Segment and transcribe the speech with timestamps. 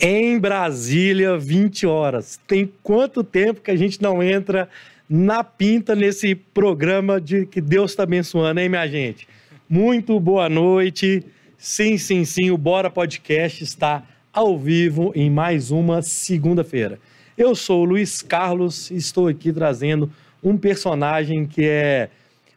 [0.00, 2.38] Em Brasília, 20 horas.
[2.46, 4.68] Tem quanto tempo que a gente não entra
[5.10, 9.26] na pinta nesse programa de que Deus está abençoando, hein, minha gente?
[9.68, 11.24] Muito boa noite.
[11.56, 17.00] Sim, sim, sim, o Bora Podcast está ao vivo em mais uma segunda-feira.
[17.36, 20.08] Eu sou o Luiz Carlos e estou aqui trazendo
[20.40, 22.08] um personagem que é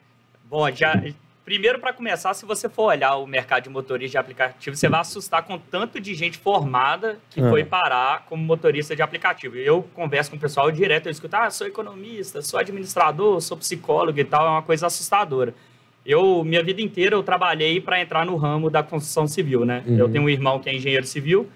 [0.45, 1.03] Bom, já,
[1.43, 5.01] primeiro para começar, se você for olhar o mercado de motorista de aplicativo, você vai
[5.01, 7.49] assustar com tanto de gente formada que ah.
[7.49, 9.55] foi parar como motorista de aplicativo.
[9.55, 14.19] Eu converso com o pessoal direto, eu escuto, ah, sou economista, sou administrador, sou psicólogo
[14.19, 15.55] e tal, é uma coisa assustadora.
[16.05, 19.83] Eu, minha vida inteira, eu trabalhei para entrar no ramo da construção civil, né?
[19.87, 19.97] Uhum.
[19.97, 21.47] Eu tenho um irmão que é engenheiro civil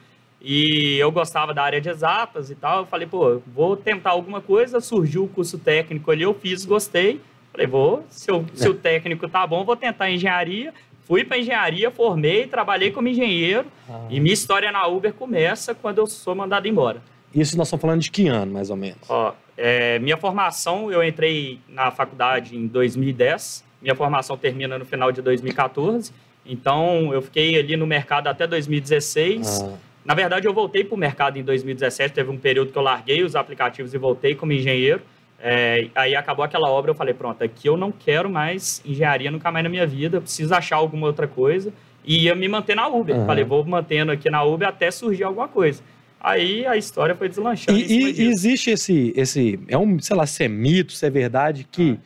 [0.41, 2.80] e eu gostava da área de exatas e tal.
[2.80, 4.80] Eu falei, pô, vou tentar alguma coisa.
[4.80, 7.19] Surgiu o curso técnico ali, eu fiz, gostei.
[7.52, 10.74] Falei, vou, se, eu, se o técnico tá bom, vou tentar engenharia.
[11.06, 14.08] Fui para engenharia, formei, trabalhei como engenheiro ah.
[14.09, 17.02] e minha história na Uber começa quando eu sou mandado embora.
[17.34, 19.00] Isso nós estamos falando de que ano, mais ou menos?
[19.08, 25.12] Ó, é, minha formação, eu entrei na faculdade em 2010 minha formação termina no final
[25.12, 26.12] de 2014.
[26.46, 29.62] Então, eu fiquei ali no mercado até 2016.
[29.62, 29.78] Ah.
[30.06, 32.14] Na verdade, eu voltei para o mercado em 2017.
[32.14, 35.02] Teve um período que eu larguei os aplicativos e voltei como engenheiro.
[35.40, 39.52] É, aí acabou aquela obra, eu falei, pronto, aqui eu não quero mais engenharia nunca
[39.52, 41.72] mais na minha vida, preciso achar alguma outra coisa.
[42.04, 43.16] E ia me manter na Uber.
[43.16, 43.26] Uhum.
[43.26, 45.84] Falei, vou mantendo aqui na Uber até surgir alguma coisa.
[46.20, 47.78] Aí a história foi deslanchando.
[47.78, 51.68] E, e existe esse, esse, é um, sei lá, se é mito, se é verdade,
[51.70, 52.00] que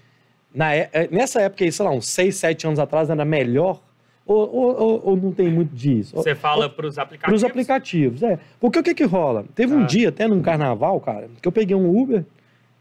[0.54, 3.82] na, é, é, nessa época aí, sei lá, uns 6, 7 anos atrás, era melhor?
[4.26, 6.16] Ou, ou, ou não tem muito disso?
[6.16, 7.26] Você fala para os aplicativos?
[7.26, 8.40] Para os aplicativos, é.
[8.60, 9.46] Porque o que que rola?
[9.56, 9.78] Teve ah.
[9.78, 12.24] um dia, até num carnaval, cara, que eu peguei um Uber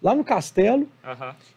[0.03, 0.89] lá no Castelo.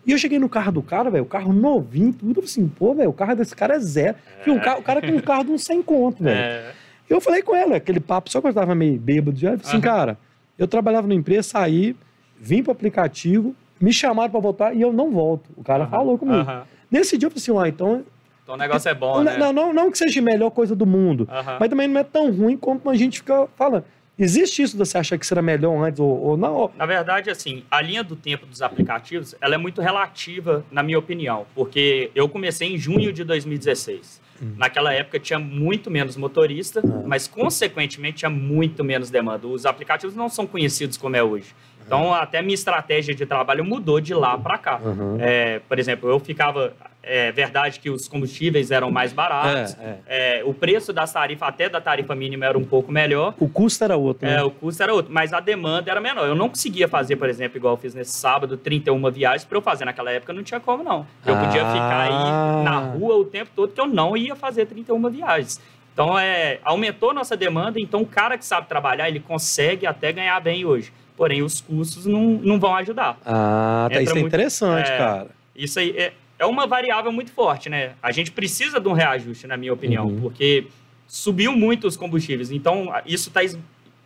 [0.05, 3.09] E eu cheguei no carro do cara, velho, o carro novinho, tudo assim, pô, velho,
[3.09, 4.17] o carro desse cara é zero.
[4.45, 4.51] É.
[4.51, 6.37] Um carro, o cara tem um carro de uns 100 conto, velho.
[6.37, 6.71] É.
[7.09, 9.71] Eu falei com ela, aquele papo, só que eu tava meio bêbado já, eu falei
[9.71, 10.17] assim, cara,
[10.57, 11.95] eu trabalhava na empresa, saí,
[12.39, 15.49] vim pro aplicativo, me chamaram para voltar e eu não volto.
[15.55, 16.45] O cara falou comigo.
[16.89, 18.05] Nesse dia eu falei assim, ah, então...
[18.43, 19.37] Então o negócio é bom, não, né?
[19.37, 21.27] Não, não, não que seja a melhor coisa do mundo,
[21.59, 23.85] mas também não é tão ruim quanto a gente fica falando.
[24.17, 26.71] Existe isso de você achar que será melhor antes ou, ou, não?
[26.77, 30.99] Na verdade, assim, a linha do tempo dos aplicativos, ela é muito relativa, na minha
[30.99, 34.21] opinião, porque eu comecei em junho de 2016.
[34.41, 34.53] Hum.
[34.55, 37.03] Naquela época tinha muito menos motorista, ah.
[37.07, 39.47] mas consequentemente tinha muito menos demanda.
[39.47, 41.55] Os aplicativos não são conhecidos como é hoje.
[41.85, 44.79] Então, até minha estratégia de trabalho mudou de lá para cá.
[44.83, 45.17] Uhum.
[45.19, 46.73] É, por exemplo, eu ficava.
[47.05, 50.39] É verdade que os combustíveis eram mais baratos, é, é.
[50.39, 53.33] É, o preço da tarifa, até da tarifa mínima, era um pouco melhor.
[53.37, 54.37] O custo era outro, né?
[54.37, 56.25] É, o custo era outro, mas a demanda era menor.
[56.25, 59.61] Eu não conseguia fazer, por exemplo, igual eu fiz nesse sábado, 31 viagens para eu
[59.61, 59.83] fazer.
[59.83, 61.05] Naquela época não tinha como, não.
[61.25, 61.39] Eu ah.
[61.39, 65.59] podia ficar aí na rua o tempo todo que eu não ia fazer 31 viagens.
[65.93, 70.39] Então, é, aumentou nossa demanda, então o cara que sabe trabalhar, ele consegue até ganhar
[70.39, 73.17] bem hoje porém os custos não, não vão ajudar.
[73.25, 75.27] Ah, tá, isso é muito, interessante, é, cara.
[75.55, 77.91] Isso aí é, é uma variável muito forte, né?
[78.01, 80.21] A gente precisa de um reajuste, na minha opinião, uhum.
[80.21, 80.67] porque
[81.07, 83.41] subiu muito os combustíveis, então isso está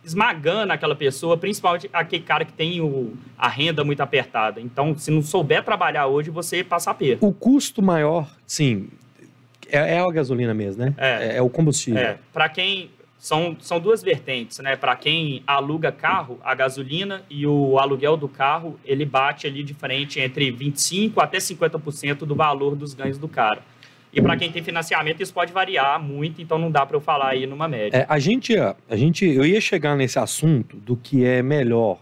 [0.04, 4.60] esmagando aquela pessoa, principalmente aquele cara que tem o, a renda muito apertada.
[4.60, 7.24] Então, se não souber trabalhar hoje, você passa a perda.
[7.26, 8.88] O custo maior, sim,
[9.70, 10.94] é, é a gasolina mesmo, né?
[10.96, 12.00] É, é o combustível.
[12.00, 14.76] É, para quem são, são duas vertentes, né?
[14.76, 19.74] Para quem aluga carro, a gasolina e o aluguel do carro, ele bate ali de
[19.74, 23.60] frente entre 25% até 50% do valor dos ganhos do cara.
[24.12, 27.30] E para quem tem financiamento, isso pode variar muito, então não dá para eu falar
[27.30, 27.98] aí numa média.
[27.98, 31.98] É, a, gente, a gente, eu ia chegar nesse assunto do que é melhor,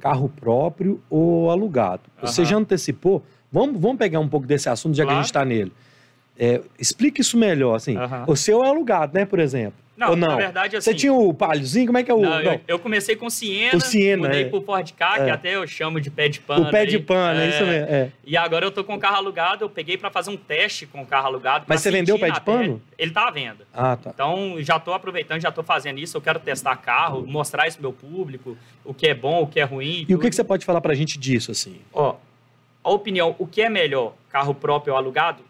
[0.00, 2.02] carro próprio ou alugado.
[2.20, 3.22] Você já antecipou?
[3.52, 5.16] Vamos, vamos pegar um pouco desse assunto, já claro.
[5.16, 5.72] que a gente está nele.
[6.38, 7.96] É, explique isso melhor, assim.
[8.26, 9.74] O seu é alugado, né, por exemplo?
[10.00, 10.92] Não, Ou não, na verdade, assim...
[10.92, 11.84] Você tinha o palhozinho?
[11.84, 12.22] Como é que é o...
[12.22, 12.52] Não, não.
[12.52, 14.48] Eu, eu, comecei com Siena, o Siena mudei é.
[14.48, 15.24] pro Ford Ka, é.
[15.24, 16.66] que até eu chamo de pé de pano.
[16.66, 17.86] O pé de pano, é, isso mesmo.
[17.86, 18.10] É.
[18.24, 21.02] E agora eu tô com o carro alugado, eu peguei para fazer um teste com
[21.02, 21.66] o carro alugado.
[21.68, 22.80] Mas você vendeu o pé de pano?
[22.96, 23.66] Ele tá à venda.
[23.74, 24.08] Ah, tá.
[24.14, 27.90] Então, já tô aproveitando, já tô fazendo isso, eu quero testar carro, mostrar isso pro
[27.90, 30.06] meu público, o que é bom, o que é ruim.
[30.08, 31.78] E, o que, que você pode falar pra gente disso, assim?
[31.92, 32.16] Ó,
[32.82, 35.42] a opinião, o que é melhor, carro próprio ou alugado,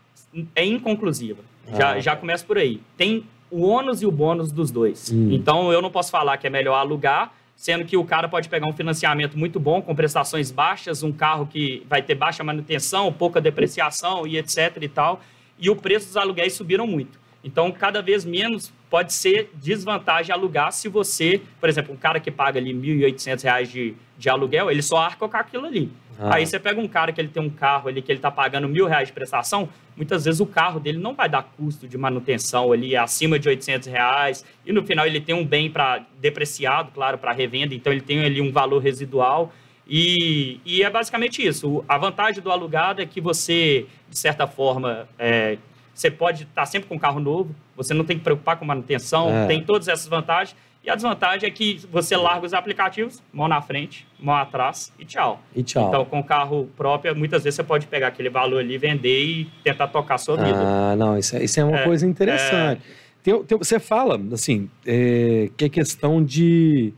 [0.56, 1.44] é inconclusiva.
[1.72, 2.00] Já, ah.
[2.00, 2.80] já começa por aí.
[2.96, 5.10] Tem o ônus e o bônus dos dois.
[5.12, 5.28] Hum.
[5.32, 8.66] Então, eu não posso falar que é melhor alugar, sendo que o cara pode pegar
[8.66, 13.40] um financiamento muito bom, com prestações baixas, um carro que vai ter baixa manutenção, pouca
[13.40, 15.20] depreciação e etc e tal,
[15.58, 17.18] e o preço dos aluguéis subiram muito.
[17.42, 22.30] Então, cada vez menos pode ser desvantagem alugar se você, por exemplo, um cara que
[22.30, 25.90] paga ali R$ 1.800 de, de aluguel, ele só arca com aquilo ali.
[26.18, 26.34] Ah.
[26.34, 28.68] Aí você pega um cara que ele tem um carro ali que ele está pagando
[28.68, 32.72] mil reais de prestação, muitas vezes o carro dele não vai dar custo de manutenção
[32.72, 37.16] ali acima de 800 reais e no final ele tem um bem para depreciado, claro,
[37.16, 39.50] para revenda, então ele tem ali um valor residual
[39.92, 41.84] e, e, é basicamente isso.
[41.88, 45.58] A vantagem do alugado é que você, de certa forma, é,
[46.00, 48.64] você pode estar tá sempre com um carro novo, você não tem que preocupar com
[48.64, 49.46] manutenção, é.
[49.46, 50.56] tem todas essas vantagens.
[50.82, 55.04] E a desvantagem é que você larga os aplicativos, mão na frente, mão atrás e
[55.04, 55.42] tchau.
[55.54, 55.88] E tchau.
[55.88, 59.88] Então, com carro próprio, muitas vezes você pode pegar aquele valor ali, vender e tentar
[59.88, 60.58] tocar a sua vida.
[60.58, 62.80] Ah, não, isso é, isso é uma é, coisa interessante.
[62.82, 63.10] É...
[63.22, 66.94] Tem, tem, você fala, assim, é, que é questão de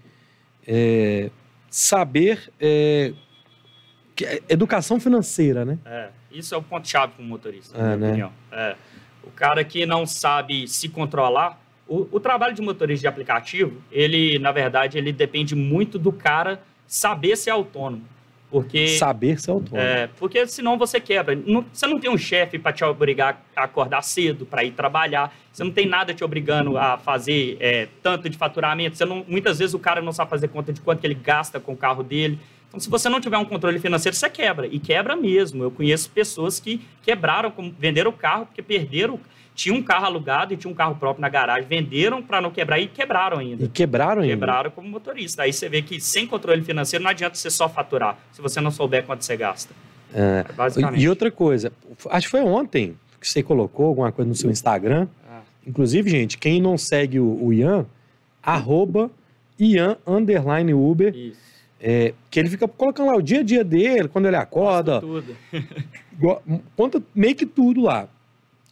[0.64, 1.28] é,
[1.68, 3.12] saber é,
[4.14, 5.78] que, educação financeira, né?
[5.84, 8.08] É, isso é o ponto-chave para o motorista, na minha né?
[8.08, 8.32] opinião.
[8.52, 8.76] É.
[9.24, 14.38] O cara que não sabe se controlar, o, o, trabalho de motorista de aplicativo, ele,
[14.38, 18.04] na verdade, ele depende muito do cara saber ser autônomo.
[18.50, 19.78] Porque, saber ser autônomo.
[19.78, 21.34] É, porque senão você quebra.
[21.34, 25.34] Não, você não tem um chefe para te obrigar a acordar cedo, para ir trabalhar.
[25.50, 28.96] Você não tem nada te obrigando a fazer é, tanto de faturamento.
[28.96, 31.58] Você não, muitas vezes o cara não sabe fazer conta de quanto que ele gasta
[31.58, 32.38] com o carro dele.
[32.72, 34.66] Então, se você não tiver um controle financeiro, você quebra.
[34.66, 35.62] E quebra mesmo.
[35.62, 39.20] Eu conheço pessoas que quebraram, venderam o carro porque perderam
[39.54, 42.80] tinha um carro alugado e tinha um carro próprio na garagem, venderam para não quebrar
[42.80, 43.64] e quebraram ainda.
[43.64, 44.34] E quebraram ainda?
[44.34, 45.42] Quebraram como motorista.
[45.42, 48.70] Aí você vê que sem controle financeiro não adianta você só faturar, se você não
[48.70, 49.74] souber quanto você gasta.
[50.14, 51.02] É, Basicamente.
[51.02, 51.70] E outra coisa,
[52.08, 55.06] acho que foi ontem que você colocou alguma coisa no seu Instagram.
[55.28, 55.42] Ah.
[55.66, 57.84] Inclusive, gente, quem não segue o, o Ian,
[58.42, 59.10] arroba
[59.58, 61.14] Ian underline Uber.
[61.14, 61.51] Isso.
[61.84, 65.00] É, que ele fica colocando lá o dia a dia dele, quando ele acorda.
[65.00, 65.36] tudo.
[66.76, 68.08] conta meio que tudo lá.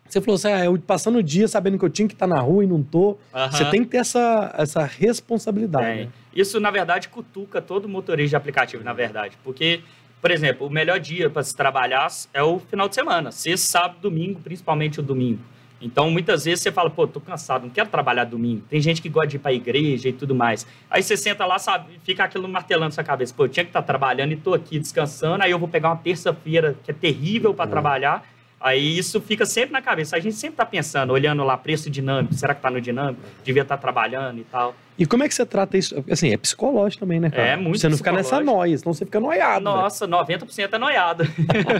[0.08, 2.40] Você falou assim, ah, eu passando o dia sabendo que eu tinha que estar na
[2.40, 3.16] rua e não tô.
[3.50, 6.04] Você tem que ter essa, essa responsabilidade.
[6.04, 6.08] Né?
[6.34, 9.36] Isso, na verdade, cutuca todo motorista de aplicativo, na verdade.
[9.44, 9.82] Porque,
[10.20, 13.30] por exemplo, o melhor dia para se trabalhar é o final de semana.
[13.30, 15.40] Sexta, sábado, domingo, principalmente o domingo.
[15.80, 18.62] Então, muitas vezes você fala, pô, tô cansado, não quero trabalhar domingo.
[18.68, 20.66] Tem gente que gosta de ir para a igreja e tudo mais.
[20.90, 23.32] Aí você senta lá, sabe, fica aquilo martelando sua cabeça.
[23.34, 25.96] Pô, eu tinha que estar trabalhando e tô aqui descansando, aí eu vou pegar uma
[25.96, 27.70] terça-feira que é terrível para uhum.
[27.70, 28.24] trabalhar
[28.60, 30.14] Aí isso fica sempre na cabeça.
[30.16, 33.22] A gente sempre está pensando, olhando lá, preço dinâmico, será que está no dinâmico?
[33.42, 34.74] Devia estar tá trabalhando e tal.
[34.98, 36.04] E como é que você trata isso?
[36.10, 37.42] Assim, é psicológico também, né, cara?
[37.42, 39.64] É muito Você não fica nessa noia, senão você fica noiado.
[39.64, 40.40] Nossa, véio.
[40.40, 41.24] 90% é noiado.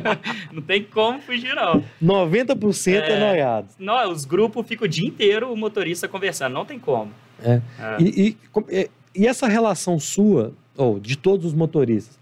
[0.51, 1.85] não tem como fugir, não.
[2.03, 3.69] 90% é, é noiado.
[3.79, 7.13] Não, os grupos ficam o dia inteiro o motorista conversando, não tem como.
[7.43, 7.61] É.
[7.79, 7.97] é.
[8.01, 8.37] E,
[8.71, 12.19] e, e essa relação sua, ou de todos os motoristas,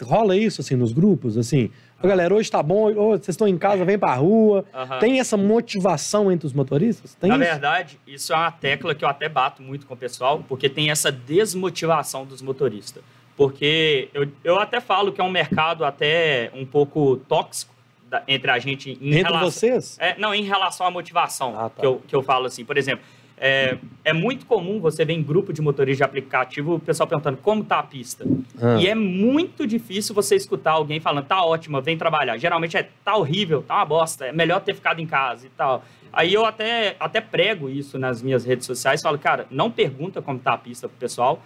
[0.00, 1.70] rola isso, assim, nos grupos, assim...
[2.00, 4.64] Galera, hoje tá bom, vocês estão em casa, vem pra rua.
[4.72, 4.98] Uhum.
[5.00, 7.14] Tem essa motivação entre os motoristas?
[7.14, 7.44] Tem Na isso?
[7.44, 10.90] verdade, isso é uma tecla que eu até bato muito com o pessoal, porque tem
[10.90, 13.02] essa desmotivação dos motoristas.
[13.36, 17.74] Porque eu, eu até falo que é um mercado até um pouco tóxico
[18.08, 18.90] da, entre a gente.
[19.00, 19.96] Em entre relação, vocês?
[20.00, 21.80] É, não, em relação à motivação, ah, tá.
[21.80, 22.64] que, eu, que eu falo assim.
[22.64, 23.04] Por exemplo,
[23.40, 27.36] É, é, muito comum você ver em grupo de motoristas de aplicativo o pessoal perguntando
[27.38, 28.24] como tá a pista.
[28.60, 28.76] Ah.
[28.80, 32.36] E é muito difícil você escutar alguém falando, tá ótima, vem trabalhar.
[32.36, 35.84] Geralmente é, tá horrível, tá uma bosta, é melhor ter ficado em casa e tal.
[36.12, 40.38] Aí eu até, até prego isso nas minhas redes sociais, falo, cara, não pergunta como
[40.38, 41.42] tá a pista pro pessoal,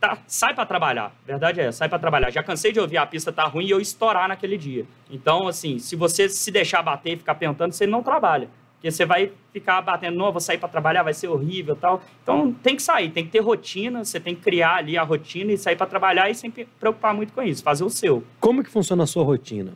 [0.00, 1.14] tá, sai para trabalhar.
[1.26, 2.30] Verdade é, sai para trabalhar.
[2.30, 4.84] Já cansei de ouvir a pista tá ruim e eu estourar naquele dia.
[5.10, 8.48] Então, assim, se você se deixar bater e ficar perguntando, você não trabalha.
[8.84, 12.02] Porque você vai ficar batendo, não, vou sair para trabalhar, vai ser horrível tal.
[12.22, 15.52] Então tem que sair, tem que ter rotina, você tem que criar ali a rotina
[15.52, 18.22] e sair para trabalhar e sempre preocupar muito com isso, fazer o seu.
[18.38, 19.72] Como que funciona a sua rotina?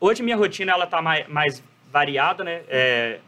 [0.00, 2.62] Hoje minha rotina ela tá mais, mais variada, né?
[2.68, 3.20] É,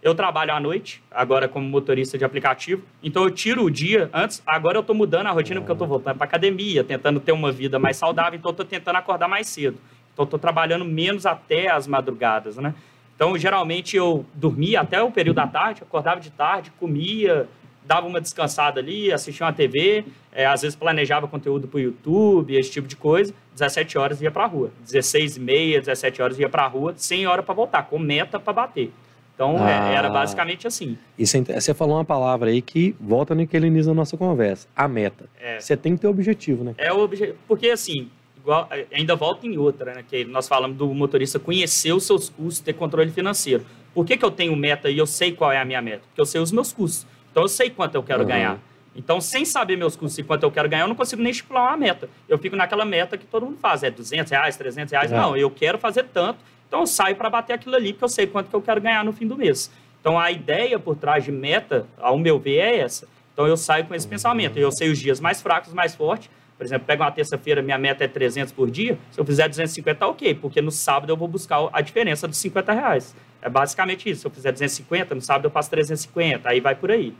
[0.00, 2.84] eu trabalho à noite, agora como motorista de aplicativo.
[3.02, 4.40] Então eu tiro o dia antes.
[4.46, 7.50] Agora eu estou mudando a rotina porque eu estou voltando para academia, tentando ter uma
[7.50, 8.38] vida mais saudável.
[8.38, 9.76] Então eu estou tentando acordar mais cedo.
[10.12, 12.72] Então estou trabalhando menos até as madrugadas, né?
[13.14, 17.48] Então, geralmente, eu dormia até o período da tarde, acordava de tarde, comia,
[17.84, 22.56] dava uma descansada ali, assistia uma TV, é, às vezes planejava conteúdo para o YouTube,
[22.56, 23.34] esse tipo de coisa.
[23.52, 24.70] 17 horas ia para a rua.
[24.84, 28.40] 16 e meia, 17 horas ia para a rua, 100 horas para voltar, com meta
[28.40, 28.90] para bater.
[29.34, 30.96] Então, é, ah, era basicamente assim.
[31.18, 34.16] Isso, é você falou uma palavra aí que volta no que ele inicia a nossa
[34.16, 34.68] conversa.
[34.76, 35.28] A meta.
[35.40, 35.58] É.
[35.58, 36.74] Você tem que ter objetivo, né?
[36.78, 37.36] É o objetivo.
[37.48, 38.10] Porque, assim,
[38.42, 40.04] igual, é, ainda volta em outra, né?
[40.06, 43.64] Que nós falamos do motorista conhecer os seus custos, ter controle financeiro.
[43.94, 46.02] Por que, que eu tenho meta e eu sei qual é a minha meta?
[46.06, 47.06] Porque eu sei os meus custos.
[47.30, 48.28] Então eu sei quanto eu quero uhum.
[48.28, 48.58] ganhar.
[48.94, 51.68] Então, sem saber meus custos e quanto eu quero ganhar, eu não consigo nem estipular
[51.68, 52.10] uma meta.
[52.28, 55.10] Eu fico naquela meta que todo mundo faz, é 200 reais, 300 reais.
[55.10, 55.16] É.
[55.16, 58.26] Não, eu quero fazer tanto, então eu saio para bater aquilo ali, porque eu sei
[58.26, 59.70] quanto que eu quero ganhar no fim do mês.
[59.98, 63.08] Então, a ideia por trás de meta, ao meu ver, é essa.
[63.32, 64.10] Então, eu saio com esse uhum.
[64.10, 64.58] pensamento.
[64.58, 66.28] Eu sei os dias mais fracos, mais fortes,
[66.62, 68.96] por exemplo, pega uma terça-feira, minha meta é 300 por dia.
[69.10, 72.38] Se eu fizer 250, tá ok, porque no sábado eu vou buscar a diferença dos
[72.38, 73.16] 50 reais.
[73.42, 74.20] É basicamente isso.
[74.20, 77.12] Se eu fizer 250, no sábado eu passo 350, aí vai por aí.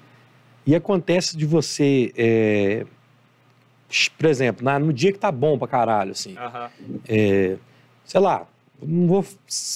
[0.65, 2.87] E acontece de você, é...
[4.17, 7.01] por exemplo, no dia que tá bom pra caralho, assim, uhum.
[7.09, 7.57] é...
[8.05, 8.47] sei lá,
[8.81, 9.27] não vou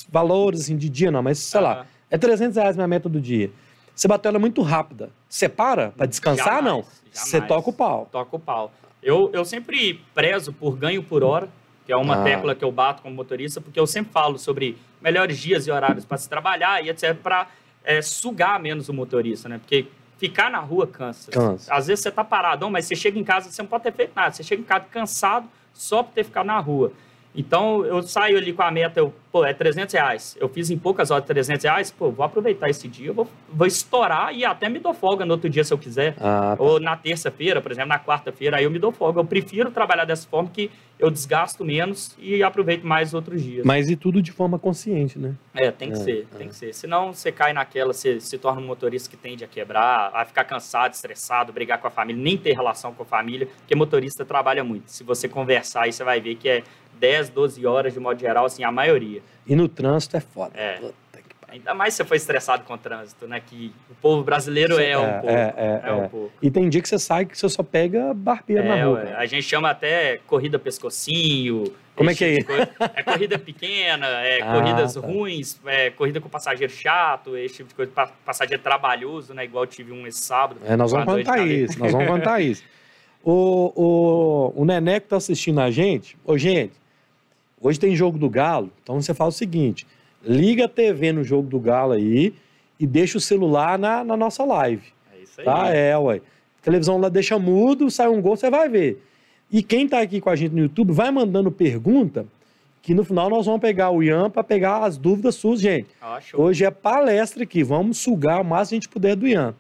[0.09, 1.67] valores assim, de dia não, mas sei uhum.
[1.67, 3.51] lá, é 300 reais minha meta do dia.
[3.93, 5.11] Você bateu ela muito rápida.
[5.29, 6.81] Você para para descansar, jamais, não?
[6.83, 7.01] Jamais.
[7.13, 8.09] Você toca o pau.
[8.13, 8.71] Toca o pau.
[9.07, 11.49] Eu, eu sempre prezo por ganho por hora,
[11.87, 12.25] que é uma ah.
[12.25, 16.05] tecla que eu bato como motorista, porque eu sempre falo sobre melhores dias e horários
[16.05, 17.47] para se trabalhar e etc, para
[17.85, 19.59] é, sugar menos o motorista, né?
[19.59, 19.87] Porque
[20.19, 21.31] ficar na rua cansa.
[21.31, 21.73] cansa.
[21.73, 24.11] Às vezes você está parado, mas você chega em casa, você não pode ter feito
[24.17, 24.33] nada.
[24.33, 26.93] Você chega em casa cansado só por ter ficado na rua.
[27.37, 30.37] Então, eu saio ali com a meta, eu, pô, é 300 reais.
[30.41, 34.35] Eu fiz em poucas horas 300 reais, pô, vou aproveitar esse dia, vou, vou estourar
[34.35, 36.15] e até me dou folga no outro dia se eu quiser.
[36.19, 36.63] Ah, tá.
[36.63, 39.21] Ou na terça-feira, por exemplo, na quarta-feira, aí eu me dou folga.
[39.21, 43.67] Eu prefiro trabalhar dessa forma que eu desgasto menos e aproveito mais outros dias.
[43.67, 45.35] Mas e tudo de forma consciente, né?
[45.55, 46.39] É, tem que é, ser, é.
[46.39, 46.73] tem que ser.
[46.73, 50.45] Senão você cai naquela, você se torna um motorista que tende a quebrar, a ficar
[50.45, 54.65] cansado, estressado, brigar com a família, nem ter relação com a família, porque motorista trabalha
[54.65, 54.91] muito.
[54.91, 56.63] Se você conversar aí, você vai ver que é
[56.99, 59.23] 10, 12 horas de modo geral, assim, a maioria.
[59.47, 60.53] E no trânsito é foda.
[60.59, 60.81] É.
[61.49, 63.41] Ainda mais se você foi estressado com o trânsito, né?
[63.41, 65.29] Que o povo brasileiro é, é um pouco.
[65.29, 66.09] É, é, é, um é.
[66.09, 66.33] pouco.
[66.43, 69.15] E tem dia que você sai que você só pega barbeiro na rua.
[69.17, 71.73] A gente chama até corrida pescocinho.
[71.95, 72.37] Como é que é?
[72.39, 75.01] Tipo é corrida pequena, é ah, corridas tá.
[75.01, 77.93] ruins, é corrida com passageiro chato, esse tipo de coisa,
[78.25, 79.45] passageiro trabalhoso, né?
[79.45, 80.61] Igual tive um esse sábado.
[80.67, 82.63] É, nós vamos contar isso, nós vamos contar isso.
[83.29, 86.75] O, o, o Nené que tá assistindo a gente, ô gente,
[87.61, 89.87] Hoje tem jogo do Galo, então você fala o seguinte:
[90.23, 92.35] liga a TV no jogo do Galo aí
[92.79, 94.85] e deixa o celular na, na nossa live.
[95.15, 95.45] É isso aí.
[95.45, 95.75] Tá?
[95.75, 96.21] É, ué.
[96.61, 99.03] A televisão lá deixa mudo, sai um gol, você vai ver.
[99.51, 102.27] E quem tá aqui com a gente no YouTube, vai mandando pergunta,
[102.83, 105.89] que no final nós vamos pegar o Ian para pegar as dúvidas suas, gente.
[106.01, 109.55] Ah, Hoje é palestra aqui, vamos sugar o máximo que a gente puder do Ian.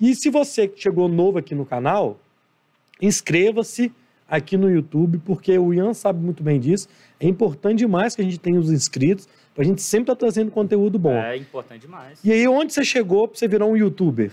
[0.00, 2.18] E se você que chegou novo aqui no canal,
[3.00, 3.92] inscreva-se
[4.28, 6.88] aqui no YouTube, porque o Ian sabe muito bem disso.
[7.18, 10.20] É importante demais que a gente tenha os inscritos, para a gente sempre estar tá
[10.20, 11.16] trazendo conteúdo bom.
[11.16, 12.18] É importante demais.
[12.22, 14.32] E aí, onde você chegou para você virar um youtuber?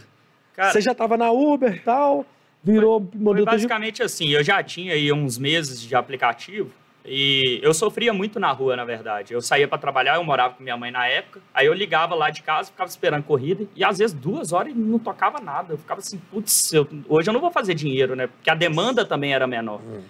[0.55, 2.25] Cara, você já estava na Uber e tal,
[2.63, 2.99] virou...
[2.99, 4.03] Foi, foi basicamente de...
[4.03, 6.71] assim, eu já tinha aí uns meses de aplicativo,
[7.05, 9.33] e eu sofria muito na rua, na verdade.
[9.33, 11.41] Eu saía para trabalhar, eu morava com minha mãe na época.
[11.53, 13.65] Aí eu ligava lá de casa, ficava esperando corrida.
[13.75, 15.73] E às vezes duas horas não tocava nada.
[15.73, 18.27] Eu ficava assim, putz, eu, hoje eu não vou fazer dinheiro, né?
[18.27, 19.81] Porque a demanda também era menor.
[19.81, 20.01] Hum.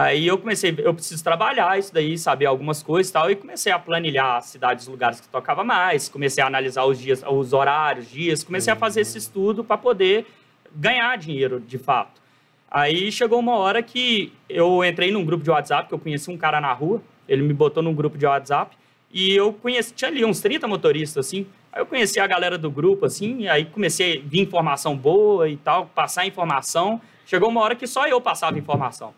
[0.00, 3.72] Aí eu comecei, eu preciso trabalhar isso daí, saber algumas coisas e tal, e comecei
[3.72, 7.52] a planilhar as cidades, os lugares que tocava mais, comecei a analisar os dias, os
[7.52, 10.24] horários, dias, comecei a fazer esse estudo para poder
[10.72, 12.22] ganhar dinheiro de fato.
[12.70, 16.36] Aí chegou uma hora que eu entrei num grupo de WhatsApp, que eu conheci um
[16.36, 18.76] cara na rua, ele me botou num grupo de WhatsApp,
[19.12, 21.46] E eu conheci, tinha ali uns 30 motoristas, assim.
[21.72, 25.56] Aí eu conheci a galera do grupo, assim, aí comecei a vir informação boa e
[25.56, 27.00] tal, passar informação.
[27.28, 29.12] Chegou uma hora que só eu passava informação.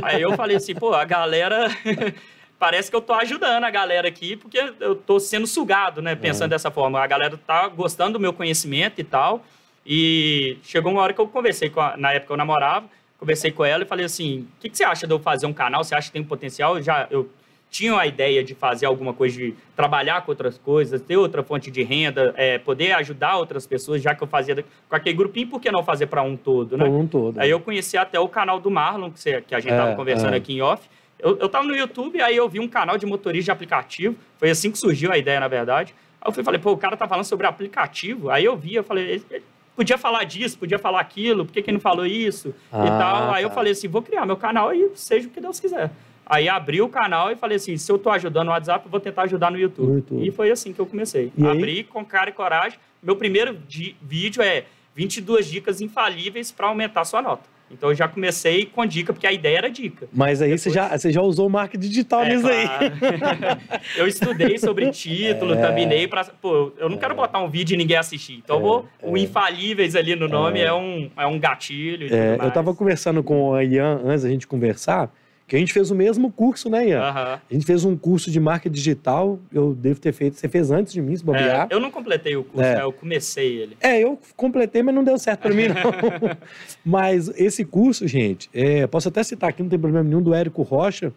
[0.00, 1.66] Aí eu falei assim, pô, a galera.
[2.56, 6.14] parece que eu tô ajudando a galera aqui, porque eu tô sendo sugado, né?
[6.14, 6.54] Pensando é.
[6.54, 7.02] dessa forma.
[7.02, 9.42] A galera tá gostando do meu conhecimento e tal.
[9.84, 12.88] E chegou uma hora que eu conversei com a, na época eu namorava,
[13.18, 15.52] conversei com ela e falei assim: o que, que, você acha de eu fazer um
[15.52, 15.82] canal?
[15.82, 16.76] Você acha que tem potencial?
[16.76, 17.28] Eu já eu
[17.70, 21.70] tinha a ideia de fazer alguma coisa, de trabalhar com outras coisas, ter outra fonte
[21.70, 25.60] de renda, é, poder ajudar outras pessoas, já que eu fazia com aquele grupinho, por
[25.60, 26.84] que não fazer para um todo, né?
[26.84, 27.38] um todo.
[27.38, 29.94] Aí eu conheci até o canal do Marlon, que, você, que a gente estava é,
[29.94, 30.36] conversando é.
[30.36, 30.88] aqui em off.
[31.18, 34.16] Eu, eu tava no YouTube, aí eu vi um canal de motorista de aplicativo.
[34.38, 35.94] Foi assim que surgiu a ideia, na verdade.
[36.20, 38.30] Aí eu fui, falei, pô, o cara tá falando sobre aplicativo.
[38.30, 39.44] Aí eu vi, eu falei, ele, ele
[39.74, 42.88] podia falar disso, podia falar aquilo, por que, que ele não falou isso ah, e
[42.88, 43.30] tal.
[43.30, 43.48] Aí tá.
[43.48, 45.90] eu falei assim, vou criar meu canal e seja o que Deus quiser.
[46.28, 49.00] Aí abri o canal e falei assim, se eu estou ajudando no WhatsApp, eu vou
[49.00, 49.94] tentar ajudar no YouTube.
[49.94, 50.26] YouTube.
[50.26, 51.32] E foi assim que eu comecei.
[51.36, 51.84] E abri aí?
[51.84, 52.78] com cara e coragem.
[53.02, 53.56] Meu primeiro
[54.02, 57.44] vídeo é 22 dicas infalíveis para aumentar sua nota.
[57.70, 60.08] Então eu já comecei com dica, porque a ideia era dica.
[60.12, 60.62] Mas aí Depois...
[60.62, 62.84] você, já, você já usou marca digital é, nisso claro.
[62.84, 63.80] aí.
[63.96, 65.56] eu estudei sobre título, é.
[65.56, 67.00] thumbnail, para Pô, eu não é.
[67.00, 68.40] quero botar um vídeo e ninguém assistir.
[68.42, 68.88] Então eu vou.
[69.02, 69.06] É.
[69.06, 72.12] O Infalíveis ali no nome é, é um, é um gatilho.
[72.12, 75.12] É, eu estava conversando com o Ian antes da gente conversar
[75.48, 77.00] que a gente fez o mesmo curso, né, Ian?
[77.00, 77.16] Uhum.
[77.16, 80.92] A gente fez um curso de marca digital, eu devo ter feito, você fez antes
[80.92, 81.66] de mim, se bobear.
[81.70, 82.74] É, eu não completei o curso, é.
[82.74, 82.82] né?
[82.82, 83.76] eu comecei ele.
[83.80, 86.36] É, eu completei, mas não deu certo para mim, não.
[86.84, 90.60] mas esse curso, gente, é, posso até citar aqui, não tem problema nenhum, do Érico
[90.60, 91.14] Rocha,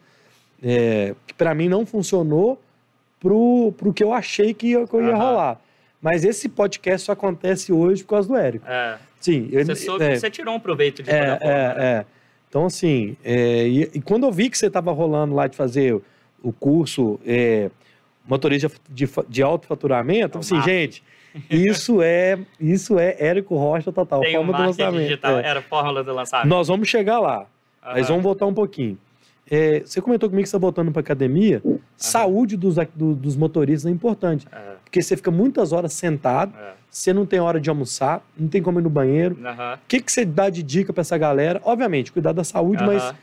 [0.63, 2.57] é, que para mim não funcionou
[3.19, 5.17] pro, pro que eu achei que ia, que ia uhum.
[5.17, 5.59] rolar.
[6.01, 8.65] Mas esse podcast só acontece hoje por causa do Érico.
[8.65, 8.97] É.
[9.19, 10.15] Sim, eu, você, soube, é.
[10.15, 11.83] você tirou um proveito de é, toda forma, é, né?
[11.85, 12.05] é.
[12.51, 15.97] Então, assim, é, e, e, quando eu vi que você estava rolando lá de fazer
[16.43, 17.71] o curso é,
[18.27, 21.01] motorista de, de alto faturamento, é assim, gente,
[21.49, 25.01] isso é isso é Érico Rocha total, Tem forma do lançamento.
[25.01, 25.47] Digital, é.
[25.47, 26.49] Era fórmula do lançamento.
[26.49, 27.91] Nós vamos chegar lá, uhum.
[27.93, 28.97] mas vamos voltar um pouquinho.
[29.49, 31.61] É, você comentou comigo que você está voltando para academia.
[31.63, 31.79] Uhum.
[31.95, 34.45] Saúde dos, do, dos motoristas é importante.
[34.51, 34.75] Uhum.
[34.91, 36.73] Porque você fica muitas horas sentado, uhum.
[36.89, 39.37] você não tem hora de almoçar, não tem como ir no banheiro.
[39.39, 41.61] O que, que você dá de dica para essa galera?
[41.63, 43.15] Obviamente, cuidar da saúde, mas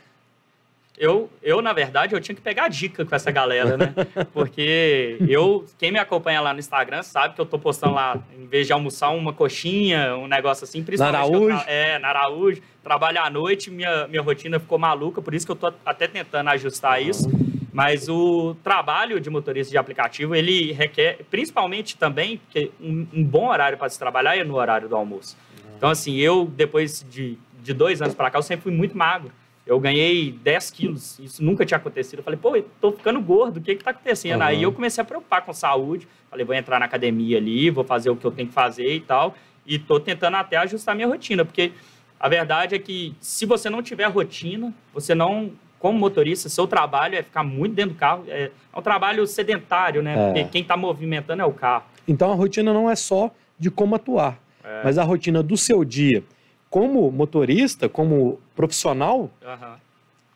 [0.97, 3.93] eu, eu, na verdade, eu tinha que pegar dica com essa galera, né?
[4.33, 8.47] Porque eu, quem me acompanha lá no Instagram sabe que eu tô postando lá, em
[8.47, 11.31] vez de almoçar, uma coxinha, um negócio assim, principalmente.
[11.31, 11.63] Na Araújo?
[11.67, 12.61] é, na Araújo.
[12.83, 16.49] Trabalho à noite, minha, minha rotina ficou maluca, por isso que eu tô até tentando
[16.49, 17.29] ajustar isso.
[17.71, 23.49] Mas o trabalho de motorista de aplicativo, ele requer, principalmente também, porque um, um bom
[23.49, 25.37] horário para se trabalhar é no horário do almoço.
[25.77, 29.31] Então, assim, eu, depois de, de dois anos para cá, eu sempre fui muito magro.
[29.65, 32.19] Eu ganhei 10 quilos, isso nunca tinha acontecido.
[32.19, 34.41] Eu falei, pô, eu tô ficando gordo, o que que tá acontecendo?
[34.41, 34.47] Uhum.
[34.47, 38.09] Aí eu comecei a preocupar com saúde, falei, vou entrar na academia ali, vou fazer
[38.09, 39.35] o que eu tenho que fazer e tal.
[39.65, 41.71] E tô tentando até ajustar minha rotina, porque
[42.19, 47.15] a verdade é que se você não tiver rotina, você não, como motorista, seu trabalho
[47.15, 48.25] é ficar muito dentro do carro.
[48.27, 50.13] É, é um trabalho sedentário, né?
[50.13, 50.25] É.
[50.25, 51.85] Porque quem está movimentando é o carro.
[52.07, 54.81] Então a rotina não é só de como atuar, é.
[54.83, 56.23] mas a rotina do seu dia
[56.69, 59.75] como motorista, como profissional, uhum.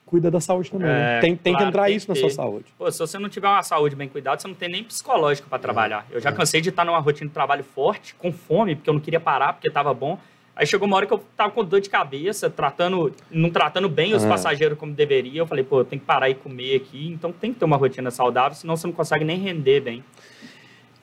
[0.05, 0.87] cuida da saúde também.
[0.87, 1.17] Né?
[1.17, 2.65] É, tem, tem claro, que entrar tem isso que na sua saúde.
[2.77, 5.59] Pô, se você não tiver uma saúde bem cuidada, você não tem nem psicológico para
[5.59, 6.05] trabalhar.
[6.09, 6.33] Eu já é.
[6.33, 9.53] cansei de estar numa rotina de trabalho forte, com fome, porque eu não queria parar,
[9.53, 10.17] porque estava bom.
[10.55, 14.13] Aí chegou uma hora que eu tava com dor de cabeça, tratando, não tratando bem
[14.13, 15.41] os passageiros como deveria.
[15.41, 17.07] Eu falei, pô, tenho que parar e comer aqui.
[17.07, 20.03] Então tem que ter uma rotina saudável, senão você não consegue nem render bem.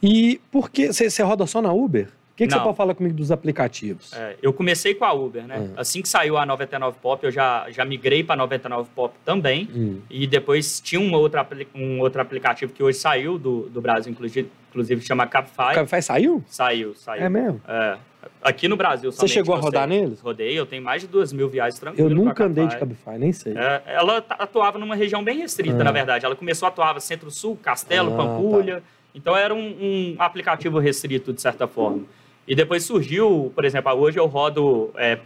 [0.03, 2.09] E por que você, você roda só na Uber?
[2.41, 4.13] que, que você pode falar comigo dos aplicativos?
[4.15, 5.59] É, eu comecei com a Uber, né?
[5.59, 5.73] Uhum.
[5.77, 9.69] Assim que saiu a 99 Pop, eu já, já migrei para 99 Pop também.
[9.75, 10.01] Uhum.
[10.09, 11.41] E depois tinha um outro,
[11.75, 15.73] um outro aplicativo que hoje saiu do, do Brasil, inclusive, inclusive chama Cabify.
[15.73, 16.45] O Cabify saiu?
[16.47, 17.25] Saiu, saiu.
[17.25, 17.61] É mesmo?
[17.69, 17.99] É.
[18.43, 20.21] Aqui no Brasil Você chegou a rodar neles?
[20.21, 22.11] Rodei, eu tenho mais de duas mil viagens tranquilas.
[22.11, 23.57] Eu nunca andei de Cabify, nem sei.
[23.57, 25.85] É, ela atuava numa região bem restrita, ah.
[25.85, 26.25] na verdade.
[26.25, 28.77] Ela começou a atuar Centro-Sul, Castelo, ah, Pampulha.
[28.77, 28.83] Tá.
[29.15, 32.05] Então era um, um aplicativo restrito, de certa forma.
[32.47, 34.91] E depois surgiu, por exemplo, hoje eu rodo.
[34.97, 35.19] É,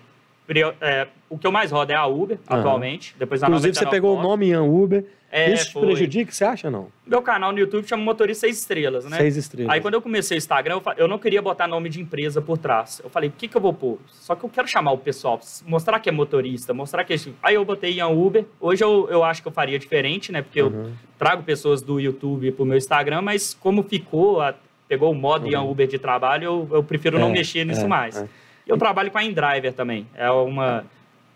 [0.81, 2.57] é, o que eu mais rodo é a Uber, uhum.
[2.57, 3.15] atualmente.
[3.19, 5.05] Depois Inclusive, você pegou o nome em Uber.
[5.37, 5.87] É, Isso te foi.
[5.87, 6.87] prejudica, você acha não?
[7.05, 9.17] Meu canal no YouTube chama Motorista Seis Estrelas, né?
[9.17, 9.75] Seis Estrelas.
[9.75, 12.57] Aí quando eu comecei o Instagram, eu, eu não queria botar nome de empresa por
[12.57, 13.01] trás.
[13.03, 13.99] Eu falei, o que, que eu vou pôr?
[14.07, 17.17] Só que eu quero chamar o pessoal, mostrar que é motorista, mostrar que é...
[17.43, 18.45] Aí eu botei em Uber.
[18.61, 20.41] Hoje eu, eu acho que eu faria diferente, né?
[20.41, 20.85] Porque uhum.
[20.85, 24.55] eu trago pessoas do YouTube pro meu Instagram, mas como ficou a,
[24.87, 25.69] pegou o modo uhum.
[25.69, 28.17] Uber de trabalho, eu, eu prefiro é, não mexer nisso é, mais.
[28.17, 28.29] É.
[28.65, 30.07] Eu trabalho com a InDriver também.
[30.15, 30.85] É uma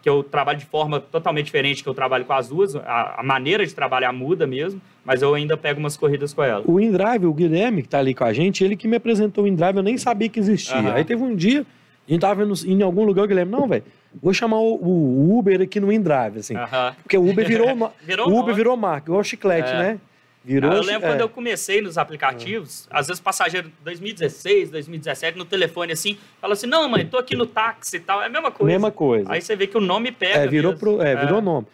[0.01, 3.23] que eu trabalho de forma totalmente diferente que eu trabalho com as duas, a, a
[3.23, 6.63] maneira de trabalhar muda mesmo, mas eu ainda pego umas corridas com ela.
[6.67, 9.49] O InDrive, o Guilherme, que tá ali com a gente, ele que me apresentou o
[9.49, 10.77] InDrive, eu nem sabia que existia.
[10.77, 10.93] Uhum.
[10.93, 11.67] Aí teve um dia,
[12.07, 13.85] a gente tava em algum lugar, o Guilherme, não, velho,
[14.23, 16.57] vou chamar o, o, Uber aqui no InDrive, assim.
[16.57, 16.95] Uhum.
[17.03, 19.79] Porque o Uber virou, virou o Uber virou marca, igual o chiclete, é.
[19.79, 20.01] né?
[20.49, 21.11] Virou, eu lembro é.
[21.11, 22.99] quando eu comecei nos aplicativos, é.
[22.99, 27.45] às vezes passageiro 2016, 2017, no telefone assim, fala assim, não, mãe, tô aqui no
[27.45, 28.73] táxi e tal, é a mesma coisa.
[28.73, 29.31] Mesma coisa.
[29.31, 31.43] Aí você vê que o nome pega É, virou, pro, é, virou é.
[31.43, 31.67] nome.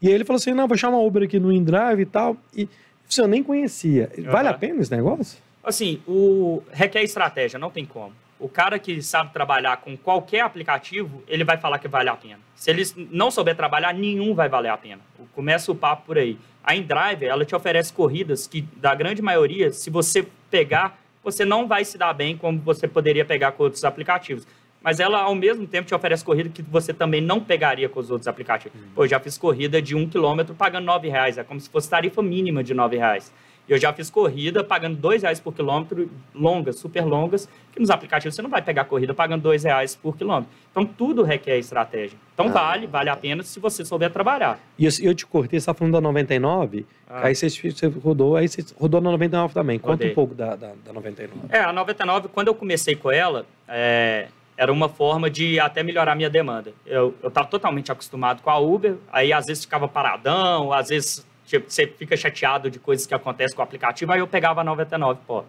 [0.00, 2.66] E aí ele falou assim, não, vou chamar Uber aqui no InDrive e tal, e
[3.06, 4.10] assim, eu nem conhecia.
[4.30, 4.54] Vale uhum.
[4.54, 5.38] a pena esse negócio?
[5.62, 8.14] Assim, o requer estratégia, não tem como.
[8.42, 12.40] O cara que sabe trabalhar com qualquer aplicativo, ele vai falar que vale a pena.
[12.56, 15.00] Se ele não souber trabalhar, nenhum vai valer a pena.
[15.32, 16.36] Começa o papo por aí.
[16.64, 21.68] A InDrive, ela te oferece corridas que, da grande maioria, se você pegar, você não
[21.68, 24.44] vai se dar bem como você poderia pegar com outros aplicativos.
[24.82, 28.10] Mas ela, ao mesmo tempo, te oferece corrida que você também não pegaria com os
[28.10, 28.76] outros aplicativos.
[28.76, 28.88] Uhum.
[28.92, 31.38] Pô, eu já fiz corrida de um quilômetro pagando nove reais.
[31.38, 33.32] É como se fosse tarifa mínima de nove reais.
[33.68, 38.34] Eu já fiz corrida pagando dois reais por quilômetro, longas, super longas, que nos aplicativos
[38.34, 40.50] você não vai pegar corrida pagando dois reais por quilômetro.
[40.70, 42.18] Então, tudo requer estratégia.
[42.34, 44.58] Então, ah, vale, vale a pena se você souber trabalhar.
[44.78, 47.26] E eu, eu te cortei, você está falando da 99, ah.
[47.26, 49.78] aí você, você, rodou, aí você rodou na 99 também.
[49.78, 50.10] Conta Rodei.
[50.10, 51.46] um pouco da, da, da, 99.
[51.48, 56.12] É, a 99, quando eu comecei com ela, é, era uma forma de até melhorar
[56.12, 56.72] a minha demanda.
[56.84, 61.70] Eu estava totalmente acostumado com a Uber, aí às vezes ficava paradão, às vezes Tipo,
[61.70, 65.20] você fica chateado de coisas que acontecem com o aplicativo, aí eu pegava a 99
[65.26, 65.46] Pop.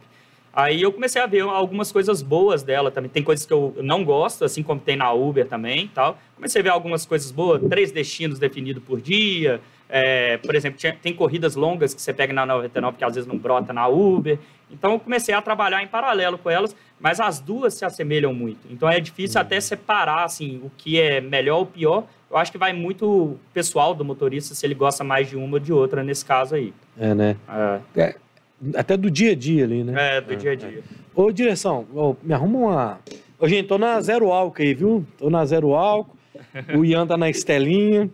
[0.56, 3.10] Aí eu comecei a ver algumas coisas boas dela também.
[3.10, 6.20] Tem coisas que eu não gosto, assim como tem na Uber também tal.
[6.36, 9.60] Comecei a ver algumas coisas boas, três destinos definidos por dia.
[9.96, 13.38] É, por exemplo, tem corridas longas que você pega na 99 que às vezes não
[13.38, 14.40] brota na Uber.
[14.72, 18.62] Então eu comecei a trabalhar em paralelo com elas, mas as duas se assemelham muito.
[18.72, 19.46] Então é difícil uhum.
[19.46, 23.94] até separar assim, o que é melhor ou pior, eu acho que vai muito pessoal
[23.94, 26.74] do motorista se ele gosta mais de uma ou de outra nesse caso aí.
[26.98, 27.38] É, né?
[27.96, 28.02] É.
[28.02, 28.16] É,
[28.76, 30.18] até do dia a dia ali, né?
[30.18, 30.80] É, do é, dia a dia.
[30.80, 30.82] É.
[31.14, 33.00] Ô, direção, ô, me arruma uma.
[33.38, 35.06] Ô, gente, tô na zero álcool aí, viu?
[35.20, 36.18] Tô na zero álcool.
[36.76, 38.10] o Ian tá na estelinha.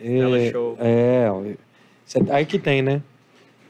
[0.00, 0.76] Ela é, show.
[0.78, 1.28] É,
[2.30, 3.02] aí que tem, né?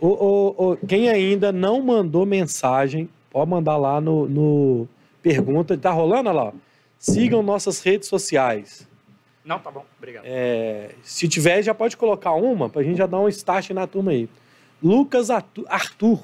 [0.01, 4.89] Ô, ô, ô, quem ainda não mandou mensagem, pode mandar lá no, no
[5.23, 5.77] pergunta.
[5.77, 6.53] Tá rolando, olha lá?
[6.99, 8.87] Sigam nossas redes sociais.
[9.45, 10.25] Não, tá bom, obrigado.
[10.27, 14.11] É, se tiver, já pode colocar uma, pra gente já dar um start na turma
[14.11, 14.29] aí.
[14.83, 16.21] Lucas Arthur.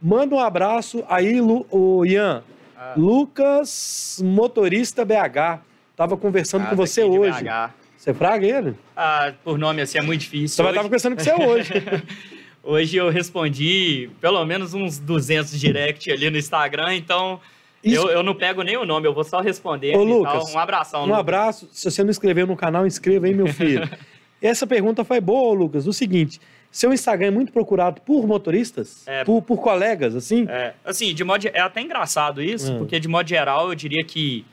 [0.00, 2.44] Manda um abraço aí, Lu, o Ian.
[2.76, 2.94] Ah.
[2.96, 5.60] Lucas, motorista BH.
[5.96, 7.44] Tava conversando ah, com você hoje.
[7.44, 7.83] BH.
[8.04, 8.74] Você fraga ele?
[8.94, 10.56] Ah, por nome assim é muito difícil.
[10.56, 11.72] Você vai estar conversando com você hoje.
[12.62, 17.40] hoje eu respondi pelo menos uns 200 direct ali no Instagram, então
[17.82, 19.96] eu, eu não pego nem o nome, eu vou só responder.
[19.96, 21.00] Ô, Lucas, um abração.
[21.00, 21.18] Um Lucas.
[21.18, 21.68] abraço.
[21.72, 23.88] Se você não inscreveu no canal, inscreva aí, meu filho.
[24.42, 25.86] Essa pergunta foi boa, Lucas.
[25.86, 26.38] O seguinte:
[26.70, 29.02] seu Instagram é muito procurado por motoristas?
[29.06, 30.44] É, por, por colegas, assim?
[30.46, 31.48] É, assim, de modo.
[31.50, 32.78] É até engraçado isso, hum.
[32.80, 34.44] porque de modo geral eu diria que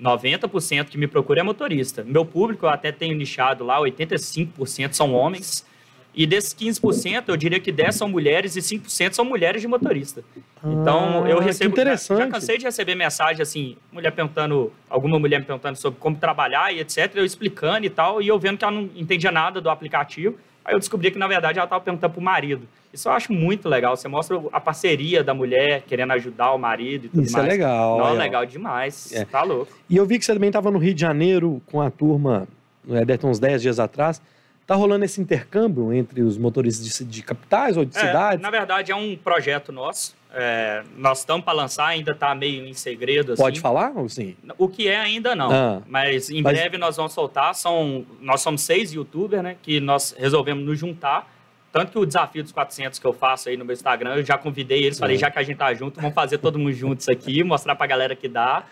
[0.00, 2.04] 90% que me procura é motorista.
[2.04, 5.66] Meu público eu até tenho nichado lá, 85% são homens.
[6.14, 10.24] E desses 15%, eu diria que 10 são mulheres e 5% são mulheres de motorista.
[10.64, 11.70] Então, ah, eu recebo.
[11.70, 12.18] interessante.
[12.18, 16.16] Já, já, cansei de receber mensagem assim, mulher perguntando, alguma mulher me perguntando sobre como
[16.16, 17.12] trabalhar e etc.
[17.14, 20.36] Eu explicando e tal, e eu vendo que ela não entendia nada do aplicativo.
[20.64, 22.66] Aí eu descobri que, na verdade, ela estava perguntando para o marido.
[22.92, 23.96] Isso eu acho muito legal.
[23.96, 27.52] Você mostra a parceria da mulher querendo ajudar o marido e tudo Isso é mais.
[27.52, 27.98] Isso é legal.
[27.98, 29.12] Não, é legal demais.
[29.12, 29.24] É.
[29.24, 29.72] Tá louco.
[29.88, 32.48] E eu vi que você também estava no Rio de Janeiro com a turma,
[32.84, 34.20] no Ederton, uns 10 dias atrás.
[34.66, 38.40] Tá rolando esse intercâmbio entre os motoristas de, de capitais ou de é, cidades?
[38.40, 40.14] Na verdade, é um projeto nosso.
[40.30, 43.32] É, nós estamos para lançar, ainda está meio em segredo.
[43.32, 43.42] Assim.
[43.42, 44.36] Pode falar ou sim?
[44.58, 45.50] O que é ainda não.
[45.50, 46.52] Ah, mas em mas...
[46.52, 47.54] breve nós vamos soltar.
[47.54, 49.56] São, nós somos seis youtubers, né?
[49.62, 51.26] Que nós resolvemos nos juntar.
[51.72, 54.38] Tanto que o desafio dos 400 que eu faço aí no meu Instagram, eu já
[54.38, 55.18] convidei eles, falei, é.
[55.18, 57.88] já que a gente tá junto, vamos fazer todo mundo juntos aqui, mostrar para a
[57.88, 58.64] galera que dá.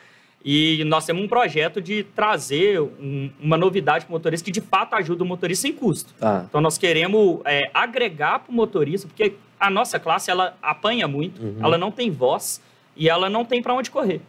[0.45, 4.61] E nós temos um projeto de trazer um, uma novidade para o motorista que de
[4.61, 6.15] fato ajuda o motorista sem custo.
[6.21, 6.45] Ah.
[6.49, 11.43] Então nós queremos é, agregar para o motorista, porque a nossa classe ela apanha muito,
[11.43, 11.57] uhum.
[11.61, 12.63] ela não tem voz
[12.97, 14.21] e ela não tem para onde correr.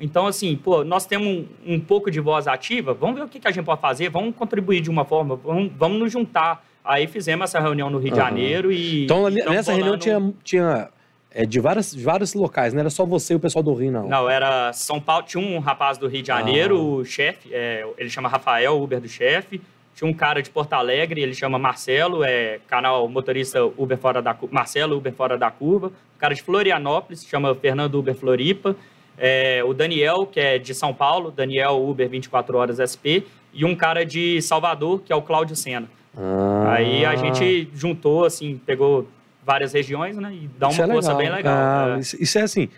[0.00, 3.40] Então, assim, pô, nós temos um, um, pouco de voz ativa, vamos ver o que,
[3.40, 6.64] que, a gente pode fazer, vamos contribuir de uma forma, vamos, vamos nos juntar.
[6.86, 9.04] Aí fizemos essa reunião no Rio de Janeiro e.
[9.04, 10.88] Então, nessa reunião tinha, tinha
[11.30, 13.92] é, de, várias, de vários locais, não era só você e o pessoal do Rio,
[13.92, 14.08] não.
[14.08, 15.26] Não, era São Paulo.
[15.26, 16.80] Tinha um rapaz do Rio de Janeiro, ah.
[16.80, 19.60] o chefe, é, ele chama Rafael, Uber do chefe.
[19.94, 24.32] Tinha um cara de Porto Alegre, ele chama Marcelo, é canal motorista Uber Fora da
[24.32, 24.54] Curva.
[24.54, 25.88] Marcelo Uber Fora da Curva.
[25.88, 28.76] Um cara de Florianópolis, chama Fernando Uber Floripa.
[29.18, 33.24] É, o Daniel, que é de São Paulo, Daniel Uber 24 Horas SP.
[33.52, 35.88] e um cara de Salvador, que é o Cláudio Senna.
[36.16, 36.74] Ah.
[36.74, 39.06] Aí a gente juntou, assim, pegou
[39.44, 40.32] várias regiões, né?
[40.32, 41.16] E dá uma é força legal.
[41.16, 41.54] bem legal.
[41.54, 42.00] Ah, é.
[42.00, 42.68] isso, isso é assim,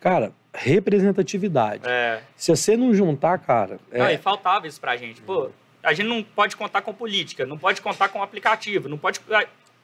[0.00, 1.82] cara, representatividade.
[1.86, 2.20] É.
[2.36, 5.20] Se você não juntar, cara, é, Não, e faltava isso pra gente.
[5.22, 5.50] Pô,
[5.82, 9.20] a gente não pode contar com política, não pode contar com aplicativo, não pode.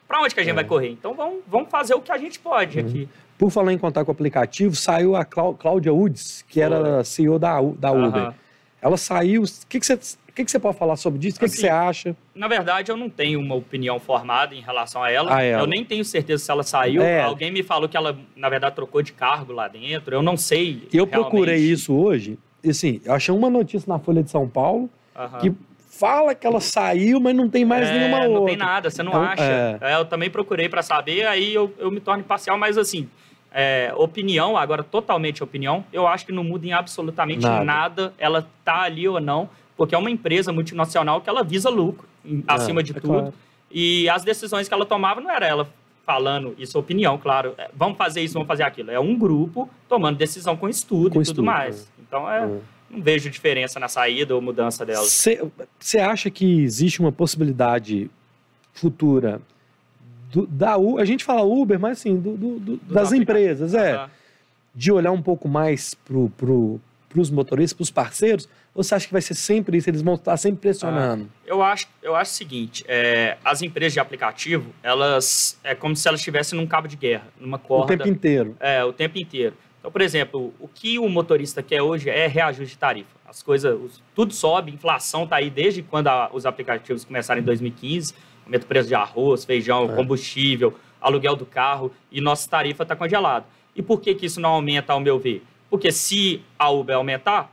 [0.06, 0.54] Pra onde que a gente É.
[0.56, 0.90] vai correr?
[0.90, 2.86] Então vamos, vamos fazer o que a gente pode Uhum.
[2.86, 3.08] aqui.
[3.38, 7.36] por falar em contar com o aplicativo, saiu a Clá- Cláudia Woods, que era CEO
[7.38, 8.22] da, da Uber.
[8.22, 8.34] Aham.
[8.84, 9.42] Ela saiu.
[9.44, 9.96] O que, que, você,
[10.34, 11.38] que, que você pode falar sobre isso?
[11.38, 12.16] O que, que Assim, você acha?
[12.34, 15.34] Na verdade, eu não tenho uma opinião formada em relação a ela.
[15.34, 15.62] A ela.
[15.62, 17.00] Eu nem tenho certeza se ela saiu.
[17.00, 17.22] É.
[17.22, 20.14] Alguém me falou que ela, na verdade, trocou de cargo lá dentro.
[20.14, 20.86] Eu não sei.
[20.92, 21.10] Eu realmente.
[21.30, 25.38] procurei isso hoje, e assim, eu achei uma notícia na Folha de São Paulo Aham.
[25.38, 25.52] que
[25.88, 28.34] fala que ela saiu, mas não tem mais É, nenhuma outra.
[28.40, 29.78] Não tem nada, você não Então, acha.
[29.80, 29.92] é.
[29.92, 33.08] É, eu também procurei para saber, aí eu, eu me torno imparcial, mas assim,
[33.54, 37.64] é, opinião, agora totalmente opinião, eu acho que não muda em absolutamente Nada.
[37.64, 38.14] nada.
[38.18, 42.42] ela tá ali ou não, porque é uma empresa multinacional que ela visa lucro, em-
[42.48, 43.06] acima de é tudo.
[43.06, 43.34] claro.
[43.70, 45.68] E as decisões que ela tomava não era ela
[46.04, 48.90] falando, isso é opinião, claro, é, vamos fazer isso, vamos fazer aquilo.
[48.90, 51.88] É um grupo tomando decisão com estudo Com e tudo estudo, mais.
[51.98, 52.46] Então, é, É.
[52.90, 55.02] não vejo diferença na saída ou mudança dela.
[55.04, 58.10] Você acha que existe uma possibilidade
[58.72, 59.40] futura
[60.34, 64.10] do- da U, a gente fala Uber, mas assim, do- do- das empresas, é, Aham.
[64.74, 69.12] de olhar um pouco mais pro, pro, pros motoristas, pros parceiros, ou você acha que
[69.12, 71.28] vai ser sempre isso, eles vão estar sempre pressionando?
[71.46, 76.08] Eu acho, eu acho o seguinte, é, as empresas de aplicativo, elas é como se
[76.08, 78.56] elas estivessem num cabo de guerra, numa o corda, tempo inteiro.
[78.58, 79.54] é, o tempo inteiro.
[79.78, 83.10] Então, por exemplo, o que o motorista quer hoje é reajuste de tarifa.
[83.28, 87.44] As coisas, os- tudo sobe, inflação está aí desde quando a- os aplicativos começaram em
[87.44, 88.14] 2015,
[88.44, 89.94] aumenta o preço de arroz, feijão, É.
[89.96, 93.46] combustível, aluguel do carro e nossa tarifa está congelada.
[93.76, 95.42] E por que, que isso não aumenta, ao meu ver?
[95.68, 97.50] Porque se a Uber aumentar,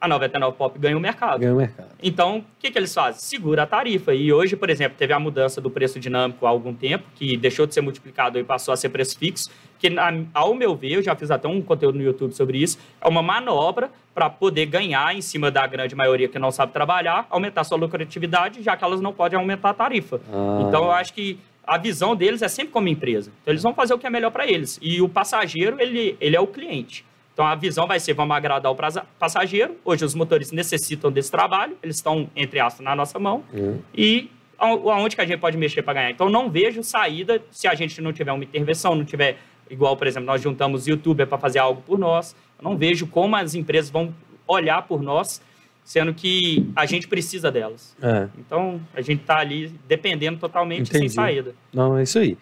[0.00, 1.40] a 99 Pop ganha o mercado.
[1.40, 1.88] Ganha o mercado.
[2.02, 3.20] Então, o que, que eles fazem?
[3.20, 4.14] Segura a tarifa.
[4.14, 7.66] E hoje, por exemplo, teve a mudança do preço dinâmico há algum tempo, que deixou
[7.66, 9.88] de ser multiplicado e passou a ser preço fixo, que,
[10.32, 13.22] ao meu ver, eu já fiz até um conteúdo no YouTube sobre isso, é uma
[13.22, 17.76] manobra para poder ganhar em cima da grande maioria que não sabe trabalhar, aumentar sua
[17.76, 20.20] lucratividade, já que elas não podem aumentar a tarifa.
[20.32, 20.64] Ah.
[20.66, 23.30] Então, eu acho que a visão deles é sempre como empresa.
[23.42, 24.78] Então, eles vão fazer o que é melhor para eles.
[24.80, 27.04] E o passageiro, ele, ele é o cliente.
[27.38, 28.76] Então, a visão vai ser, vamos agradar o
[29.16, 29.76] passageiro.
[29.84, 31.76] Hoje, os motoristas necessitam desse trabalho.
[31.80, 33.44] Eles estão, entre aspas, na nossa mão.
[33.54, 33.78] Hum.
[33.94, 36.10] E aonde que a gente pode mexer para ganhar?
[36.10, 39.38] Então, não vejo saída se a gente não tiver uma intervenção, não tiver...
[39.70, 42.34] Igual, por exemplo, nós juntamos youtuber para fazer algo por nós.
[42.58, 44.12] Eu não vejo como as empresas vão
[44.44, 45.40] olhar por nós,
[45.84, 47.96] sendo que a gente precisa delas.
[48.02, 48.26] É.
[48.36, 50.98] Então, a gente está ali dependendo totalmente Entendi.
[50.98, 51.54] sem saída.
[51.72, 52.36] Não, é isso aí.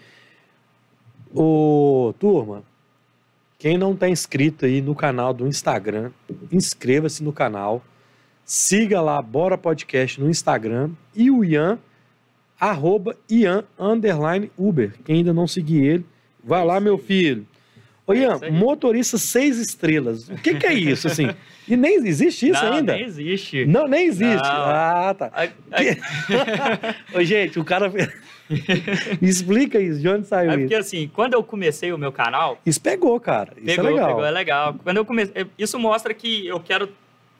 [1.35, 2.63] Ô, turma,
[3.59, 6.11] quem não está inscrito aí no canal do Instagram,
[6.53, 7.83] inscreva-se no canal,
[8.45, 11.79] siga lá Bora Podcast no Instagram e o Ian,
[12.61, 14.95] arroba Ian, underline Uber.
[15.05, 16.07] Quem ainda não seguir ele,
[16.45, 17.47] vai lá, meu filho.
[18.07, 20.29] Ô, É Ian, isso motorista seis estrelas.
[20.29, 21.29] O que, que é isso, assim?
[21.67, 22.93] E nem existe isso não, ainda?
[22.95, 23.67] nem existe.
[23.67, 24.37] Não, nem existe.
[24.43, 24.51] Não.
[24.51, 25.31] Ah, tá.
[25.35, 27.91] A- a- Ô, gente, o cara.
[29.21, 30.61] Me explica isso, de onde saiu É isso?
[30.63, 33.53] porque assim, quando eu comecei o meu canal, Isso pegou, cara.
[33.57, 34.07] Isso pegou, é legal.
[34.09, 34.75] pegou, é legal.
[34.85, 36.89] Quando eu comecei, isso mostra que eu quero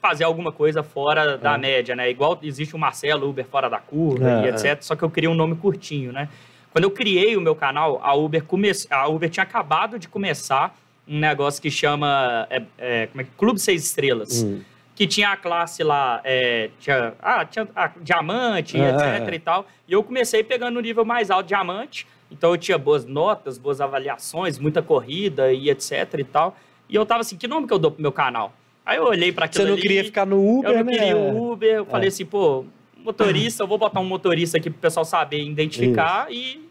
[0.01, 1.57] fazer alguma coisa fora da É.
[1.57, 2.09] média, né?
[2.09, 4.81] Igual existe o Marcelo Uber fora da curva É, e etc.
[4.81, 6.27] Só que eu queria um nome curtinho, né?
[6.71, 8.69] Quando eu criei o meu canal, a Uber come...
[8.89, 10.77] a Uber tinha acabado de começar
[11.07, 14.43] um negócio que chama é, é, como é que- Clube Seis Estrelas.
[14.43, 14.61] Hum.
[14.95, 19.35] que tinha a classe lá, é, tinha, ah, tinha a diamante, É, etc é.
[19.35, 19.67] e tal.
[19.87, 23.79] E eu comecei pegando no nível mais alto diamante, então eu tinha boas notas, boas
[23.79, 26.57] avaliações, muita corrida e etc e tal.
[26.89, 28.51] E eu tava assim, que nome que eu dou pro meu canal?
[28.83, 30.91] Aí eu olhei para aquilo Você não ali, queria ficar no Uber, eu não né?
[30.93, 32.65] queria o Uber, eu falei assim, pô,
[33.07, 36.67] motorista, eu vou botar um motorista aqui pro pessoal saber identificar e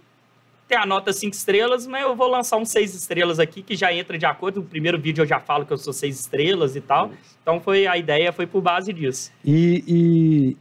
[0.68, 3.92] ter a nota 5 estrelas, mas eu vou lançar um 6 estrelas aqui, que já
[3.92, 4.60] entra de acordo.
[4.60, 7.10] No primeiro vídeo eu já falo que eu sou 6 estrelas e tal.
[7.40, 9.32] Então foi a ideia foi por base disso.
[9.44, 10.56] E, e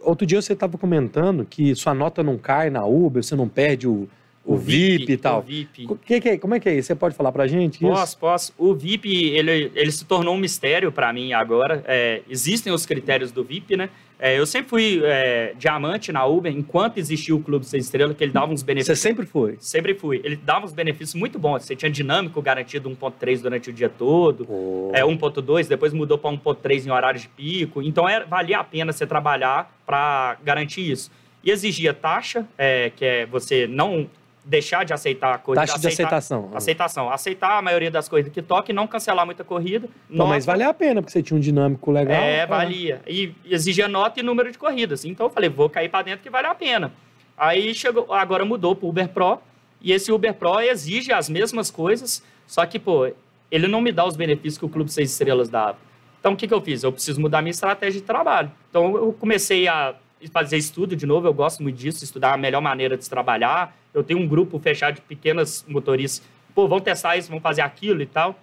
[0.00, 3.88] outro dia você estava comentando que sua nota não cai na Uber, você não perde
[3.88, 4.08] o,
[4.44, 5.40] o, VIP, e tal.
[5.40, 5.86] O VIP.
[5.88, 6.86] O que que é- como é que é isso?
[6.86, 7.76] Você pode falar pra gente?
[7.76, 7.88] isso?
[7.92, 8.54] Posso, posso.
[8.56, 11.82] O VIP, ele, ele se tornou um mistério para mim agora.
[11.86, 13.90] É, existem os critérios do VIP, né?
[14.18, 18.22] É, eu sempre fui é, diamante na Uber, enquanto existia o Clube Seis Estrelas, que
[18.24, 18.98] ele dava uns Você benefícios.
[19.00, 19.56] sempre foi.
[19.58, 20.20] Sempre fui.
[20.24, 21.64] Ele dava uns benefícios muito bons.
[21.64, 24.46] Você tinha dinâmico garantido 1.3 durante o dia todo.
[24.92, 27.82] É 1.2, depois mudou para 1.3 em horários de pico.
[27.82, 31.10] Então era, valia a pena você trabalhar para garantir isso.
[31.42, 34.08] E exigia taxa, é, que é você não
[34.44, 35.62] deixar de aceitar a corrida.
[35.62, 36.50] Taxa de aceitar, aceitação.
[36.54, 37.10] Aceitação.
[37.10, 39.88] Aceitar a maioria das corridas que toca e não cancelar muita corrida.
[40.08, 42.22] Não, mas valia a pena, porque você tinha um dinâmico legal.
[42.22, 43.00] É, valia.
[43.06, 45.04] E exigia nota e número de corridas.
[45.04, 46.92] Então eu falei, vou cair para dentro que vale a pena.
[47.36, 49.38] Aí chegou, agora mudou para o Uber Pro.
[49.80, 53.10] E esse Uber Pro exige as mesmas coisas, só que, pô,
[53.50, 55.76] ele não me dá os benefícios que o Clube Seis Estrelas dava.
[56.20, 56.82] Então, o que, que eu fiz?
[56.82, 58.50] Eu preciso mudar minha estratégia de trabalho.
[58.70, 59.94] Então, eu comecei a
[60.28, 63.76] fazer estudo de novo, eu gosto muito disso, estudar a melhor maneira de trabalhar.
[63.92, 68.02] Eu tenho um grupo fechado de pequenas motoristas, pô, vão testar isso, vão fazer aquilo
[68.02, 68.38] e tal.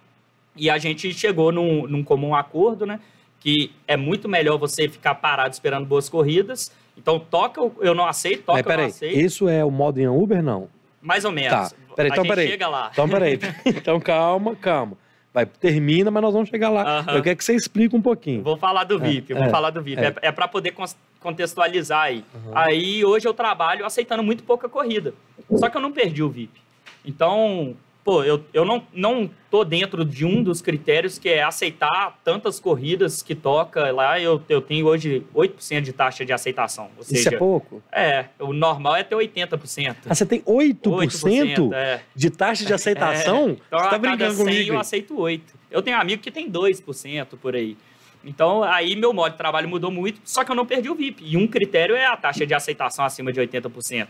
[0.56, 3.00] E a gente chegou num, num comum acordo, né?
[3.40, 6.70] Que é muito melhor você ficar parado esperando boas corridas.
[6.96, 9.18] Então, toca, eu não aceito, toca, Mas, peraí, eu não aceito.
[9.18, 10.68] Isso é o modo em Uber, não?
[11.00, 11.70] Mais ou menos.
[11.70, 11.76] Tá.
[11.96, 12.48] Peraí, então, gente peraí.
[12.48, 12.90] chega lá.
[12.92, 13.38] Então, peraí.
[13.66, 14.96] então, calma, calma.
[15.32, 16.98] Vai, termina, mas nós vamos chegar lá.
[16.98, 17.14] Aham.
[17.14, 18.42] Eu quero que você explique um pouquinho.
[18.42, 20.00] Vou falar do É, VIP, vou é, falar do VIP.
[20.00, 20.08] é.
[20.08, 20.74] É, é para poder
[21.20, 22.24] contextualizar aí.
[22.34, 22.52] Uhum.
[22.54, 25.14] Aí hoje eu trabalho aceitando muito pouca corrida.
[25.56, 26.60] Só que eu não perdi o VIP.
[27.04, 32.18] Então, pô, eu, eu não, não tô dentro de um dos critérios que é aceitar
[32.24, 34.20] tantas corridas que toca lá.
[34.20, 36.90] Eu, eu tenho hoje 8% de taxa de aceitação.
[36.96, 37.82] Ou Isso seja, é pouco?
[37.92, 39.96] é, o normal é ter 80%.
[40.06, 42.00] Ah, você tem 8%, é.
[42.14, 43.50] de taxa de aceitação?
[43.50, 43.56] É.
[43.66, 44.72] Então, você tá brincando 100 comigo?
[44.72, 45.54] eu aceito 8.
[45.70, 47.76] Eu tenho amigo que tem 2% por aí.
[48.24, 51.24] Então, aí meu modo de trabalho mudou muito, só que eu não perdi o VIP.
[51.26, 54.08] E um critério é a taxa de aceitação acima de 80%.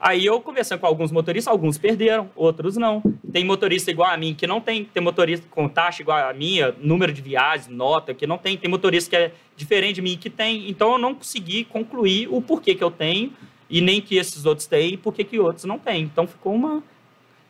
[0.00, 3.02] Aí eu conversando com alguns motoristas, alguns perderam, outros não.
[3.32, 6.74] Tem motorista igual a mim que não tem, tem motorista com taxa igual a minha,
[6.80, 10.30] número de viagens, nota que não tem, tem motorista que é diferente de mim que
[10.30, 10.70] tem.
[10.70, 13.30] Então eu não consegui concluir o porquê que eu tenho
[13.68, 16.02] e nem que esses outros têm e por que outros não têm.
[16.04, 16.82] Então ficou uma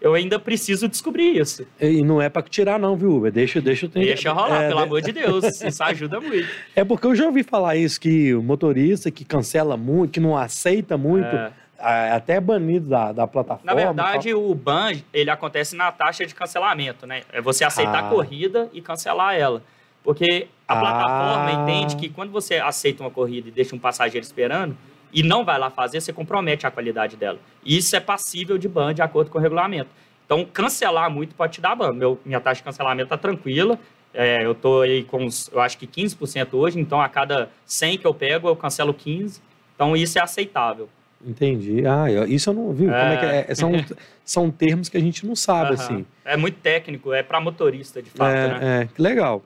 [0.00, 1.66] eu ainda preciso descobrir isso.
[1.78, 3.30] E não é pra tirar, não, viu, Uber?
[3.30, 4.00] Deixa, deixa eu ter.
[4.00, 5.60] Deixa rolar, é, pelo de- amor de Deus.
[5.60, 6.48] Isso ajuda muito.
[6.74, 10.36] É porque eu já ouvi falar isso, que o motorista que cancela muito, que não
[10.36, 11.52] aceita muito, É.
[11.80, 13.72] até é banido da, da plataforma.
[13.72, 17.22] Na verdade, o ban, ele acontece na taxa de cancelamento, né?
[17.32, 18.06] É você aceitar Ah.
[18.06, 19.62] a corrida e cancelar ela.
[20.02, 20.80] Porque a Ah.
[20.80, 24.76] plataforma entende que quando você aceita uma corrida e deixa um passageiro esperando
[25.12, 27.38] e não vai lá fazer, você compromete a qualidade dela.
[27.64, 29.90] E isso é passível de ban de acordo com o regulamento.
[30.24, 31.92] Então, cancelar muito pode te dar ban.
[31.92, 33.78] Meu, minha taxa de cancelamento tá tranquila.
[34.14, 37.98] É, eu tô aí com, uns, eu acho que 15% hoje, então a cada 100
[37.98, 39.40] que eu pego, eu cancelo 15.
[39.74, 40.88] Então, isso é aceitável.
[41.24, 41.86] Entendi.
[41.86, 42.84] Ah, eu- isso eu não vi.
[42.86, 43.46] Como é que é?
[43.48, 43.72] É, São,
[44.24, 45.74] são termos que a gente não sabe, Aham.
[45.74, 46.06] assim.
[46.24, 48.58] É muito técnico, é para motorista, de fato, né?
[48.60, 49.42] É, é, que legal.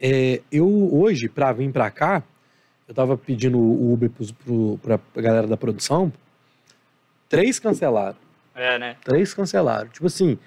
[0.00, 2.22] É, eu hoje, para vir para cá,
[2.88, 4.10] eu tava pedindo o Uber
[4.44, 6.12] pro, pra galera da produção.
[7.28, 8.16] Três cancelaram.
[8.54, 8.96] É, né?
[9.04, 9.88] Três cancelaram.
[9.88, 10.38] Tipo assim.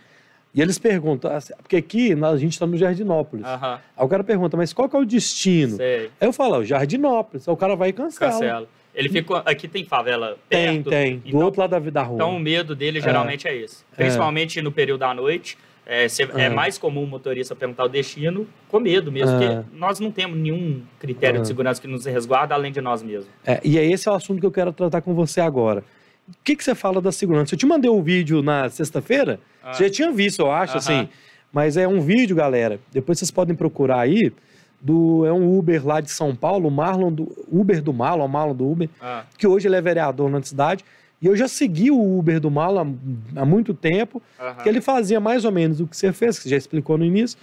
[0.53, 3.45] E eles perguntam, assim, porque aqui a gente tá no Jardinópolis.
[3.45, 5.77] Aham, Aí o cara pergunta, mas qual que é o destino?
[5.77, 6.11] sei.
[6.19, 7.47] Aí eu falo, "Ah, Jardinópolis.
[7.47, 8.31] Aí o cara vai e cancela.
[8.31, 8.67] Cancela.
[8.93, 9.41] Ele ficou.
[9.45, 10.89] Aqui tem favela Tem, perto.
[10.89, 11.17] tem.
[11.19, 12.15] Do Então, outro lado da, rua.
[12.15, 13.83] então o medo dele geralmente é, esse.
[13.93, 13.95] É.
[13.95, 15.57] Principalmente no período da noite.
[15.83, 16.49] É, cê- é É.
[16.49, 19.47] mais comum o motorista perguntar o destino com medo mesmo, É.
[19.63, 21.41] porque nós não temos nenhum critério É.
[21.41, 23.27] de segurança que nos resguarda além de nós mesmos.
[23.45, 25.83] É, e é esse é o assunto que eu quero tratar com você agora.
[26.29, 27.55] O que, que você fala da segurança?
[27.55, 29.73] Eu te mandei um vídeo na sexta-feira, Ah.
[29.73, 30.77] você já tinha visto, eu acho, Aham.
[30.77, 31.09] assim.
[31.51, 32.79] Mas é um vídeo, galera.
[32.93, 34.31] Depois vocês podem procurar aí.
[34.81, 38.29] Do, é um Uber lá de São Paulo, o Marlon do Uber do Marlon, o
[38.29, 40.83] Marlon do Uber, Ah, que hoje ele é vereador na cidade.
[41.21, 42.95] E eu já segui o Uber do Marlon
[43.35, 44.19] há, há muito tempo,
[44.63, 47.05] que ele fazia mais ou menos o que você fez, que você já explicou no
[47.05, 47.37] início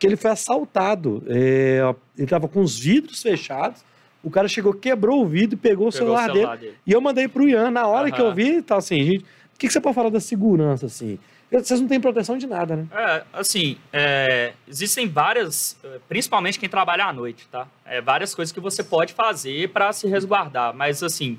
[0.00, 1.22] que ele foi assaltado.
[1.28, 3.84] É, ele tava com os vidros fechados.
[4.22, 6.74] O cara chegou, quebrou o vidro e pegou o Pegou celular, o celular dele.
[6.84, 7.70] E eu mandei pro Ian.
[7.70, 9.22] Na hora que eu vi, tá assim, gente.
[9.22, 11.18] O que, que você pode falar da segurança, assim?
[11.50, 12.86] Vocês não têm proteção de nada, né?
[12.92, 17.66] É, assim, é, existem várias, eh, principalmente quem trabalha à noite, tá?
[17.84, 21.38] É, várias coisas que você pode fazer para se resguardar, mas assim,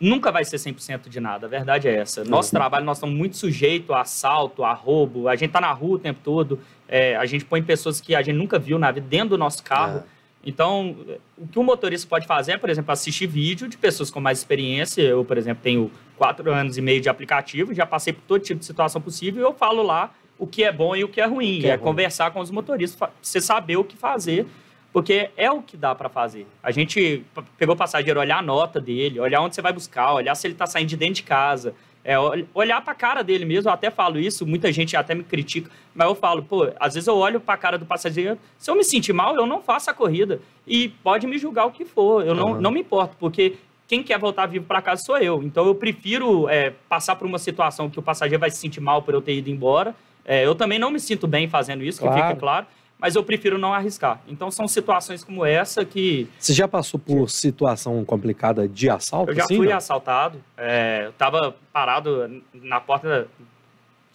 [0.00, 2.24] nunca vai ser 100% de nada, a verdade é essa.
[2.24, 2.58] Nosso Uhum.
[2.60, 5.98] trabalho, nós estamos muito sujeitos a assalto, a roubo, a gente tá na rua o
[5.98, 9.30] tempo todo, é, a gente põe pessoas que a gente nunca viu na vida dentro
[9.30, 10.02] do nosso carro.
[10.44, 10.96] Então,
[11.38, 14.38] o que o motorista pode fazer é, por exemplo, assistir vídeo de pessoas com mais
[14.38, 15.02] experiência.
[15.02, 18.60] Eu, por exemplo, tenho quatro anos e meio de aplicativo, já passei por todo tipo
[18.60, 21.24] de situação possível e eu falo lá o que é bom e o que é
[21.24, 21.60] ruim.
[21.60, 21.84] que é é ruim.
[21.84, 24.46] conversar com os motoristas, você saber o que fazer,
[24.92, 26.46] porque é o que dá para fazer.
[26.62, 27.24] A gente
[27.56, 30.54] pegou o passageiro, olhar a nota dele, olhar onde você vai buscar, olhar se ele
[30.54, 31.74] está saindo de dentro de casa.
[32.04, 35.14] É, ol- olhar para a cara dele mesmo, eu até falo isso, muita gente até
[35.14, 38.38] me critica, mas eu falo, pô, às vezes eu olho para a cara do passageiro,
[38.58, 40.38] se eu me sentir mal, eu não faço a corrida.
[40.66, 43.54] E pode me julgar o que for, eu não, não me importo, porque
[43.88, 45.42] quem quer voltar vivo para casa sou eu.
[45.42, 49.00] Então eu prefiro é, passar por uma situação que o passageiro vai se sentir mal
[49.02, 49.94] por eu ter ido embora.
[50.26, 52.22] É, eu também não me sinto bem fazendo isso, que Claro.
[52.28, 52.66] fica claro.
[53.04, 54.18] Mas eu prefiro não arriscar.
[54.26, 56.26] Então são situações como essa que.
[56.38, 59.30] Você já passou por situação complicada de assalto?
[59.30, 59.76] Eu já assim, fui não?
[59.76, 60.42] assaltado.
[60.56, 63.28] É, eu estava parado na porta.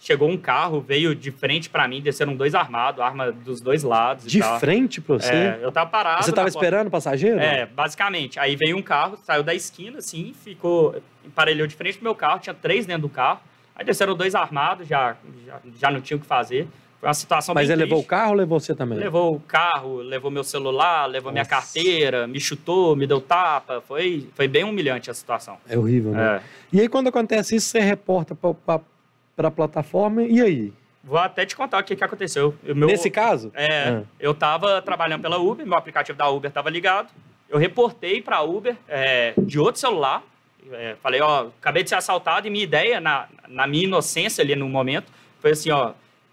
[0.00, 4.26] Chegou um carro, veio de frente para mim, desceram dois armados, arma dos dois lados.
[4.26, 5.32] De frente para você?
[5.32, 6.24] É, eu tava parado.
[6.24, 7.38] Você tava esperando o passageiro?
[7.38, 8.40] É, basicamente.
[8.40, 11.00] Aí veio um carro, saiu da esquina, assim, ficou.
[11.24, 13.38] emparelhou de frente pro meu carro, tinha três dentro do carro.
[13.72, 15.16] Aí desceram dois armados, já,
[15.46, 16.66] já, já não tinha o que fazer.
[17.00, 18.10] Foi uma situação Mas ele levou o triste.
[18.10, 18.98] carro ou levou você também?
[18.98, 21.56] Levou o carro, levou meu celular, levou minha Nossa.
[21.56, 23.80] carteira, me chutou, me deu tapa.
[23.80, 25.56] Foi, foi bem humilhante a situação.
[25.66, 26.36] É horrível, né?
[26.36, 26.42] É.
[26.76, 30.72] E aí, quando acontece isso, você reporta para a plataforma, e aí?
[31.02, 32.54] Vou até te contar o que, que aconteceu.
[32.62, 33.50] Meu- Nesse caso?
[33.54, 34.02] É, Ah.
[34.20, 37.08] eu tava trabalhando pela Uber, meu aplicativo da Uber tava ligado.
[37.48, 40.22] Eu reportei pra Uber é, de outro celular.
[40.70, 44.54] É, falei, ó, acabei de ser assaltado e minha ideia, na, na minha inocência ali
[44.54, 45.06] no momento,
[45.40, 45.92] foi assim, ó,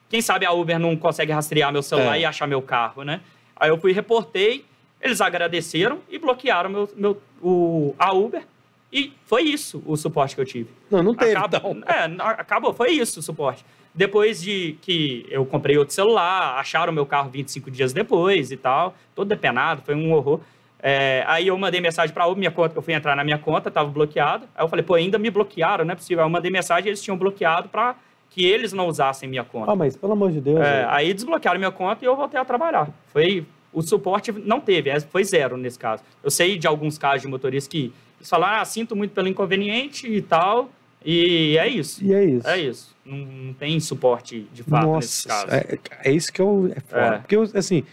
[0.09, 2.21] quem sabe a Uber não consegue rastrear meu celular É.
[2.21, 3.21] e achar meu carro, né?
[3.55, 4.63] Aí eu fui reportei,
[5.01, 8.43] eles agradeceram e bloquearam meu, meu, o, a Uber.
[8.91, 10.69] E foi isso o suporte que eu tive.
[10.89, 11.93] Não, não teve, Acabou, então.
[11.93, 13.65] é, acabou, foi isso o suporte.
[13.93, 18.95] Depois de que eu comprei outro celular, acharam meu carro 25 dias depois e tal,
[19.13, 20.39] todo depenado, foi um horror.
[20.79, 23.67] É, aí eu mandei mensagem para Uber, minha conta, eu fui entrar na minha conta,
[23.69, 24.47] estava bloqueado.
[24.55, 26.23] Aí eu falei, pô, ainda me bloquearam, não é possível.
[26.23, 27.95] Aí eu mandei mensagem, eles tinham bloqueado para
[28.29, 29.71] que eles não usassem minha conta.
[29.71, 30.59] Ah, mas pelo amor de Deus.
[30.59, 32.89] É, aí desbloquearam minha conta e eu voltei a trabalhar.
[33.07, 36.03] Foi o suporte não teve, é, foi zero nesse caso.
[36.23, 40.07] Eu sei de alguns casos de motoristas que eles falaram, ah, sinto muito pelo inconveniente
[40.07, 40.69] e tal,
[41.05, 42.03] e é isso.
[42.03, 42.47] E é isso.
[42.47, 42.95] É isso.
[43.05, 45.53] Não, não tem suporte de fato Nossa, casos.
[45.53, 46.71] é, é isso que eu.
[46.75, 47.01] É foda.
[47.01, 47.17] É.
[47.19, 47.83] Porque, eu, assim,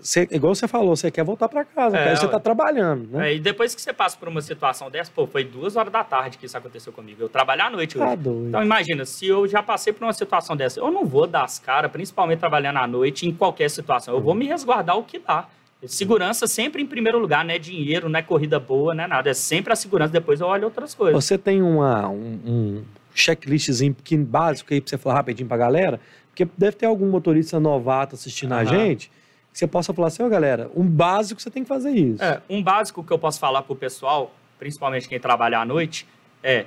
[0.00, 3.30] você, igual você falou, você quer voltar para casa, É, cara, você tá trabalhando, né?
[3.30, 6.04] É, e depois que você passa por uma situação dessa, pô, foi duas horas da
[6.04, 7.22] tarde que isso aconteceu comigo.
[7.22, 8.06] Eu trabalhar à noite hoje.
[8.06, 8.48] Tá doido.
[8.48, 11.58] Então imagina, se eu já passei por uma situação dessa, eu não vou dar as
[11.58, 14.14] caras, principalmente trabalhando à noite, em qualquer situação.
[14.14, 15.48] Eu vou me resguardar o que dá.
[15.86, 19.30] Segurança sempre em primeiro lugar, não é dinheiro, não é corrida boa, não é nada.
[19.30, 21.24] É sempre a segurança, depois eu olho outras coisas.
[21.24, 22.84] Você tem uma, um, um
[23.14, 26.00] checklistzinho pequeno, básico aí pra você falar rapidinho pra galera?
[26.30, 28.66] Porque deve ter algum motorista novato assistindo a Aham.
[28.66, 29.10] gente
[29.56, 32.22] que você possa falar assim, ó, galera, um básico você tem que fazer isso.
[32.22, 36.06] É, um básico que eu posso falar pro pessoal, principalmente quem trabalha à noite,
[36.42, 36.66] é: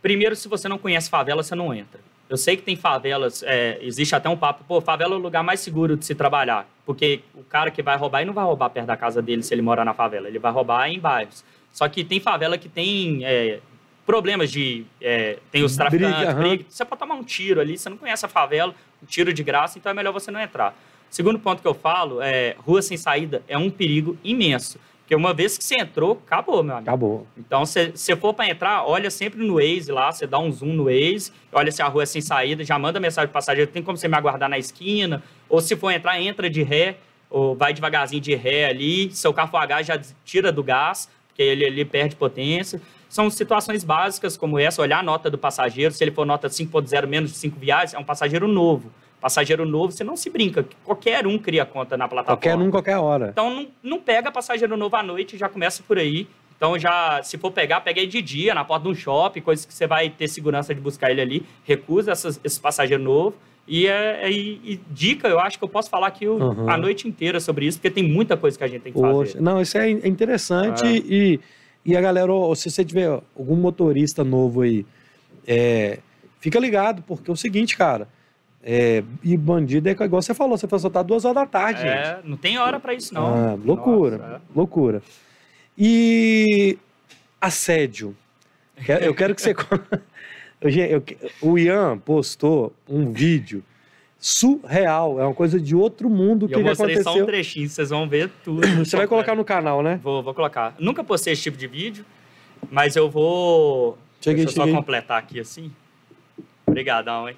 [0.00, 2.00] primeiro, se você não conhece favela, você não entra.
[2.26, 5.44] Eu sei que tem favelas, é, existe até um papo, pô, favela é o lugar
[5.44, 8.70] mais seguro de se trabalhar, porque o cara que vai roubar, ele não vai roubar
[8.70, 11.44] perto da casa dele se ele mora na favela, ele vai roubar em bairros.
[11.70, 13.60] Só que tem favela que tem é,
[14.06, 14.86] problemas de.
[14.98, 16.38] é, tem os Briga, traficantes, aham.
[16.40, 19.42] briga, você pode tomar um tiro ali, você não conhece a favela, um tiro de
[19.42, 20.74] graça, então é melhor você não entrar.
[21.14, 24.80] Segundo ponto que eu falo é rua sem saída é um perigo imenso.
[24.98, 26.90] Porque uma vez que você entrou, acabou, meu amigo.
[26.90, 27.26] Acabou.
[27.38, 30.72] Então, se você for para entrar, olha sempre no Waze lá, você dá um zoom
[30.72, 33.80] no Waze, olha se a rua é sem saída, já manda mensagem pro passageiro, tem
[33.80, 36.96] como você me aguardar na esquina, ou se for entrar, entra de ré,
[37.30, 41.08] ou vai devagarzinho de ré ali, seu carro for a gás, já tira do gás,
[41.28, 42.82] porque ele, ele perde potência.
[43.08, 47.06] São situações básicas como essa, olhar a nota do passageiro, se ele for nota 5.0
[47.06, 48.90] menos de 5 viagens, é um passageiro novo.
[49.28, 52.36] Passageiro novo, você não se brinca, qualquer um cria conta na plataforma.
[52.36, 53.30] Qualquer um, qualquer hora.
[53.32, 56.28] Então não, não pega passageiro novo à noite, já começa por aí.
[56.54, 59.64] Então já, se for pegar, pega aí de dia, na porta de um shopping, coisas
[59.64, 61.46] que você vai ter segurança de buscar ele ali.
[61.64, 63.34] Recusa essas, esse passageiro novo.
[63.66, 66.68] E, é, é- e- e dica, eu acho que eu posso falar aqui o- Uhum.
[66.68, 69.32] a noite inteira sobre isso, porque tem muita coisa que a gente tem que Poxa,
[69.32, 69.40] fazer.
[69.42, 70.96] não, isso é interessante É.
[70.98, 71.40] e,
[71.82, 74.84] e a galera, ó, se você tiver algum motorista novo aí,
[75.46, 76.00] é,
[76.40, 78.06] fica ligado, porque é o seguinte, cara,
[78.66, 81.90] é, e bandido é igual você falou, você foi soltar duas horas da tarde, gente.
[81.92, 83.26] É, não tem hora pra isso, não.
[83.26, 84.40] Ah, loucura, Nossa, é.
[84.56, 85.02] loucura.
[85.76, 86.78] E
[87.38, 88.16] assédio.
[89.02, 89.54] Eu quero que você.
[90.64, 93.62] gente, o Ian postou um vídeo
[94.18, 97.26] surreal, é uma coisa de outro mundo E que, eu mostrei só um aconteceu.
[97.26, 98.66] trechinho, vocês vão ver tudo.
[98.82, 100.00] Você vai colocar no canal, né?
[100.02, 100.74] Vou, vou colocar.
[100.78, 102.02] Nunca postei esse tipo de vídeo,
[102.70, 103.98] mas eu vou.
[104.22, 104.72] Cheguei, Deixa eu cheguei.
[104.72, 105.70] só completar aqui assim.
[106.66, 107.36] Obrigadão, hein?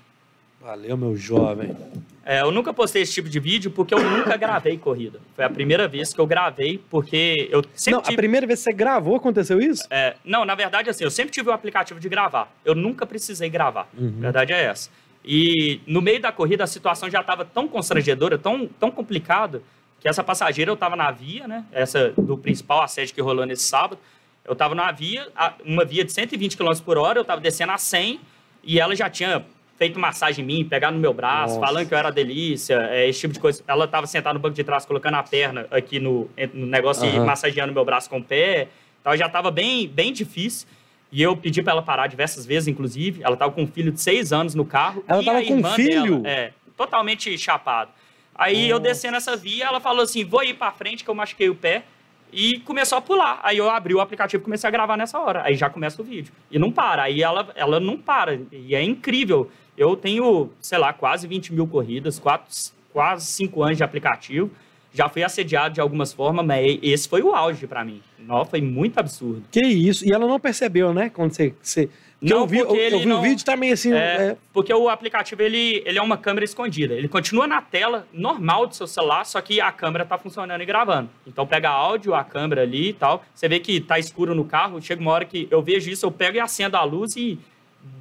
[0.67, 1.77] Valeu, meu jovem.
[2.25, 5.21] É, eu nunca postei esse tipo de vídeo porque eu nunca gravei corrida.
[5.37, 8.17] Foi a primeira vez que eu gravei, porque eu sempre Não, a tive...
[8.17, 9.87] primeira vez que você gravou aconteceu isso?
[9.91, 12.53] é, não, na verdade, assim, eu sempre tive o aplicativo de gravar.
[12.65, 13.89] Eu nunca precisei gravar.
[13.97, 14.15] Uhum.
[14.19, 14.91] A verdade é essa.
[15.25, 19.63] E no meio da corrida a situação já estava tão constrangedora, tão, tão complicada,
[20.01, 21.65] que essa passageira eu estava na via, né?
[21.71, 23.99] Essa do principal assédio que rolou nesse sábado.
[24.45, 27.71] Eu estava na via, a- uma via de 120 km por hora, eu estava descendo
[27.71, 28.19] a 100
[28.65, 29.45] e ela já tinha
[29.77, 31.67] feito massagem em mim, pegado no meu braço, Nossa.
[31.67, 33.63] falando que eu era delícia, é, esse tipo de coisa.
[33.67, 37.17] Ela estava sentada no banco de trás, colocando a perna aqui no, no negócio e
[37.17, 37.25] Aham.
[37.25, 38.69] massageando meu braço com o pé.
[39.01, 40.67] Então já estava bem, bem difícil.
[41.13, 43.23] E eu pedi para ela parar diversas vezes, inclusive.
[43.23, 45.05] Ela estava com um filho de seis anos no carro.
[45.07, 46.19] Ela e tava a com um filho?
[46.19, 47.91] Dela, é, totalmente chapado.
[48.35, 48.69] Aí Nossa.
[48.69, 51.55] eu descendo essa via, ela falou assim: vou ir pra frente, que eu machuquei o
[51.55, 51.85] pé.
[52.33, 53.41] E começou a pular.
[53.43, 55.43] Aí eu abri o aplicativo e comecei a gravar nessa hora.
[55.45, 56.33] Aí já começa o vídeo.
[56.51, 57.05] E não para.
[57.05, 58.39] Aí ela, ela não para.
[58.51, 59.51] E é incrível.
[59.77, 62.47] Eu tenho, sei lá, quase 20 mil corridas, quatro,
[62.93, 64.51] quase 5 anos de aplicativo.
[64.93, 68.01] Já fui assediado de algumas formas, mas esse foi o auge para mim.
[68.19, 69.43] Não, foi muito absurdo.
[69.51, 70.07] Que isso.
[70.07, 71.11] E ela não percebeu, né?
[71.11, 73.75] Quando você, você não, eu vi, porque eu, eu vi não, o vídeo tá meio
[73.75, 73.93] assim.
[73.93, 74.37] É, é...
[74.53, 76.95] Porque o aplicativo ele, ele é uma câmera escondida.
[76.95, 80.67] Ele continua na tela normal do seu celular, só que a câmera tá funcionando e
[80.67, 81.11] gravando.
[81.27, 83.23] Então pega áudio, a câmera ali e tal.
[83.35, 84.81] Você vê que tá escuro no carro.
[84.81, 87.39] Chega uma hora que eu vejo isso, eu pego e acendo a luz e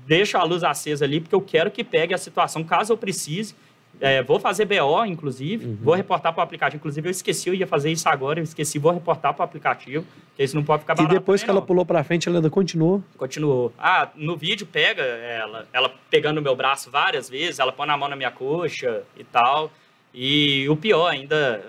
[0.05, 3.55] deixo a luz acesa ali, porque eu quero que pegue a situação caso eu precise.
[3.99, 5.77] É, vou fazer BO, inclusive, uhum.
[5.81, 6.77] vou reportar para o aplicativo.
[6.79, 10.05] Inclusive, eu esqueci, eu ia fazer isso agora, eu esqueci, vou reportar para o aplicativo,
[10.35, 11.13] que isso não pode ficar barato.
[11.13, 11.65] E depois que ela não.
[11.65, 13.01] pulou para frente, ela ainda continuou?
[13.17, 13.71] Continuou.
[13.77, 17.97] Ah, no vídeo pega ela, ela pegando o meu braço várias vezes, ela põe a
[17.97, 19.71] mão na minha coxa e tal.
[20.13, 21.63] E o pior, ainda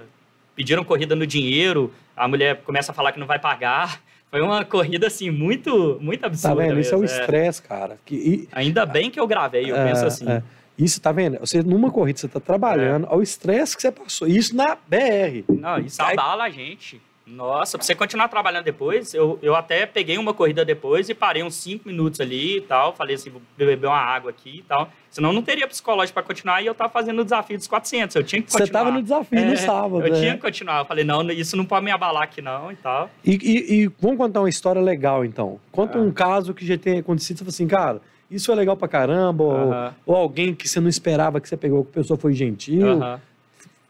[0.56, 4.00] pediram corrida no dinheiro, a mulher começa a falar que não vai pagar.
[4.30, 6.56] Foi uma corrida, assim, muito, muito absurda.
[6.56, 6.76] Tá vendo?
[6.76, 6.80] Mesmo.
[6.80, 7.98] Isso é o estresse, cara.
[8.04, 8.48] Que, e...
[8.52, 10.28] Ainda bem que eu gravei, eu é, penso assim.
[10.28, 10.42] É.
[10.78, 11.38] Isso, tá vendo?
[11.38, 13.08] Você, numa corrida, você tá trabalhando, é.
[13.10, 14.28] ao estresse que você passou.
[14.28, 15.44] Isso na BR.
[15.48, 17.00] Não, isso abala a gente.
[17.26, 21.42] Nossa, pra você continuar trabalhando depois, eu, eu até peguei uma corrida depois e parei
[21.42, 22.94] uns 5 minutos ali e tal.
[22.94, 24.88] Falei assim, vou beber uma água aqui e tal.
[25.10, 28.14] Senão não teria psicológico para continuar e eu tava fazendo o desafio dos 400.
[28.14, 28.66] Eu tinha que continuar.
[28.66, 30.06] Você tava no desafio é, no sábado.
[30.06, 30.20] Eu é.
[30.20, 30.78] tinha que continuar.
[30.78, 33.10] Eu falei, não, isso não pode me abalar aqui não e tal.
[33.24, 35.58] E, e, e vamos contar uma história legal então.
[35.72, 36.00] Conta é.
[36.00, 37.38] um caso que já tem acontecido.
[37.38, 38.00] Você falou assim, cara,
[38.30, 39.92] isso é legal pra caramba, uh -huh.
[40.06, 42.98] ou, ou, alguém que você não esperava que você pegou, que a pessoa foi gentil.
[42.98, 43.20] Uh -huh.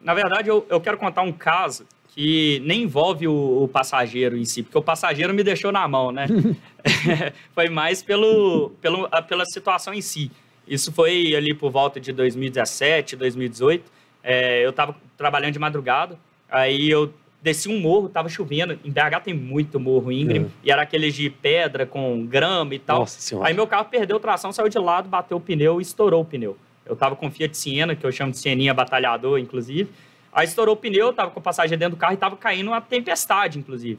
[0.01, 1.85] Na verdade, eu, eu quero contar um caso
[2.17, 6.11] que nem envolve o, o, passageiro em si, porque o passageiro me deixou na mão,
[6.11, 6.27] né?
[7.55, 10.31] foi mais pelo, pelo, pela situação em si.
[10.67, 13.85] Isso foi ali por volta de 2017, 2018.
[14.25, 16.19] É, eu estava trabalhando de madrugada,
[16.51, 17.13] aí eu
[17.43, 18.79] desci um morro, tava chovendo.
[18.83, 20.47] Em BH tem muito morro íngreme.
[20.47, 20.51] É.
[20.65, 23.01] E era aqueles de pedra com grama e tal.
[23.01, 23.47] Nossa senhora.
[23.47, 26.57] Aí meu carro perdeu tração, saiu de lado, bateu o pneu e estourou o pneu.
[26.87, 29.91] Eu tava com Fiat Siena, que eu chamo de Sieninha batalhador, inclusive.
[30.37, 32.81] Aí estourou o pneu, tava com o passageiro dentro do carro e tava caindo uma
[32.83, 33.99] tempestade, inclusive.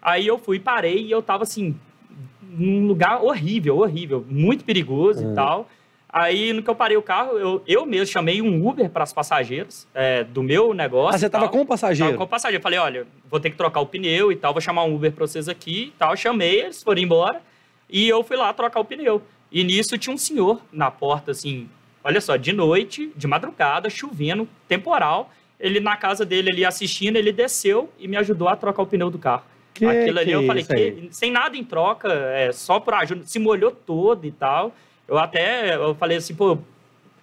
[0.00, 1.76] Aí eu fui, parei e eu tava assim,
[2.40, 5.30] num lugar horrível, horrível, muito perigoso é.
[5.30, 5.68] e tal.
[6.08, 9.12] Aí, no que eu parei o carro, eu, eu mesmo chamei um Uber para os
[9.12, 11.16] passageiros é, do meu negócio.
[11.16, 12.12] Ah, você estava com o passageiro?
[12.12, 12.62] Tava com o passageiro.
[12.62, 15.26] Falei, olha, vou ter que trocar o pneu e tal, vou chamar um Uber para
[15.26, 16.16] vocês aqui e tal.
[16.16, 17.42] Chamei, eles foram embora
[17.90, 19.20] e eu fui lá trocar o pneu.
[19.52, 21.68] E nisso tinha um senhor na porta, assim,
[22.02, 25.30] olha só, de noite, de madrugada, chovendo, temporal.
[25.58, 29.10] Ele na casa dele ali assistindo, ele desceu e me ajudou a trocar o pneu
[29.10, 29.44] do carro.
[29.72, 33.24] Que, Aquilo ali que eu falei, que, sem nada em troca, é, só por ajuda,
[33.24, 34.72] se molhou todo e tal.
[35.06, 36.58] Eu até eu falei assim, pô,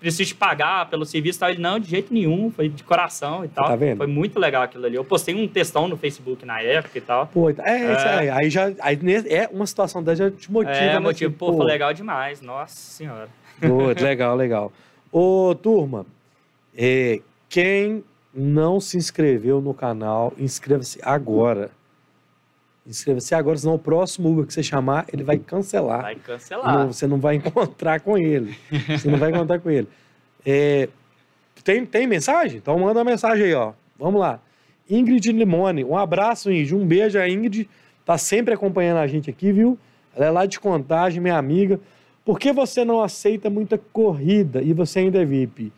[0.01, 1.49] preciso te pagar pelo serviço e tal.
[1.49, 3.67] Ele, não, de jeito nenhum, foi de coração e tal.
[3.67, 3.97] Tá vendo?
[3.97, 4.95] Foi muito legal aquilo ali.
[4.95, 7.27] Eu postei um textão no Facebook na época e tal.
[7.27, 10.75] Pô, é, é, é aí já aí é uma situação dessa já te motiva.
[10.75, 10.99] É, né?
[10.99, 13.29] motivo, pô, pô, foi legal demais, nossa senhora.
[13.61, 14.73] Pô, legal, legal.
[15.11, 16.05] Ô, turma,
[16.75, 18.03] é, quem
[18.33, 21.71] não se inscreveu no canal, inscreva-se agora.
[22.85, 26.01] Inscreva-se agora, senão o próximo Uber que você chamar, ele vai cancelar.
[26.01, 26.79] Vai cancelar.
[26.79, 28.57] Não, você não vai encontrar com ele.
[28.87, 29.87] Você não vai encontrar com ele.
[30.45, 30.89] É,
[31.63, 32.57] tem, tem mensagem?
[32.57, 33.73] Então manda uma mensagem aí, ó.
[33.99, 34.39] Vamos lá.
[34.89, 36.75] Ingrid Limone, um abraço, Ingrid.
[36.75, 37.19] Um beijo.
[37.19, 37.69] A Ingrid
[38.03, 39.77] tá sempre acompanhando a gente aqui, viu?
[40.15, 41.79] Ela é lá de contagem, minha amiga.
[42.25, 45.71] Por que você não aceita muita corrida e você ainda é VIP?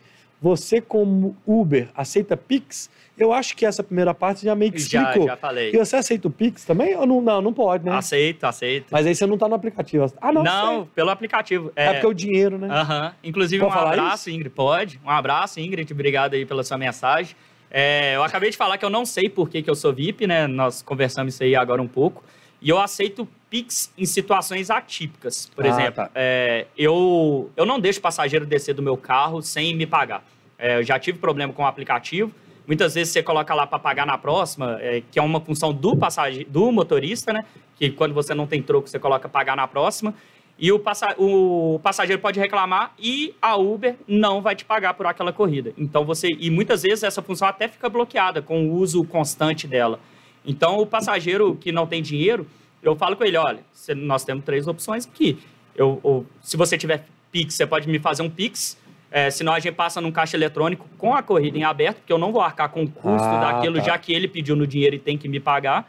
[0.44, 2.90] Você, como Uber, aceita Pix?
[3.16, 5.22] Eu acho que essa primeira parte já meio que explicou.
[5.22, 5.70] Já, já falei.
[5.72, 6.94] E você aceita o Pix também?
[6.96, 7.22] Ou não?
[7.22, 7.96] Não, não pode, né?
[7.96, 8.88] Aceito, aceito.
[8.90, 10.04] Mas aí você não tá no aplicativo.
[10.20, 10.42] Ah, não.
[10.42, 10.90] Não, sei.
[10.96, 11.72] pelo aplicativo.
[11.74, 11.86] É...
[11.86, 12.68] é porque é o dinheiro, né?
[12.70, 13.14] Aham.
[13.24, 14.36] Inclusive, Pode um abraço, isso?
[14.36, 14.50] Ingrid.
[14.50, 15.00] Pode.
[15.02, 15.90] Um abraço, Ingrid.
[15.90, 17.34] Obrigado aí pela sua mensagem.
[17.70, 20.26] É, eu acabei de falar que eu não sei por que, que eu sou VIP,
[20.26, 20.46] né?
[20.46, 22.22] Nós conversamos isso aí agora um pouco.
[22.60, 25.50] E eu aceito Pix em situações atípicas.
[25.56, 26.10] Por ah, exemplo, tá.
[26.14, 30.22] é, eu, eu não deixo o passageiro descer do meu carro sem me pagar.
[30.58, 32.32] É, eu já tive problema com o aplicativo.
[32.66, 35.96] Muitas vezes você coloca lá para pagar na próxima, é, que é uma função do
[35.96, 37.44] passageiro, do motorista, né?
[37.76, 40.14] Que quando você não tem troco, você coloca pagar na próxima.
[40.58, 45.04] E o, passa o passageiro pode reclamar e a Uber não vai te pagar por
[45.04, 45.74] aquela corrida.
[45.76, 46.28] Então você.
[46.38, 49.98] E muitas vezes essa função até fica bloqueada com o uso constante dela.
[50.46, 52.46] Então o passageiro que não tem dinheiro,
[52.82, 53.60] eu falo com ele: olha,
[53.96, 55.38] nós temos três opções aqui.
[55.74, 58.78] Eu, eu, se você tiver Pix, você pode me fazer um Pix
[59.14, 62.18] é, senão a gente passa num caixa eletrônico com a corrida em aberto, porque eu
[62.18, 63.84] não vou arcar com o custo ah, daquilo, tá.
[63.84, 65.88] já que ele pediu no dinheiro e tem que me pagar.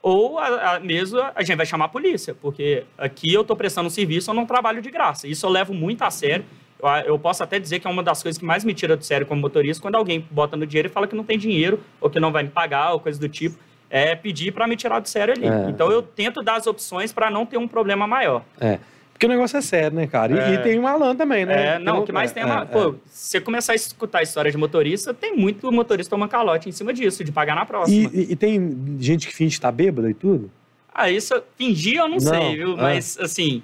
[0.00, 3.88] Ou a, a, mesmo a gente vai chamar a polícia, porque aqui eu estou prestando
[3.88, 5.26] um serviço, eu não trabalho de graça.
[5.26, 6.44] Isso eu levo muito a sério.
[6.80, 9.04] eu, eu posso até dizer que é uma das coisas que mais me tira do
[9.04, 12.08] sério como motorista quando alguém bota no dinheiro e fala que não tem dinheiro, ou
[12.08, 13.58] que não vai me pagar, ou coisa do tipo.
[13.90, 15.44] É pedir para me tirar do sério ali.
[15.44, 15.70] É.
[15.70, 18.44] Então eu tento dar as opções para não ter um problema maior.
[18.60, 18.78] É.
[19.20, 20.32] Porque o negócio é sério, né, cara?
[20.32, 20.54] E, É.
[20.54, 21.74] e tem um Alan também, né?
[21.74, 22.62] É, não, o que mais tem é, uma.
[22.62, 26.30] é, Pô, se você começar a escutar a história de motorista, tem muito motorista tomando
[26.30, 28.10] calote em cima disso, de pagar na próxima.
[28.14, 30.50] E, e- e tem gente que finge estar bêbada e tudo?
[30.94, 32.72] Ah, isso fingir eu não, Não, sei, viu?
[32.78, 32.82] ah.
[32.82, 33.62] Mas, assim,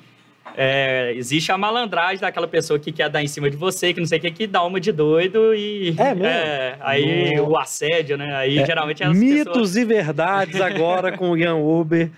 [0.54, 4.06] é, existe a malandragem daquela pessoa que quer dar em cima de você, que não
[4.06, 5.94] sei o que, que dá uma de doido e.
[5.96, 6.26] É mesmo?
[6.80, 7.48] aí Nossa.
[7.50, 8.36] o assédio, né?
[8.36, 9.76] Aí geralmente é as Mitos pessoas.
[9.76, 12.10] e verdades agora com o Ian Uber.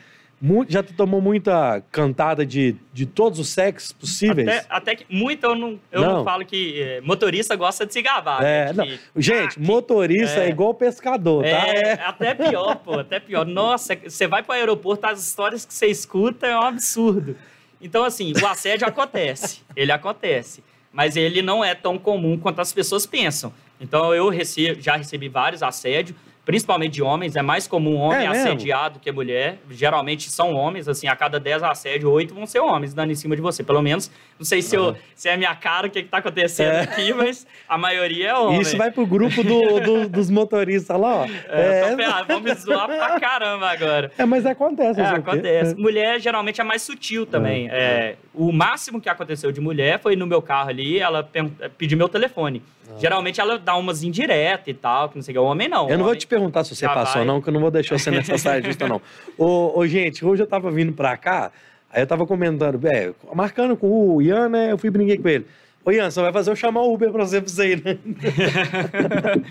[0.69, 4.47] Já tomou muita cantada de, de todos os sexos possíveis?
[4.49, 6.13] Até, até que muito eu não, eu não.
[6.19, 6.25] Não.
[6.25, 8.43] falo que é, motorista gosta de se gabar.
[8.45, 8.73] É, né?
[8.73, 8.87] não.
[8.87, 10.47] Que- Gente, Ah, que- motorista é.
[10.47, 10.49] é.
[10.49, 11.49] igual pescador, tá?
[11.51, 13.45] É, até pior, pô, até pior.
[13.45, 17.35] Nossa, você vai para o aeroporto, as histórias que você escuta é um absurdo.
[17.81, 20.63] Então, assim, o assédio acontece, ele acontece,
[20.93, 23.53] mas ele não é tão comum quanto as pessoas pensam.
[23.81, 26.17] Então, eu rece- já recebi vários assédios,
[26.49, 29.59] principalmente de homens, é mais comum homem É assediado que mulher.
[29.71, 33.37] Geralmente são homens, assim, a cada 10 assédios, 8 vão ser homens dando em cima
[33.37, 33.63] de você.
[33.63, 36.19] Pelo menos, não sei se, eu, se é a minha cara, o que, que tá
[36.19, 36.81] acontecendo É.
[36.83, 38.61] aqui, mas a maioria é homem.
[38.61, 41.27] Isso vai pro grupo do- do- dos motoristas lá, ó.
[41.49, 44.13] É, É, tô ferrado, vão me zoar pra caramba agora.
[44.17, 45.01] é, mas acontece.
[45.01, 45.75] É, acontece.
[45.75, 47.69] Mulher geralmente é mais sutil também.
[47.71, 51.99] É, o máximo que aconteceu de mulher foi no meu carro ali, ela pe- pediu
[51.99, 52.63] meu telefone.
[52.99, 55.39] Geralmente ela dá umas indiretas e tal, que não sei o que.
[55.39, 55.89] O homem não.
[55.91, 57.25] Eu não vou te perguntar se você passou, vai.
[57.27, 59.01] não, que eu não vou deixar você nessa saia justa, não.
[59.37, 61.53] Ô, ô, gente, hoje eu tava vindo pra cá,
[61.91, 64.73] aí eu tava comentando, é, marcando com o Ian, né?
[64.73, 65.47] Eu fui brinquei com ele.
[65.85, 67.99] Ô, Ian, você vai fazer eu chamar o Uber pra você pra você ir, né?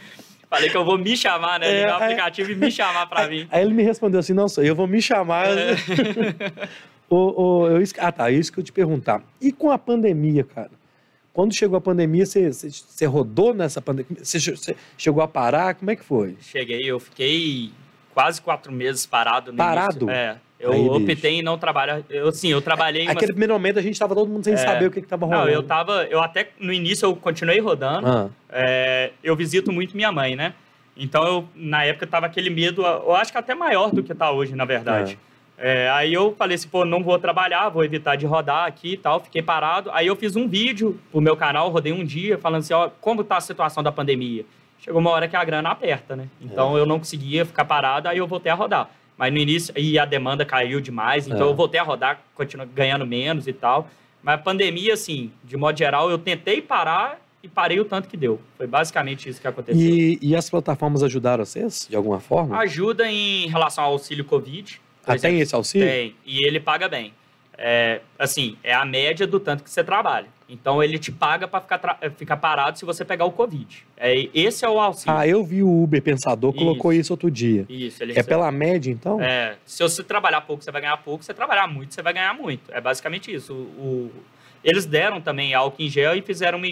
[0.49, 1.67] Falei que eu vou me chamar, né?
[1.67, 2.05] É, Ligar o é.
[2.05, 3.47] aplicativo e me chamar pra vir.
[3.51, 5.47] Aí ele me respondeu assim: não, sou eu, vou me chamar.
[5.47, 5.75] É.
[7.09, 9.23] Ô, ô, eu, ah, tá, isso que eu te perguntar.
[9.39, 10.71] E com a pandemia, cara?
[11.31, 14.23] Quando chegou a pandemia, você, você, você rodou nessa pandemia?
[14.23, 15.75] Você, você chegou a parar?
[15.75, 16.35] Como é que foi?
[16.41, 17.71] Cheguei, eu fiquei
[18.13, 20.05] quase quatro meses parado no Parado?
[20.05, 20.09] início.
[20.09, 20.37] É.
[20.59, 20.95] Eu Aí, bicho.
[20.95, 22.01] optei em não trabalhar.
[22.09, 24.57] Eu, sim, eu trabalhei Aquele primeiro momento a gente tava todo mundo sem É.
[24.57, 25.45] saber o que, que tava rolando.
[25.45, 26.05] Não, eu tava.
[26.09, 28.07] Eu até no início eu continuei rodando.
[28.07, 30.53] Ah, É, eu visito muito minha mãe, né?
[30.95, 34.31] Então, eu, na época, tava aquele medo, eu acho que até maior do que tá
[34.31, 35.19] hoje, na verdade.
[35.59, 38.97] É, aí eu falei assim, pô, não vou trabalhar, vou evitar de rodar aqui e
[38.97, 39.91] tal, fiquei parado.
[39.93, 43.23] Aí eu fiz um vídeo pro meu canal, rodei um dia, falando assim, ó, como
[43.23, 44.43] tá a situação da pandemia.
[44.79, 46.27] Chegou uma hora que a grana aperta, né?
[46.41, 46.79] Então, É.
[46.79, 48.89] eu não conseguia ficar parado, aí eu voltei a rodar.
[49.17, 51.49] Mas no início, e a demanda caiu demais, então É.
[51.49, 53.89] eu voltei a rodar, continuo ganhando menos e tal.
[54.21, 58.17] Mas a pandemia, assim, de modo geral, eu tentei parar e parei o tanto que
[58.17, 58.39] deu.
[58.57, 59.81] Foi basicamente isso que aconteceu.
[59.81, 62.57] e, e as plataformas ajudaram vocês, de alguma forma?
[62.59, 64.79] Ajuda em relação ao auxílio Covid.
[65.05, 65.21] ah, exemplo.
[65.35, 65.87] tem esse auxílio?
[65.87, 67.13] Tem, e ele paga bem.
[67.57, 70.27] É, assim, é a média do tanto que você trabalha.
[70.49, 73.85] Então, ele te paga para ficar, tra- ficar parado se você pegar o Covid.
[73.97, 75.17] É, esse é o auxílio.
[75.17, 77.65] Ah, eu vi o Uber Pensador, colocou isso outro dia.
[77.67, 78.29] Isso, ele É recebe.
[78.29, 79.21] pela média, então?
[79.21, 81.21] É, se você trabalhar pouco, você vai ganhar pouco.
[81.23, 82.71] Se você trabalhar muito, você vai ganhar muito.
[82.71, 83.51] É basicamente isso.
[83.53, 84.11] O, o-
[84.63, 86.67] eles deram também álcool em gel e fizeram uma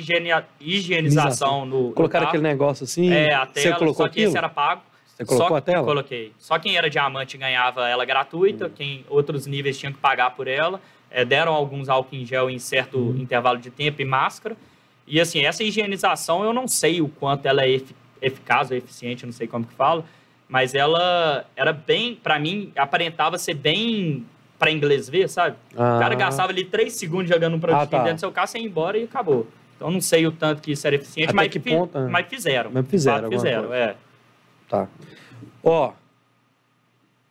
[0.60, 3.12] higienização no, Colocaram aquele negócio assim?
[3.12, 4.30] É, a Você tela, colocou só que aquilo?
[4.30, 4.82] esse era pago.
[5.06, 5.84] Você colocou Só- a tela?
[5.86, 6.34] Coloquei.
[6.38, 10.82] Só quem era diamante ganhava ela gratuita, quem outros níveis tinham que pagar por ela.
[11.18, 13.16] É, deram alguns álcool em gel em certo Uhum.
[13.18, 14.58] intervalo de tempo e máscara.
[15.08, 19.26] E assim, essa higienização eu não sei o quanto ela é efi- eficaz ou eficiente,
[19.26, 20.04] não sei como que fala,
[20.50, 24.26] mas ela era bem, pra mim, aparentava ser bem
[24.60, 25.56] pra inglês ver, sabe?
[25.72, 26.18] O cara Ah.
[26.18, 27.98] gastava ali três segundos jogando um produtinho Ah, tá.
[28.00, 29.48] dentro do seu carro, você ia embora e acabou.
[29.78, 32.08] Então não sei o tanto que isso era eficiente, Até mas, que ponto, é.
[32.10, 32.72] mas fizeram.
[32.74, 33.96] Mas fizeram fizeram, é.
[34.68, 34.88] Tá.
[35.64, 35.94] Ó,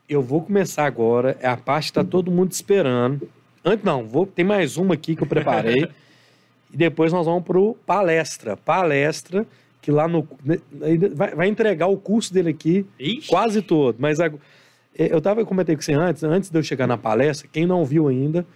[0.08, 1.36] eu vou começar agora.
[1.40, 3.28] É a parte que tá todo mundo esperando.
[3.64, 5.88] Antes, não, vou, tem mais uma aqui que eu preparei.
[6.72, 8.56] e depois nós vamos pro palestra.
[8.56, 9.46] Palestra,
[9.80, 10.26] que lá no.
[11.14, 13.96] Vai, vai entregar o curso dele aqui, Ixi, quase todo.
[13.98, 14.38] Mas ag-
[14.98, 17.66] eh, eu tava eu comentei com você antes, antes de eu chegar na palestra, quem
[17.66, 18.46] não viu ainda,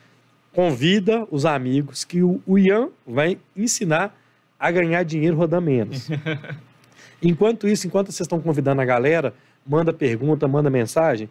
[0.53, 4.15] convida os amigos que o, o Ian vai ensinar
[4.59, 6.09] a ganhar dinheiro rodando menos.
[7.23, 9.35] Enquanto isso, enquanto vocês estão convidando a galera,
[9.67, 11.29] manda pergunta, manda mensagem.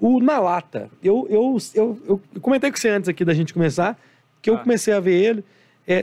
[0.00, 3.98] O Na Lata, eu, eu, eu, eu comentei com você antes aqui da gente começar,
[4.40, 4.58] que eu Ah.
[4.58, 5.44] comecei a ver ele.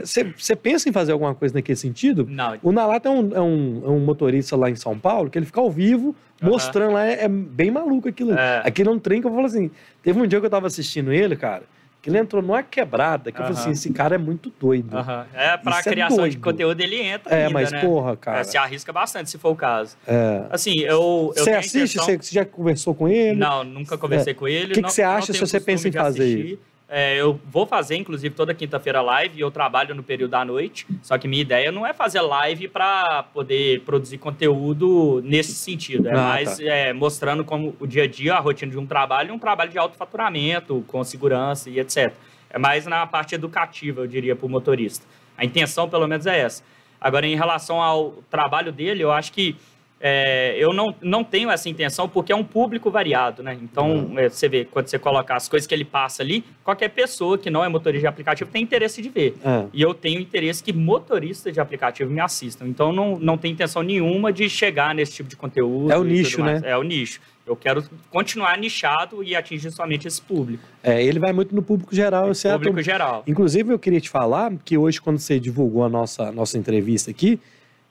[0.04, 2.26] Você pensa em fazer alguma coisa naquele sentido?
[2.28, 5.38] Não, O Nalata é um, é, um, é um motorista lá em São Paulo que
[5.38, 7.06] ele fica ao vivo mostrando lá.
[7.06, 8.32] É, é bem maluco aquilo.
[8.34, 8.62] É.
[8.64, 9.70] Aquilo é um trem que eu falo assim.
[10.02, 11.62] Teve um dia que eu tava assistindo ele, cara,
[12.10, 13.30] ele entrou numa quebrada.
[13.32, 14.96] Que eu falei assim: esse cara é muito doido.
[14.96, 15.26] aham.
[15.34, 16.40] é pra Isso é criação de doido.
[16.42, 17.80] conteúdo ele entra É, ainda, mas né?
[17.80, 18.40] porra, cara.
[18.40, 19.96] É, se arrisca bastante, se for o caso.
[20.06, 20.42] é.
[20.50, 21.96] Assim, eu, eu Você assiste?
[21.98, 23.38] intenção- Você já conversou com ele?
[23.38, 24.74] Não, nunca conversei com ele.
[24.74, 26.58] que que você acha se você pensa em de fazer assistir.
[26.88, 30.86] É, eu vou fazer, inclusive, toda quinta-feira live e eu trabalho no período da noite.
[31.02, 36.08] Só que minha ideia não é fazer live para poder produzir conteúdo nesse sentido.
[36.08, 36.64] É ah, mais tá.
[36.64, 39.78] é, mostrando como o dia a dia, a rotina de um trabalho, um trabalho de
[39.78, 42.14] alto faturamento, com segurança e etc.
[42.50, 45.04] É mais na parte educativa, eu diria, para o motorista.
[45.36, 46.62] A intenção, pelo menos, é essa.
[47.00, 49.56] Agora, em relação ao trabalho dele, eu acho que
[49.98, 53.56] é, eu não, não tenho essa intenção porque é um público variado, né?
[53.62, 54.18] Então, uhum.
[54.18, 57.48] é, você vê, quando você coloca as coisas que ele passa ali, qualquer pessoa que
[57.48, 59.36] não é motorista de aplicativo tem interesse de ver.
[59.42, 59.64] É.
[59.72, 62.66] E eu tenho interesse que motoristas de aplicativo me assistam.
[62.66, 65.90] Então, não, não tem intenção nenhuma de chegar nesse tipo de conteúdo.
[65.90, 66.60] É o nicho, né?
[66.62, 67.20] É o nicho.
[67.46, 70.64] Eu quero continuar nichado e atingir somente esse público.
[70.82, 72.56] É, ele vai muito no público geral, certo?
[72.56, 73.22] Público geral.
[73.26, 77.40] Inclusive, eu queria te falar que hoje, quando você divulgou a nossa, nossa entrevista aqui,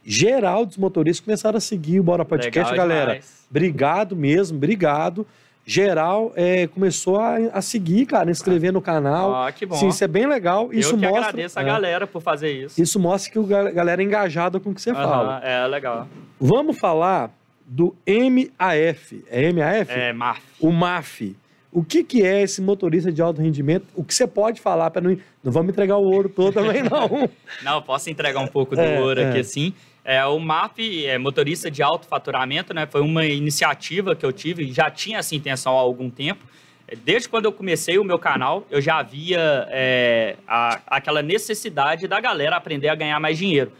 [0.05, 3.11] geral dos motoristas começaram a seguir o Bora Podcast, Legal galera.
[3.13, 3.45] Demais.
[3.49, 5.25] Obrigado mesmo, obrigado.
[5.67, 9.33] Geral é, começou a, a, seguir, cara, inscrever no canal.
[9.33, 9.75] Ah, que bom.
[9.75, 10.71] Sim, isso é bem legal.
[10.71, 12.79] Isso Eu que mostra, agradeço a é, galera por fazer isso.
[12.79, 15.39] Isso mostra que a galera é engajada com o que você uhum, fala.
[15.43, 16.07] É, legal.
[16.39, 17.31] Vamos falar
[17.65, 19.25] do MAF.
[19.27, 19.91] É MAF?
[19.91, 20.41] É, MAF.
[20.59, 21.35] O MAF.
[21.71, 23.87] O que, que é esse motorista de alto rendimento?
[23.95, 25.17] O que você pode falar para não...
[25.43, 27.27] Não vamos entregar o ouro todo também, não.
[27.63, 29.41] não, posso entregar um pouco do é, ouro aqui, é.
[29.41, 29.73] assim.
[30.05, 34.71] É, o MAF, é, motorista de alto faturamento, né, foi uma iniciativa que eu tive,
[34.71, 36.45] já tinha essa intenção há algum tempo.
[37.03, 42.19] Desde quando eu comecei o meu canal, eu já via é, a, aquela necessidade da
[42.19, 43.71] galera aprender a ganhar mais dinheiro.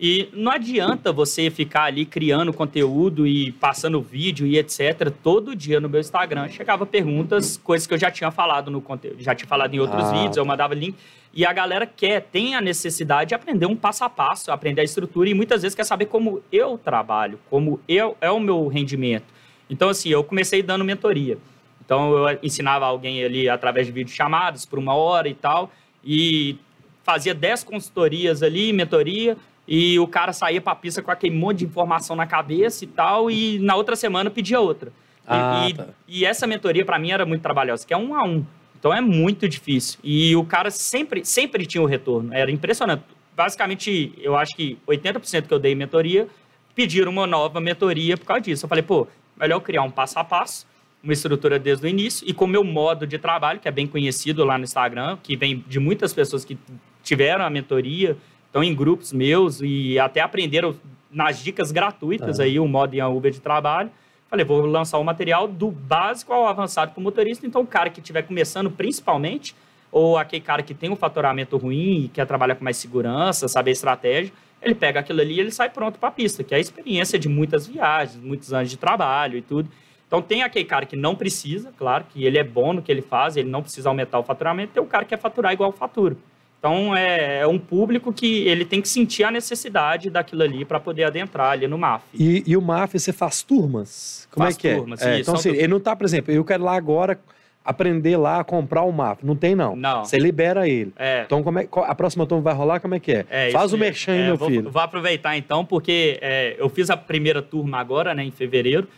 [0.00, 5.10] E não adianta você ficar ali criando conteúdo e passando vídeo e etc.
[5.22, 9.20] Todo dia no meu Instagram chegava perguntas, coisas que eu já tinha falado no conteúdo,
[9.20, 10.12] já tinha falado em outros ah.
[10.12, 10.94] vídeos, eu mandava link.
[11.34, 14.84] E a galera quer, tem a necessidade de aprender um passo a passo, aprender a
[14.84, 19.26] estrutura e muitas vezes quer saber como eu trabalho, como eu, é o meu rendimento.
[19.68, 21.38] Então, assim, eu comecei dando mentoria.
[21.84, 25.72] Então, eu ensinava alguém ali através de vídeos chamados por uma hora e tal,
[26.04, 26.56] e
[27.02, 29.36] fazia 10 consultorias ali, mentoria,
[29.68, 32.86] e o cara saía para a pista com aquele monte de informação na cabeça e
[32.88, 34.90] tal, e na outra semana pedia outra.
[35.26, 35.88] Ah, e, tá.
[36.08, 38.46] e, essa mentoria, para mim, era muito trabalhosa, que é um a um.
[38.78, 39.98] Então é muito difícil.
[40.02, 42.32] E o cara sempre, sempre tinha o retorno.
[42.32, 43.02] Era impressionante.
[43.36, 46.26] Basicamente, eu acho que 80% que eu dei mentoria
[46.74, 48.64] pediram uma nova mentoria por causa disso.
[48.64, 49.06] Eu falei, pô,
[49.38, 50.66] melhor criar um passo a passo,
[51.02, 53.86] uma estrutura desde o início e com o meu modo de trabalho, que é bem
[53.86, 56.56] conhecido lá no Instagram, que vem de muitas pessoas que
[57.02, 58.16] tiveram a mentoria,
[58.48, 60.74] estão em grupos meus e até aprenderam
[61.10, 63.90] nas dicas gratuitas aí o modo em Uber de trabalho.
[64.28, 67.46] Falei, vou lançar o material do básico ao avançado para o motorista.
[67.46, 69.54] Então, o cara que estiver começando, principalmente,
[69.90, 73.70] ou aquele cara que tem um faturamento ruim e quer trabalhar com mais segurança, saber
[73.70, 76.60] estratégia, ele pega aquilo ali e ele sai pronto para a pista, que é a
[76.60, 79.70] experiência de muitas viagens, muitos anos de trabalho e tudo.
[80.06, 83.02] Então, tem aquele cara que não precisa, claro, que ele é bom no que ele
[83.02, 86.16] faz, ele não precisa aumentar o faturamento, tem o cara que quer faturar igual fatura.
[86.58, 90.80] Então, é, é, um público que ele tem que sentir a necessidade daquilo ali para
[90.80, 92.04] poder adentrar ali no MAF.
[92.12, 94.28] E, e, o MAF, você faz turmas?
[94.32, 95.16] Como faz é que turmas, é?
[95.16, 97.18] é então, assim, ele não está, por exemplo, eu quero lá agora
[97.64, 99.24] aprender lá a comprar o MAF.
[99.24, 99.76] Não tem, não.
[99.76, 100.04] Não.
[100.04, 100.92] Você libera ele.
[100.98, 101.22] É.
[101.26, 102.80] Então, como é, a próxima turma vai rolar?
[102.80, 103.26] Como é que é?
[103.28, 104.70] é Faz o merchan aí, é, meu vou, filho.
[104.70, 108.88] Vou aproveitar, então, porque é, eu fiz a primeira turma agora, né, em fevereiro.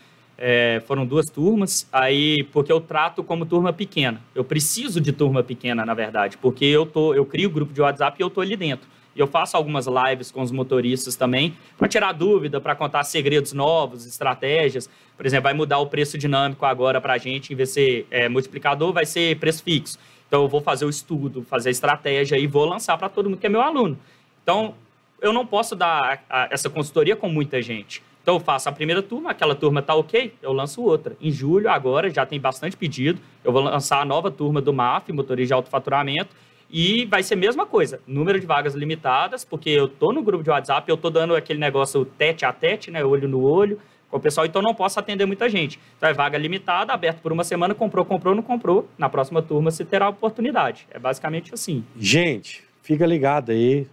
[0.42, 4.22] É, foram duas turmas, aí porque eu trato como turma pequena.
[4.34, 8.16] Eu preciso de turma pequena, na verdade, porque eu tô, eu crio grupo de WhatsApp
[8.18, 8.88] e eu tô ali dentro.
[9.14, 13.52] E eu faço algumas lives com os motoristas também, para tirar dúvida, para contar segredos
[13.52, 14.88] novos, estratégias.
[15.14, 18.06] Por exemplo, vai mudar o preço dinâmico agora para a gente, em vez de ser
[18.10, 19.98] é, multiplicador, vai ser preço fixo.
[20.26, 23.38] Então, eu vou fazer o estudo, fazer a estratégia e vou lançar para todo mundo
[23.38, 23.98] que é meu aluno.
[24.42, 24.74] Então,
[25.20, 28.02] eu não posso dar a, a, essa consultoria com muita gente.
[28.22, 31.16] Então eu faço a primeira turma, aquela turma tá ok, eu lanço outra.
[31.20, 33.20] Em julho, agora, já tem bastante pedido.
[33.42, 36.36] Eu vou lançar a nova turma do MAF, motorista de alto faturamento.
[36.72, 40.44] E vai ser a mesma coisa, número de vagas limitadas, porque eu tô no grupo
[40.44, 44.18] de WhatsApp, eu tô dando aquele negócio tete a tete, né, olho no olho, com
[44.18, 45.80] o pessoal, então não posso atender muita gente.
[45.96, 48.88] Então é vaga limitada, aberto por uma semana, comprou, comprou, não comprou.
[48.96, 50.86] Na próxima turma você terá oportunidade.
[50.90, 51.84] É basicamente assim.
[51.96, 53.86] Gente, fica ligado aí.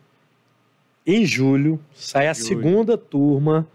[1.05, 2.47] Em julho sai a julho.
[2.47, 3.67] segunda turma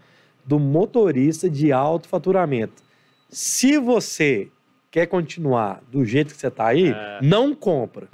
[0.45, 2.83] do motorista de alto faturamento.
[3.29, 4.49] Se você
[4.93, 7.19] quer continuar do jeito que você está aí, é...
[7.19, 8.07] não compra.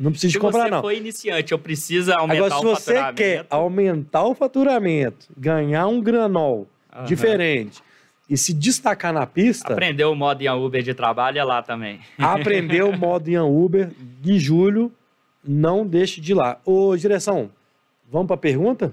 [0.00, 0.78] Não precisa de comprar, não.
[0.78, 2.90] Se você for iniciante, eu preciso aumentar Agora, o faturamento.
[2.90, 7.04] Agora, se você quer aumentar o faturamento, ganhar um granol uhum.
[7.04, 7.80] diferente
[8.28, 9.72] e se destacar na pista...
[9.72, 12.00] Aprender o modo em Uber de trabalho é lá também.
[12.18, 13.92] Aprender o modo em Uber
[14.24, 14.90] em julho,
[15.46, 16.58] não deixe de ir lá.
[16.64, 17.48] Ô, direção,
[18.10, 18.92] vamos para a pergunta?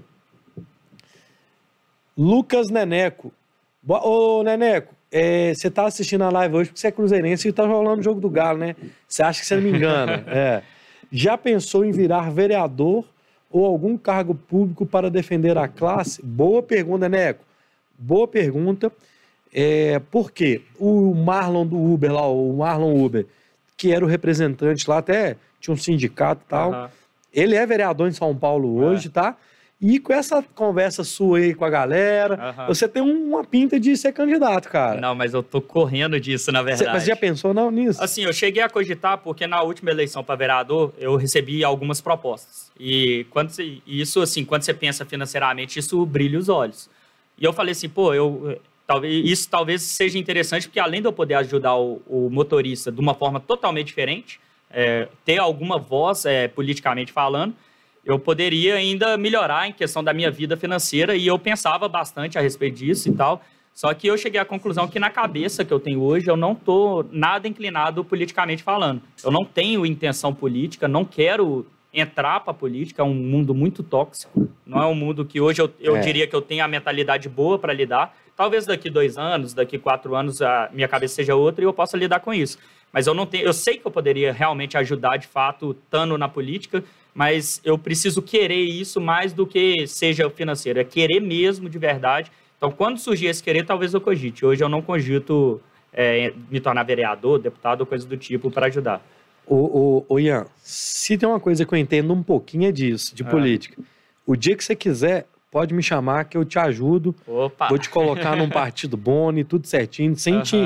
[2.16, 3.32] Lucas Neneco.
[3.86, 7.66] Ô, Neneco, é, você tá assistindo a live hoje porque você é cruzeirense e tá
[7.66, 8.76] rolando o jogo do Galo, né?
[9.06, 10.24] Você acha que você não me engana.
[10.28, 10.62] é.
[11.10, 13.04] Já pensou em virar vereador
[13.50, 16.22] ou algum cargo público para defender a classe?
[16.24, 17.44] Boa pergunta, Neco.
[17.98, 18.90] Boa pergunta.
[19.52, 20.62] É, por quê?
[20.78, 23.26] O Marlon do Uber lá, o Marlon Uber,
[23.76, 26.72] que era o representante lá, até tinha um sindicato e tal.
[26.72, 26.88] Uhum.
[27.34, 29.10] Ele é vereador em São Paulo hoje, é.
[29.10, 29.36] tá?
[29.82, 32.66] E com essa conversa sua aí com a galera, uhum.
[32.68, 35.00] você tem uma pinta de ser candidato, cara.
[35.00, 36.84] Não, mas eu tô correndo disso, na verdade.
[36.84, 38.00] Você, mas já pensou não nisso?
[38.00, 42.70] Assim, eu cheguei a cogitar porque na última eleição para vereador eu recebi algumas propostas.
[42.78, 43.50] E quando
[43.84, 46.88] isso, assim, quando você pensa financeiramente, isso brilha os olhos.
[47.36, 51.12] E eu falei assim, pô, eu, talvez, isso talvez seja interessante porque além de eu
[51.12, 54.38] poder ajudar o, o motorista de uma forma totalmente diferente,
[54.70, 57.52] é, ter alguma voz é, politicamente falando,
[58.04, 62.40] eu poderia ainda melhorar em questão da minha vida financeira e eu pensava bastante a
[62.40, 63.42] respeito disso e tal.
[63.74, 66.52] Só que eu cheguei à conclusão que na cabeça que eu tenho hoje, eu não
[66.52, 69.00] estou nada inclinado politicamente falando.
[69.24, 73.82] Eu não tenho intenção política, não quero entrar para a política, é um mundo muito
[73.82, 74.48] tóxico.
[74.66, 76.00] Não é um mundo que hoje eu, eu é.
[76.00, 78.14] diria que eu tenho a mentalidade boa para lidar.
[78.36, 81.96] Talvez daqui dois anos, daqui quatro anos, a minha cabeça seja outra e eu possa
[81.96, 82.58] lidar com isso.
[82.92, 86.28] Mas eu não tenho, eu sei que eu poderia realmente ajudar de fato, estando na
[86.28, 86.84] política,
[87.14, 92.30] mas eu preciso querer isso mais do que seja financeiro, é querer mesmo de verdade.
[92.56, 94.46] Então, quando surgir esse querer, talvez eu cogite.
[94.46, 95.60] Hoje eu não cogito
[95.92, 99.04] é, me tornar vereador, deputado ou coisa do tipo para ajudar.
[99.46, 103.14] Ô, ô, ô, Ian, se tem uma coisa que eu entendo um pouquinho é disso,
[103.14, 103.26] de ah.
[103.26, 103.82] política.
[104.24, 107.14] O dia que você quiser, pode me chamar que eu te ajudo.
[107.26, 107.68] Opa.
[107.68, 110.56] Vou te colocar num partido bom e tudo certinho, sem te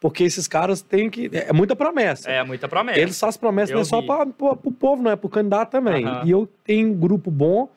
[0.00, 1.30] porque esses caras têm que.
[1.32, 2.30] É muita promessa.
[2.30, 2.98] É muita promessa.
[2.98, 6.06] Eles fazem promessa não é só para o povo, não é para o candidato também.
[6.06, 6.24] Uhum.
[6.24, 7.68] E eu tenho um grupo bom.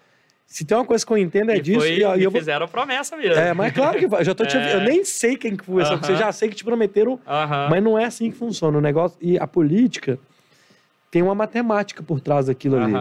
[0.47, 1.79] Se tem uma coisa que eu entendo é e disso.
[1.79, 3.41] Foi, e, e eu fizeram promessa mesmo.
[3.41, 4.55] É, mas claro que já tô te...
[4.57, 4.75] é.
[4.75, 5.97] Eu nem sei quem que foi, uhum.
[5.97, 7.19] você já sei que te prometeram,
[7.69, 9.17] mas não é assim que funciona o negócio.
[9.19, 10.17] E a política
[11.11, 12.93] tem uma matemática por trás daquilo ali.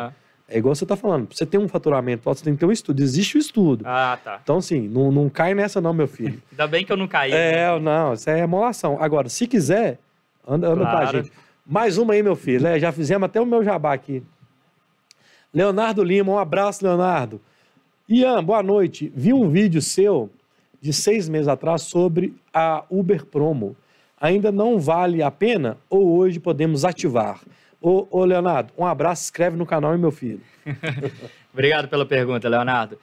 [0.53, 3.03] É igual você está falando, você ter um faturamento você tem que ter um estudo.
[3.03, 3.85] Existe o estudo.
[3.87, 4.39] Ah, tá.
[4.43, 6.43] Então, assim, não, não cai nessa não, meu filho.
[6.53, 7.33] Ainda bem que eu não caí.
[7.33, 7.79] É, né?
[7.79, 8.99] não, isso é emolação.
[9.01, 9.99] Agora, se quiser,
[10.47, 10.99] anda, anda claro.
[10.99, 11.33] com a gente.
[11.67, 12.67] Mais uma aí, meu filho.
[12.67, 14.23] É, já fizemos até o meu jabá aqui.
[15.55, 17.41] Leonardo Lima, um abraço, Leonardo.
[18.07, 19.11] Ian, boa noite.
[19.17, 20.29] Vi um vídeo seu
[20.83, 23.75] de seis meses atrás sobre a Uber Promo.
[24.21, 27.41] Ainda não vale a pena ou hoje podemos ativar?
[27.83, 30.41] Ô, ô, Leonardo, um abraço, inscreve no canal, hein, meu filho.
[31.53, 32.97] Obrigado pela pergunta, Leonardo.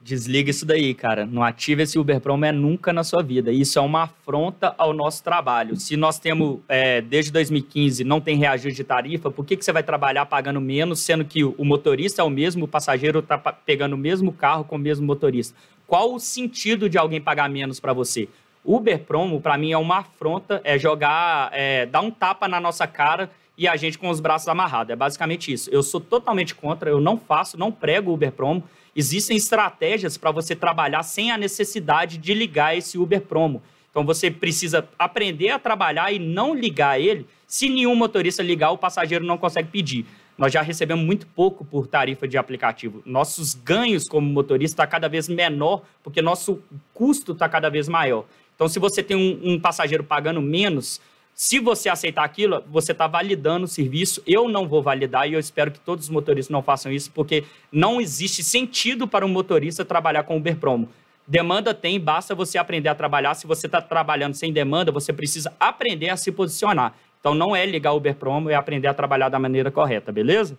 [0.00, 1.24] Desliga isso daí, cara.
[1.24, 3.50] Não ative esse Uber Promo é nunca na sua vida.
[3.50, 5.76] Isso é uma afronta ao nosso trabalho.
[5.76, 9.72] Se nós temos, é, desde 2015, não tem reajuste de tarifa, por que, que você
[9.72, 13.94] vai trabalhar pagando menos, sendo que o motorista é o mesmo, o passageiro está pegando
[13.94, 15.56] o mesmo carro com o mesmo motorista?
[15.86, 18.28] Qual o sentido de alguém pagar menos para você?
[18.62, 22.86] Uber Promo, para mim, é uma afronta, é jogar, é, dar um tapa na nossa
[22.86, 24.92] cara e a gente com os braços amarrados.
[24.92, 25.68] É basicamente isso.
[25.70, 28.62] Eu sou totalmente contra, eu não faço, não prego Uber Promo.
[28.94, 33.60] Existem estratégias para você trabalhar sem a necessidade de ligar esse Uber Promo.
[33.90, 37.26] Então você precisa aprender a trabalhar e não ligar ele.
[37.48, 40.06] Se nenhum motorista ligar, o passageiro não consegue pedir.
[40.36, 43.02] Nós já recebemos muito pouco por tarifa de aplicativo.
[43.04, 46.62] Nossos ganhos como motorista está cada vez menor, porque nosso
[46.94, 48.24] custo está cada vez maior.
[48.54, 51.00] Então, se você tem um, um passageiro pagando menos,
[51.40, 54.20] se você aceitar aquilo, você está validando o serviço.
[54.26, 57.44] Eu não vou validar e eu espero que todos os motoristas não façam isso, porque
[57.70, 60.88] não existe sentido para um motorista trabalhar com Uber Promo.
[61.24, 63.34] Demanda tem, basta você aprender a trabalhar.
[63.34, 66.96] Se você está trabalhando sem demanda, você precisa aprender a se posicionar.
[67.20, 70.58] Então não é ligar Uber Promo, é aprender a trabalhar da maneira correta, beleza?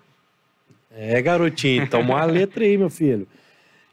[0.90, 3.28] É, garotinho, toma uma letra aí, meu filho.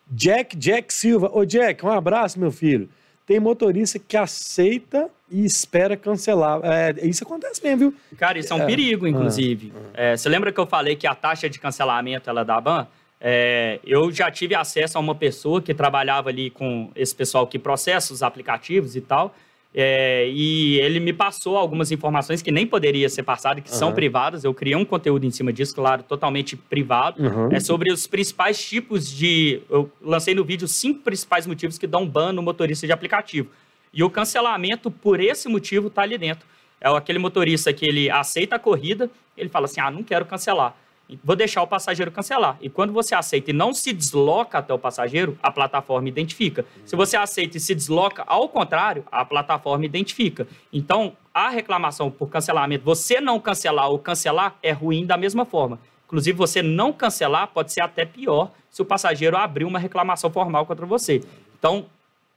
[0.08, 1.32] Jack, Jack Silva.
[1.32, 2.88] Ô, Jack, um abraço, meu filho.
[3.26, 6.60] Tem motorista que aceita e espera cancelar.
[6.62, 7.94] É, isso acontece mesmo, viu?
[8.16, 9.72] Cara, isso é um é, perigo, inclusive.
[9.92, 10.16] É, é.
[10.16, 12.86] você lembra que eu falei que a taxa de cancelamento ela é da ban?
[13.20, 17.58] É, eu já tive acesso a uma pessoa que trabalhava ali com esse pessoal que
[17.58, 19.34] processa os aplicativos e tal.
[19.78, 23.76] É, e ele me passou algumas informações que nem poderia ser passado, que uhum.
[23.76, 24.42] são privadas.
[24.42, 27.22] Eu criei um conteúdo em cima disso, claro, totalmente privado.
[27.22, 27.50] Uhum.
[27.52, 29.60] É sobre os principais tipos de.
[29.68, 33.50] Eu lancei no vídeo cinco principais motivos que dão ban no motorista de aplicativo.
[33.92, 36.46] E o cancelamento, por esse motivo, está ali dentro.
[36.80, 40.74] É aquele motorista que ele aceita a corrida, ele fala assim: ah, não quero cancelar
[41.22, 42.56] vou deixar o passageiro cancelar.
[42.60, 46.64] E quando você aceita e não se desloca até o passageiro, a plataforma identifica.
[46.84, 50.48] Se você aceita e se desloca, ao contrário, a plataforma identifica.
[50.72, 55.78] Então, a reclamação por cancelamento, você não cancelar ou cancelar, é ruim da mesma forma.
[56.06, 60.66] Inclusive, você não cancelar pode ser até pior se o passageiro abrir uma reclamação formal
[60.66, 61.20] contra você.
[61.58, 61.86] Então,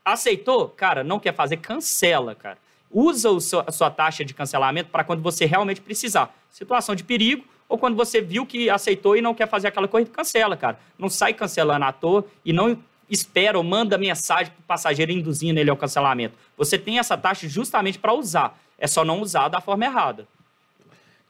[0.04, 0.68] aceitou?
[0.68, 2.58] Cara, não quer fazer, cancela, cara.
[2.90, 6.34] Usa o seu, a sua taxa de cancelamento para quando você realmente precisar.
[6.50, 10.10] Situação de perigo ou quando você viu que aceitou e não quer fazer aquela corrida,
[10.10, 10.78] cancela, cara.
[10.98, 12.76] Não sai cancelando à toa e não
[13.08, 16.34] espera ou manda mensagem para o passageiro induzindo ele ao cancelamento.
[16.56, 18.58] Você tem essa taxa justamente para usar.
[18.76, 20.26] É só não usar da forma errada.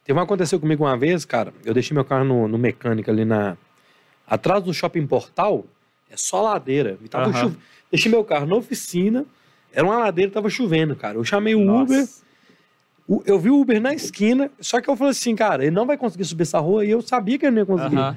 [0.05, 1.53] Teve uma aconteceu comigo uma vez, cara.
[1.65, 3.57] Eu deixei meu carro no, no mecânico ali na.
[4.27, 5.65] Atrás do shopping portal,
[6.11, 6.97] é só ladeira.
[7.05, 7.57] E tava chove-
[7.91, 9.27] Deixei meu carro na oficina,
[9.73, 11.19] era uma ladeira, tava chovendo, cara.
[11.19, 11.83] Eu chamei o Nossa.
[11.93, 12.09] Uber,
[13.27, 15.97] eu vi o Uber na esquina, só que eu falei assim, cara, ele não vai
[15.97, 17.97] conseguir subir essa rua e eu sabia que ele não ia conseguir.
[17.97, 18.17] Aham.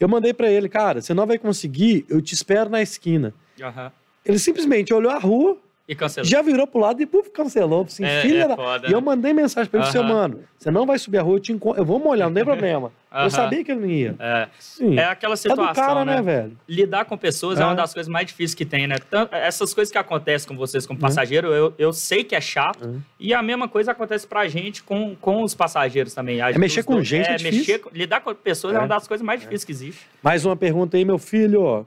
[0.00, 3.32] Eu mandei pra ele, cara, você não vai conseguir, eu te espero na esquina.
[3.62, 3.92] Aham.
[4.24, 5.56] Ele simplesmente olhou a rua,
[5.86, 6.26] E cancelou.
[6.26, 7.82] já virou pro lado e puf, cancelou.
[7.82, 8.56] Assim, É- filha é da...
[8.56, 10.14] foda, E eu mandei mensagem pra ele, seu Aham.
[10.14, 12.42] mano, você não vai subir a rua, eu, te encontro, eu vou molhar, não tem
[12.42, 12.90] problema.
[13.12, 13.24] Aham.
[13.24, 14.14] Eu sabia que ele não ia.
[14.18, 14.98] É, Sim.
[14.98, 16.16] é aquela É situação, do cara, né?
[16.16, 16.56] né, velho?
[16.66, 17.62] Lidar com pessoas é.
[17.62, 17.66] É.
[17.66, 18.96] uma das coisas mais difíceis que tem, né?
[19.30, 20.88] Essas coisas que acontecem com vocês Uhum.
[20.88, 22.82] como passageiro, eu, eu sei que é chato.
[22.86, 23.02] Uhum.
[23.20, 26.40] E a mesma coisa acontece pra gente com, com os passageiros também.
[26.40, 27.80] A- É mexer com dois- gente é mexer difícil.
[27.80, 28.76] com- lidar com pessoas é.
[28.78, 28.80] É.
[28.80, 30.00] uma das coisas mais difíceis que existe.
[30.22, 31.86] Mais uma pergunta aí, meu filho.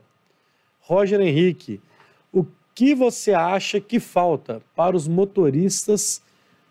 [0.82, 1.82] Roger Henrique,
[2.78, 6.21] que você acha que falta para os motoristas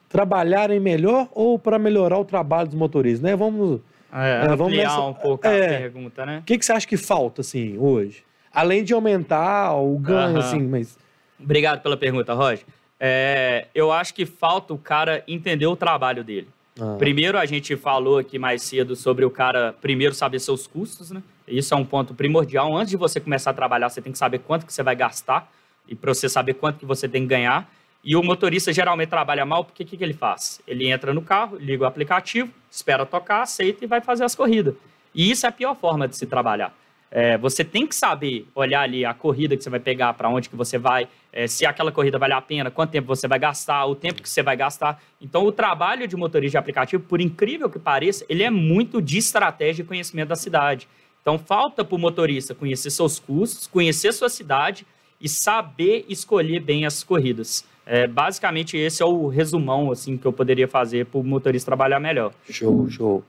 [0.08, 3.34] trabalharem melhor ou para melhorar o trabalho dos motoristas, né?
[3.34, 3.80] Vamos...
[4.12, 5.64] É, É, vamos ampliar nessa- um pouco é.
[5.66, 6.38] a pergunta, né?
[6.38, 8.22] O que, que você acha que falta, assim, hoje?
[8.52, 10.38] Além de aumentar o ganho, Aham.
[10.38, 10.96] assim, mas...
[11.40, 12.64] Obrigado pela pergunta, Roger.
[13.00, 16.46] É, eu acho que falta o cara entender o trabalho dele.
[16.80, 21.10] Ah, Primeiro, a gente falou aqui mais cedo sobre o cara primeiro saber seus custos,
[21.10, 21.20] né?
[21.48, 22.74] Isso é um ponto primordial.
[22.76, 25.50] Antes de você começar a trabalhar, você tem que saber quanto que você vai gastar
[25.88, 27.70] e para você saber quanto que você tem que ganhar.
[28.02, 30.60] E o motorista geralmente trabalha mal, porque o que, que ele faz?
[30.66, 34.74] Ele entra no carro, liga o aplicativo, espera tocar, aceita e vai fazer as corridas.
[35.14, 36.72] E isso é a pior forma de se trabalhar.
[37.10, 40.48] É, você tem que saber olhar ali a corrida que você vai pegar, para onde
[40.48, 43.86] que você vai, é, se aquela corrida vale a pena, quanto tempo você vai gastar,
[43.86, 45.02] o tempo que você vai gastar.
[45.20, 49.18] Então, o trabalho de motorista de aplicativo, por incrível que pareça, ele é muito de
[49.18, 50.88] estratégia e conhecimento da cidade.
[51.22, 54.86] Então, falta para o motorista conhecer seus custos, conhecer sua cidade
[55.20, 57.64] e saber escolher bem as corridas.
[57.84, 62.00] É, basicamente, esse é o resumão assim que eu poderia fazer para o motorista trabalhar
[62.00, 62.32] melhor.
[62.50, 63.24] Show, show.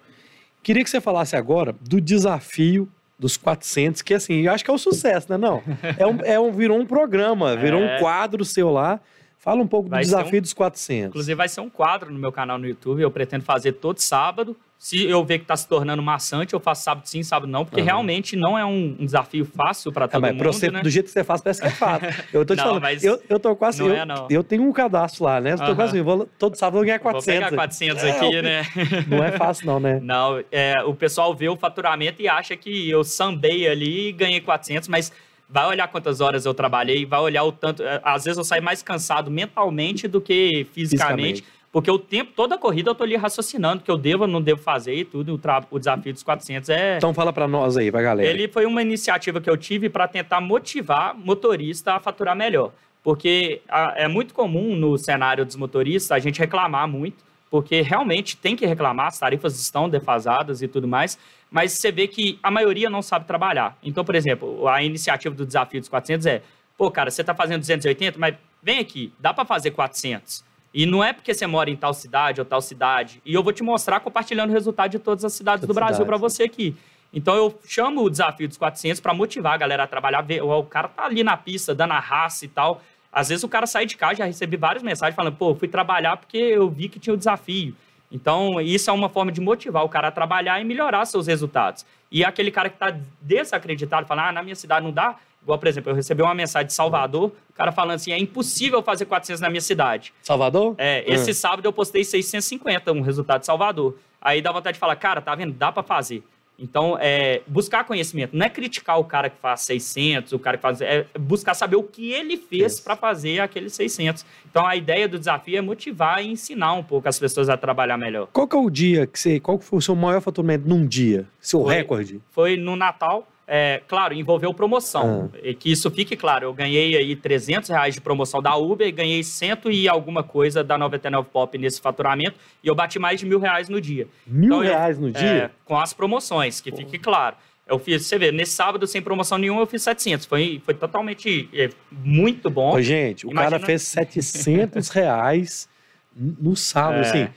[0.63, 4.73] Queria que você falasse agora do desafio dos 400, que assim, eu acho que é
[4.73, 5.37] um sucesso, né?
[5.37, 5.63] Não,
[5.97, 7.95] é um, é um, virou um programa, virou É.
[7.95, 8.99] um quadro seu lá.
[9.39, 11.09] Fala um pouco do Vai ser desafio um- dos 400.
[11.09, 13.01] Inclusive, vai ser um quadro no meu canal no YouTube.
[13.01, 14.57] Eu pretendo fazer todo sábado.
[14.79, 17.79] Se eu ver que está se tornando maçante, eu faço sábado sim, sábado não, porque
[17.81, 17.85] Aham.
[17.85, 20.81] realmente não é um, um desafio fácil para É, todo mas mundo, você, né?
[20.81, 22.07] do jeito que você faz, parece que é fácil.
[22.31, 23.79] Eu tô te Não, falando, mas eu, eu tô quase.
[23.79, 24.27] não eu, é, não.
[24.29, 25.53] eu tenho um cadastro lá, né?
[25.53, 25.75] Eu Aham.
[25.75, 25.97] quase.
[25.97, 27.43] eu vou- todo sábado eu vou ganhar Vou 400.
[27.49, 28.61] pegar 400 É, aqui, né?
[29.07, 29.99] Não é fácil, não, né?
[30.01, 34.41] Não, é, o pessoal vê o faturamento e acha que eu sambei ali e ganhei
[34.41, 35.11] 400, mas
[35.49, 37.81] vai olhar quantas horas eu trabalhei, vai olhar o tanto.
[37.81, 41.56] é, Às vezes eu saio mais cansado mentalmente do que fisicamente, Fisicamente.
[41.77, 44.41] Porque o tempo, toda a corrida eu tô ali raciocinando que eu devo ou não
[44.41, 45.35] devo fazer e tudo.
[45.35, 46.97] O, tra- o desafio dos 400 é.
[46.97, 48.27] Então fala pra nós aí, pra galera.
[48.27, 52.71] Ele foi uma iniciativa que eu tive para tentar motivar motorista a faturar melhor.
[53.03, 58.35] Porque a- é muito comum no cenário dos motoristas a gente reclamar muito, porque realmente
[58.35, 61.15] tem que reclamar, as tarifas estão defasadas e tudo mais,
[61.51, 63.77] mas você vê que a maioria não sabe trabalhar.
[63.83, 66.41] Então, por exemplo, a iniciativa do desafio dos 400 é:
[66.75, 70.43] pô, cara, você está fazendo 280, mas vem aqui, dá para fazer 400.
[70.77, 73.19] E não é porque você mora em tal cidade ou tal cidade.
[73.25, 75.87] E eu vou te mostrar compartilhando o resultado de todas as cidades do Todas as
[75.87, 76.75] Brasil para você aqui.
[77.11, 80.23] Então eu chamo o desafio dos 400 para motivar a galera a trabalhar.
[80.43, 82.79] O cara tá ali na pista, dando a raça e tal.
[83.11, 86.15] Às vezes o cara sai de casa, já recebi várias mensagens falando, pô, fui trabalhar
[86.15, 87.75] porque eu vi que tinha o desafio.
[88.11, 91.87] Então, isso é uma forma de motivar o cara a trabalhar e melhorar seus resultados.
[92.11, 95.15] E aquele cara que está desacreditado, falando, ah, na minha cidade não dá.
[95.47, 98.83] Igual, por exemplo, eu recebi uma mensagem de Salvador, o cara falando assim, é impossível
[98.83, 100.13] fazer 400 na minha cidade.
[100.21, 100.75] Salvador?
[100.77, 103.95] É, esse sábado eu postei 650, um resultado de Salvador.
[104.21, 105.53] Aí dá vontade de falar, cara, tá vendo?
[105.53, 106.21] Dá para fazer.
[106.59, 110.61] Então, é, buscar conhecimento, não é criticar o cara que faz 600, o cara que
[110.63, 110.81] faz.
[110.81, 114.25] É buscar saber o que ele fez para fazer aqueles 600.
[114.51, 117.97] Então, a ideia do desafio é motivar e ensinar um pouco as pessoas a trabalhar
[117.97, 118.27] melhor.
[118.33, 119.39] Qual que é o dia que você.
[119.39, 121.25] Qual que foi o seu maior faturamento num dia?
[121.39, 122.19] Seu Foi- recorde?
[122.31, 125.31] Foi no Natal, é, claro, envolveu promoção.
[125.33, 125.37] Ah.
[125.41, 128.91] E que isso fique claro, eu ganhei aí 300 reais de promoção da Uber, e
[128.91, 133.25] ganhei cento e alguma coisa da 99 Pop nesse faturamento, e eu bati mais de
[133.25, 134.07] mil reais no dia.
[134.27, 135.51] Mil Então, eu- reais no É, dia?
[135.63, 137.35] com as promoções, que fique claro.
[137.65, 140.25] Eu fiz, você vê, nesse sábado, sem promoção nenhuma, eu fiz 700.
[140.25, 142.73] Foi, foi totalmente é, muito bom.
[142.73, 145.67] Ô, gente, o Imagina- cara fez 700 reais
[146.15, 147.01] no sábado, É.
[147.01, 147.27] assim.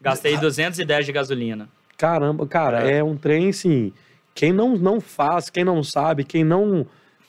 [0.00, 1.68] Gastei 210 de gasolina.
[1.96, 2.98] Caramba, cara, É.
[2.98, 3.04] é.
[3.04, 3.92] um trem assim.
[4.34, 6.86] Quem não, não faz, quem não sabe, quem não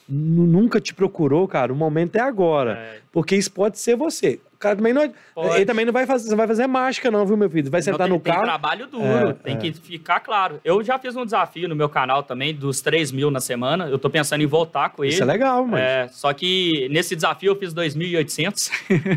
[0.07, 2.73] nunca te procurou, cara, o momento é agora.
[2.73, 2.99] É.
[3.11, 4.39] Porque isso pode ser você.
[4.53, 5.01] O cara também não.
[5.03, 5.11] É,
[5.55, 7.69] ele também não vai fazer, não vai fazer mágica, não, viu, meu filho?
[7.69, 8.39] Vai sentar não, tem, no carro.
[8.39, 9.57] Tem trabalho duro, é, tem é.
[9.57, 10.61] que ficar claro.
[10.63, 13.89] Eu já fiz um desafio no meu canal também, dos 3 mil na semana.
[13.89, 15.13] Eu tô pensando em voltar com ele.
[15.13, 15.77] Isso é legal, mano.
[15.77, 18.71] É, só que nesse desafio eu fiz 2.800.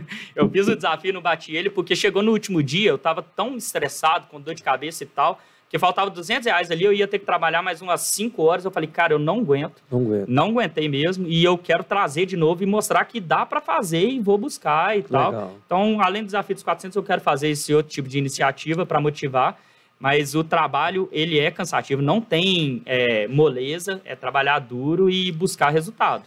[0.34, 3.22] eu fiz o desafio e não bati ele, porque chegou no último dia, eu tava
[3.22, 5.39] tão estressado, com dor de cabeça e tal
[5.69, 8.64] que faltava 200 reais ali, eu ia ter que trabalhar mais umas 5 horas.
[8.64, 9.83] Eu falei, cara, eu não aguento.
[9.91, 10.29] Não aguento.
[10.29, 11.27] Não aguentei mesmo.
[11.29, 14.97] E eu quero trazer de novo e mostrar que dá para fazer e vou buscar
[14.97, 15.31] e tal.
[15.31, 15.53] Legal.
[15.66, 19.01] Então, além do desafio dos 400, eu quero fazer esse outro tipo de iniciativa para
[19.01, 19.59] motivar.
[20.01, 22.01] Mas o trabalho, ele é cansativo.
[22.01, 26.25] Não tem é, moleza, é trabalhar duro e buscar resultado.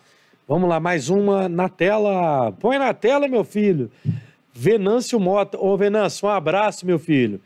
[0.47, 2.51] Vamos lá, mais uma na tela.
[2.59, 3.89] Põe na tela, meu filho.
[4.53, 5.57] Venâncio Mota.
[5.57, 7.39] Ô, Venâncio, um abraço, meu filho.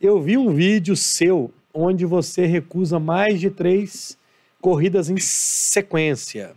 [0.00, 4.18] Eu vi um vídeo seu onde você recusa mais de três
[4.60, 6.54] corridas em sequência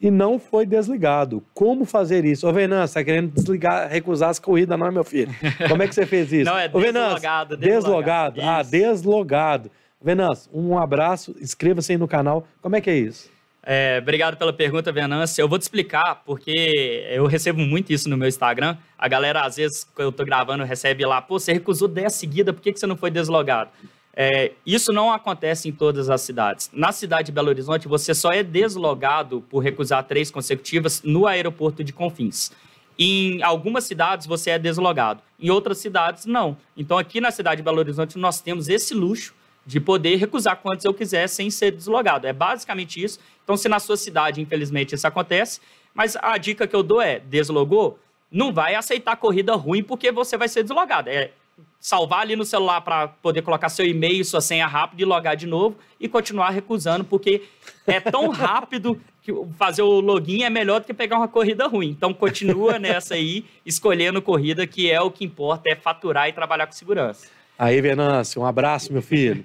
[0.00, 1.42] e não foi desligado.
[1.54, 2.46] Como fazer isso?
[2.46, 5.34] Ô, Venâncio, tá querendo desligar, recusar as corridas, não é, meu filho?
[5.68, 6.44] Como é que você fez isso?
[6.50, 7.56] não, é Ô, deslogado.
[7.56, 8.40] Deslogado.
[8.42, 9.70] Ah, deslogado.
[10.02, 12.46] Venâncio, um abraço, inscreva-se aí no canal.
[12.60, 13.30] Como é que é isso?
[13.68, 15.42] É, obrigado pela pergunta, Venâncio.
[15.42, 18.76] Eu vou te explicar, porque eu recebo muito isso no meu Instagram.
[18.96, 22.54] A galera, às vezes, quando eu tô gravando, recebe lá, pô, você recusou 10 seguidas,
[22.54, 23.70] por que, que você não foi deslogado?
[24.14, 26.70] É, isso não acontece em todas as cidades.
[26.72, 31.82] Na cidade de Belo Horizonte, você só é deslogado por recusar três consecutivas no aeroporto
[31.82, 32.52] de Confins.
[32.96, 36.56] Em algumas cidades você é deslogado, em outras cidades não.
[36.74, 39.34] Então aqui na cidade de Belo Horizonte nós temos esse luxo
[39.66, 42.26] de poder recusar quantos eu quiser sem ser deslogado.
[42.26, 43.18] É basicamente isso.
[43.42, 45.60] Então, se na sua cidade, infelizmente, isso acontece,
[45.92, 47.98] mas a dica que eu dou é: deslogou,
[48.30, 51.08] não vai aceitar corrida ruim porque você vai ser deslogado.
[51.08, 51.32] É
[51.80, 55.46] salvar ali no celular para poder colocar seu e-mail, sua senha rápida e logar de
[55.46, 57.44] novo e continuar recusando, porque
[57.86, 61.88] é tão rápido que fazer o login é melhor do que pegar uma corrida ruim.
[61.88, 66.66] Então continua nessa aí, escolhendo corrida, que é o que importa, é faturar e trabalhar
[66.66, 67.26] com segurança.
[67.58, 69.44] Aí, Venâncio, um abraço, meu filho.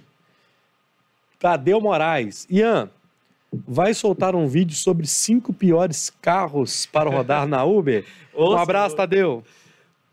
[1.42, 2.48] Tadeu Moraes.
[2.52, 2.88] Ian,
[3.52, 8.06] vai soltar um vídeo sobre cinco piores carros para rodar na Uber?
[8.38, 9.44] um abraço, Tadeu.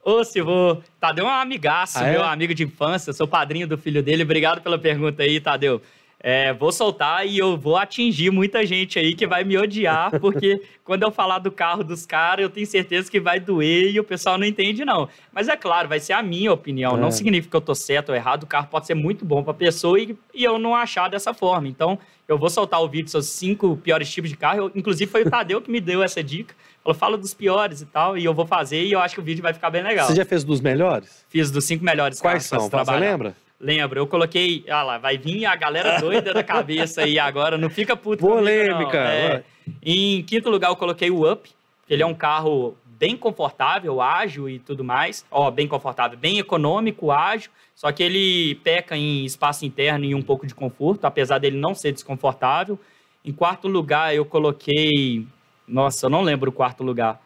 [0.03, 2.13] Ô, Silvô, Tadeu é um amigaço, ah, é?
[2.13, 4.23] meu amigo de infância, sou padrinho do filho dele.
[4.23, 5.83] Obrigado pela pergunta aí, Tadeu.
[6.21, 10.61] É, vou soltar e eu vou atingir muita gente aí que vai me odiar, porque
[10.83, 14.05] quando eu falar do carro dos caras, eu tenho certeza que vai doer e o
[14.05, 15.09] pessoal não entende, não.
[15.33, 16.97] Mas é claro, vai ser a minha opinião.
[16.97, 17.01] É.
[17.01, 18.43] Não significa que eu tô certo ou errado.
[18.43, 21.33] O carro pode ser muito bom para a pessoa e, e eu não achar dessa
[21.33, 21.69] forma.
[21.69, 21.97] Então,
[22.27, 24.59] eu vou soltar o vídeo sobre cinco piores tipos de carro.
[24.59, 26.53] Eu, inclusive, foi o Tadeu que me deu essa dica.
[26.83, 29.25] Falou, fala dos piores e tal, e eu vou fazer e eu acho que o
[29.25, 30.09] vídeo vai ficar bem legal.
[30.09, 31.25] Você já fez dos melhores?
[31.29, 32.69] Fiz dos cinco melhores Quais são?
[32.69, 33.37] Você lembra?
[33.61, 34.65] Lembro, eu coloquei.
[34.69, 38.25] Ah lá, vai vir a galera doida da cabeça aí agora, não fica puto.
[38.25, 38.99] Polêmica.
[38.99, 39.43] É,
[39.83, 41.51] em quinto lugar, eu coloquei o Up,
[41.87, 45.25] que ele é um carro bem confortável, ágil e tudo mais.
[45.31, 47.51] Ó, bem confortável, bem econômico, ágil.
[47.75, 51.75] Só que ele peca em espaço interno e um pouco de conforto, apesar dele não
[51.75, 52.79] ser desconfortável.
[53.25, 55.27] Em quarto lugar, eu coloquei.
[55.67, 57.21] Nossa, eu não lembro o quarto lugar.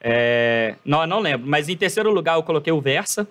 [0.00, 0.76] É...
[0.84, 1.46] Não, eu não lembro.
[1.46, 3.26] Mas em terceiro lugar, eu coloquei o Versa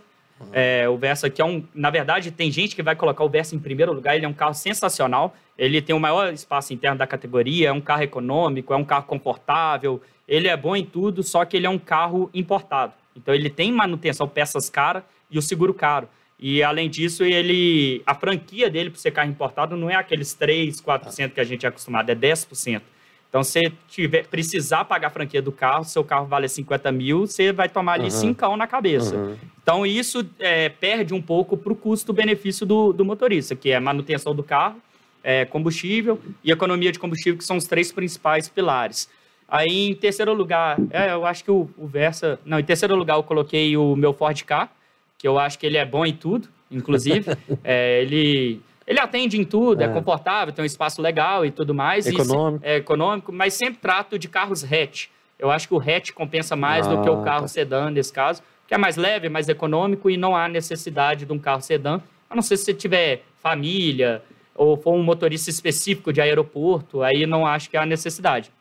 [0.52, 3.56] é, o Versa que é um, na verdade, tem gente que vai colocar o Versa
[3.56, 4.16] em primeiro lugar.
[4.16, 5.36] Ele é um carro sensacional.
[5.58, 7.70] Ele tem o maior espaço interno da categoria.
[7.70, 10.02] É um carro econômico, é um carro confortável.
[10.28, 12.94] Ele é bom em tudo, só que ele é um carro importado.
[13.16, 16.08] Então ele tem manutenção, peças caras e o seguro caro.
[16.40, 20.80] E além disso, ele a franquia dele para ser carro importado não é aqueles 3,
[20.80, 22.82] 4% que a gente é acostumado, é 10%.
[23.30, 27.52] Então, se tiver, precisar pagar a franquia do carro, seu carro vale 50 mil, você
[27.52, 28.10] vai tomar ali uhum.
[28.10, 29.16] 5 na cabeça.
[29.16, 29.36] Uhum.
[29.62, 34.34] Então, isso é, perde um pouco para o custo-benefício do, do, motorista, que é manutenção
[34.34, 34.78] do carro,
[35.22, 39.10] é, combustível e economia de combustível, que são os três principais pilares.
[39.46, 42.40] Aí, em terceiro lugar, é, eu acho que o, o Versa...
[42.46, 44.70] Não, em terceiro lugar, eu coloquei o meu Ford Ka,
[45.18, 47.26] que eu acho que ele é bom em tudo, inclusive.
[47.64, 51.76] é, ele ele atende em tudo, é, é confortável, tem um espaço legal e tudo
[51.76, 52.08] mais.
[52.08, 52.66] Econômico.
[52.66, 55.08] é econômico, mas sempre trato de carros hatch.
[55.38, 57.48] Eu acho que o hatch compensa mais ah, do que o ah, carro tá.
[57.50, 61.38] sedã nesse caso, que é mais leve, mais econômico e não há necessidade de um
[61.38, 62.00] carro sedã.
[62.30, 64.24] A não ser se você tiver família
[64.56, 68.52] ou for um motorista específico de aeroporto, aí não acho que há necessidade.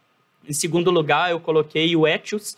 [0.46, 2.56] Em segundo lugar, eu coloquei o Etios,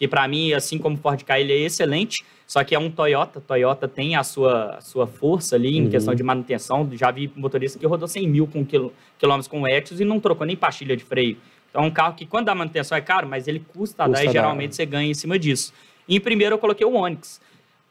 [0.00, 2.24] que para mim, assim como o Ford Ka, ele é excelente.
[2.46, 3.38] Só que é um Toyota.
[3.38, 5.90] Toyota tem a sua, a sua força ali em uhum.
[5.90, 6.88] questão de manutenção.
[6.94, 10.18] Já vi motorista que rodou 100 mil com quil, quilômetros com o Etios e não
[10.18, 11.36] trocou nem pastilha de freio.
[11.68, 14.24] Então é um carro que quando a manutenção é caro, mas ele custa, custa dar
[14.24, 15.70] e geralmente você ganha em cima disso.
[16.08, 17.38] E em primeiro eu coloquei o Onix.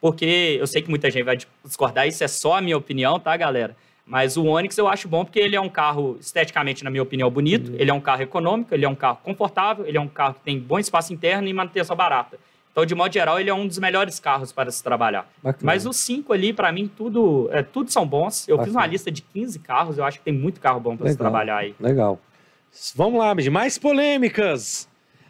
[0.01, 3.37] Porque eu sei que muita gente vai discordar, isso é só a minha opinião, tá,
[3.37, 3.77] galera?
[4.09, 7.29] Mas o Onix eu acho bom porque ele é um carro esteticamente, na minha opinião,
[7.29, 7.77] bonito, uhum.
[7.77, 10.39] ele é um carro econômico, ele é um carro confortável, ele é um carro que
[10.39, 12.39] tem bom espaço interno e manutenção barata.
[12.71, 15.31] Então, de modo geral, ele é um dos melhores carros para se trabalhar.
[15.43, 15.61] Bacana.
[15.63, 18.47] Mas os cinco ali, para mim, tudo, é, tudo são bons.
[18.47, 18.65] Eu Bacana.
[18.65, 21.17] fiz uma lista de 15 carros, eu acho que tem muito carro bom para se
[21.17, 21.75] trabalhar aí.
[21.79, 22.19] Legal.
[22.95, 24.89] Vamos lá, mais polêmicas.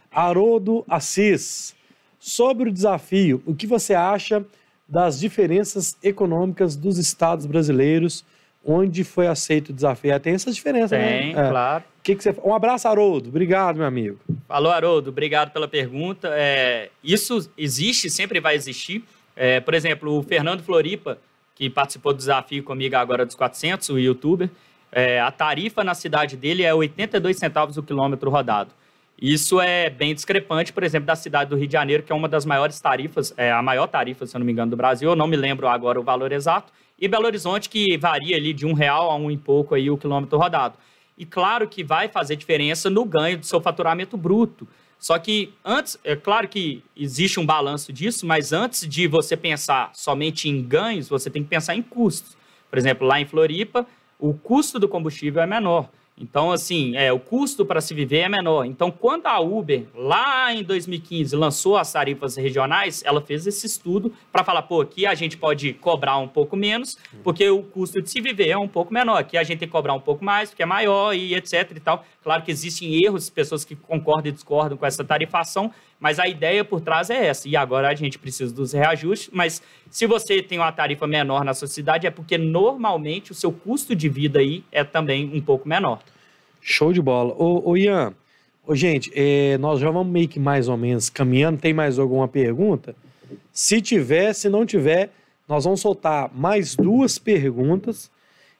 [0.10, 1.76] Haroldo Assis.
[2.18, 4.46] Sobre o desafio, o que você acha
[4.88, 8.26] das diferenças econômicas dos estados brasileiros
[8.64, 10.19] onde foi aceito o desafio.
[10.19, 11.19] Tem essas diferenças, né?
[11.19, 11.49] Tem, é.
[11.49, 11.84] claro.
[12.03, 12.36] Que que você...
[12.44, 13.30] Um abraço, Haroldo.
[13.30, 14.19] Obrigado, meu amigo.
[14.48, 15.10] Falou, Haroldo.
[15.10, 16.30] Obrigado pela pergunta.
[16.34, 19.03] É, isso existe, sempre vai existir.
[19.36, 21.18] É, por exemplo, o Fernando Floripa,
[21.56, 24.49] que participou do desafio comigo agora dos 400, o youtuber,
[24.91, 28.72] é, a tarifa na cidade dele é 82 centavos o quilômetro rodado.
[29.22, 32.30] Isso é bem discrepante, por exemplo, da cidade do Rio de Janeiro, que é uma
[32.30, 35.10] das maiores tarifas, é a maior tarifa, se eu não me engano, do Brasil.
[35.10, 36.72] Eu não me lembro agora o valor exato.
[37.00, 39.98] E Belo Horizonte, que varia ali de um real a um e pouco aí o
[39.98, 40.78] quilômetro rodado.
[41.18, 44.68] E claro que vai fazer diferença no ganho do seu faturamento bruto.
[44.98, 49.92] Só que antes, é claro que existe um balanço disso, mas antes de você pensar
[49.94, 52.38] somente em ganhos, você tem que pensar em custos.
[52.70, 53.88] Por exemplo, lá em Floripa,
[54.20, 55.90] o custo do combustível é menor.
[56.20, 58.66] Então, assim, é, o custo para se viver é menor.
[58.66, 64.12] Então, quando a Uber, lá em 2015, lançou as tarifas regionais, ela fez esse estudo
[64.32, 68.10] para falar, pô, aqui a gente pode cobrar um pouco menos, porque o custo de
[68.10, 69.18] se viver é um pouco menor.
[69.18, 71.80] Aqui a gente tem que cobrar um pouco mais, porque é maior e etc e
[71.80, 72.04] tal.
[72.22, 76.64] Claro que existem erros, pessoas que concordam e discordam com essa tarifação, mas a ideia
[76.64, 77.48] por trás é essa.
[77.48, 81.54] E agora a gente precisa dos reajustes, mas se você tem uma tarifa menor na
[81.54, 85.68] sua cidade, é porque normalmente o seu custo de vida aí é também um pouco
[85.68, 86.00] menor.
[86.62, 87.34] Show de bola.
[87.38, 88.14] Ô, ô Ian,
[88.66, 91.60] ô, gente, é, nós já vamos meio que mais ou menos caminhando.
[91.60, 92.96] Tem mais alguma pergunta?
[93.52, 95.10] Se tiver, se não tiver,
[95.48, 98.10] nós vamos soltar mais duas perguntas.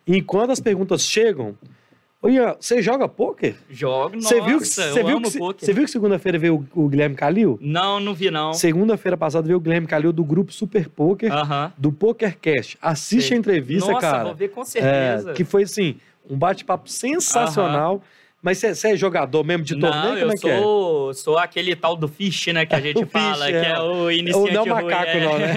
[0.06, 1.56] Enquanto as perguntas chegam,
[2.28, 3.56] Ian, você joga pôquer?
[3.70, 6.90] Jogo, nossa, você viu que, você viu que, Você viu que segunda-feira veio o, o,
[6.90, 7.58] Guilherme Calil?
[7.62, 8.54] Não, não vi não.
[8.54, 11.72] Segunda-feira passada veio o Guilherme Calil do grupo Super Poker, uh -huh.
[11.78, 12.78] do PokerCast.
[12.82, 13.38] Assiste Sei.
[13.38, 14.18] a entrevista, nossa, cara.
[14.18, 15.32] Nossa, vou ver com certeza.
[15.32, 15.96] É, que foi assim,
[16.30, 17.96] um bate-papo sensacional.
[17.96, 18.19] Uh -huh.
[18.42, 20.04] Mas você é jogador mesmo de torneio?
[20.04, 21.14] Não, eu é sou, é?
[21.14, 23.62] sou aquele tal do fish, né, que a gente fala, fish, é.
[23.62, 25.56] que é o iniciante Não é o macaco, ruim, não, né?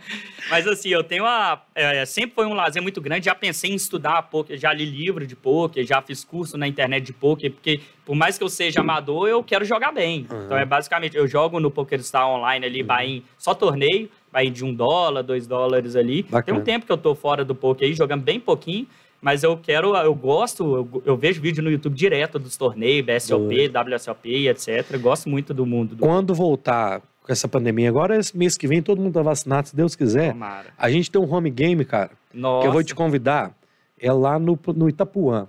[0.50, 1.62] Mas assim, eu tenho uma...
[1.74, 5.26] É, sempre foi um lazer muito grande, já pensei em estudar poker, já li livro
[5.26, 8.80] de poker, já fiz curso na internet de poker, porque por mais que eu seja
[8.80, 10.26] amador, eu quero jogar bem.
[10.30, 10.44] Uhum.
[10.44, 13.22] Então é basicamente, eu jogo no PokerStar online ali, uhum.
[13.38, 16.22] só torneio, vai de um dólar, dois dólares ali.
[16.24, 16.44] Bacana.
[16.44, 18.86] Tem um tempo que eu tô fora do poker aí, jogando bem pouquinho,
[19.24, 23.70] mas eu quero, eu gosto, eu, eu, vejo vídeo no YouTube direto dos torneios, BSOP,
[23.70, 24.98] WSOP, etc.
[25.00, 25.94] Gosto muito do mundo.
[25.94, 26.04] Do...
[26.04, 29.74] Quando voltar com essa pandemia, agora esse mês que vem todo mundo tá vacinado, se
[29.74, 30.32] Deus quiser.
[30.32, 30.66] Tomara.
[30.76, 32.60] A gente tem um home game, cara, Nossa.
[32.60, 33.56] que eu vou te convidar,
[33.98, 35.48] é lá no, no Itapuã.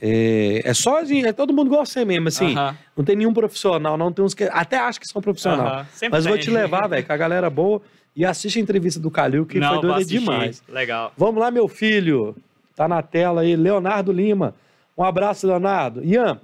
[0.00, 2.54] É, é só, assim, é, todo mundo gosta de mesmo, assim.
[2.54, 2.76] Uh -huh.
[2.96, 5.66] Não tem nenhum profissional, não tem uns que até acho que são profissional.
[5.66, 6.08] Uh -huh.
[6.10, 7.82] Mas vou te levar, velho, com a galera boa
[8.16, 10.62] e assiste a entrevista do Calil, que não, foi doida demais.
[10.66, 11.12] Legal.
[11.14, 12.34] Vamos lá, meu filho.
[12.74, 14.54] Tá na tela aí, Leonardo Lima.
[14.96, 16.04] Um abraço, Leonardo.
[16.04, 16.40] Ian,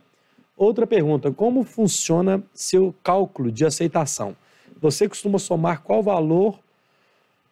[0.57, 1.31] outra pergunta.
[1.31, 4.37] Como funciona seu cálculo de aceitação?
[4.81, 6.59] Você costuma somar qual valor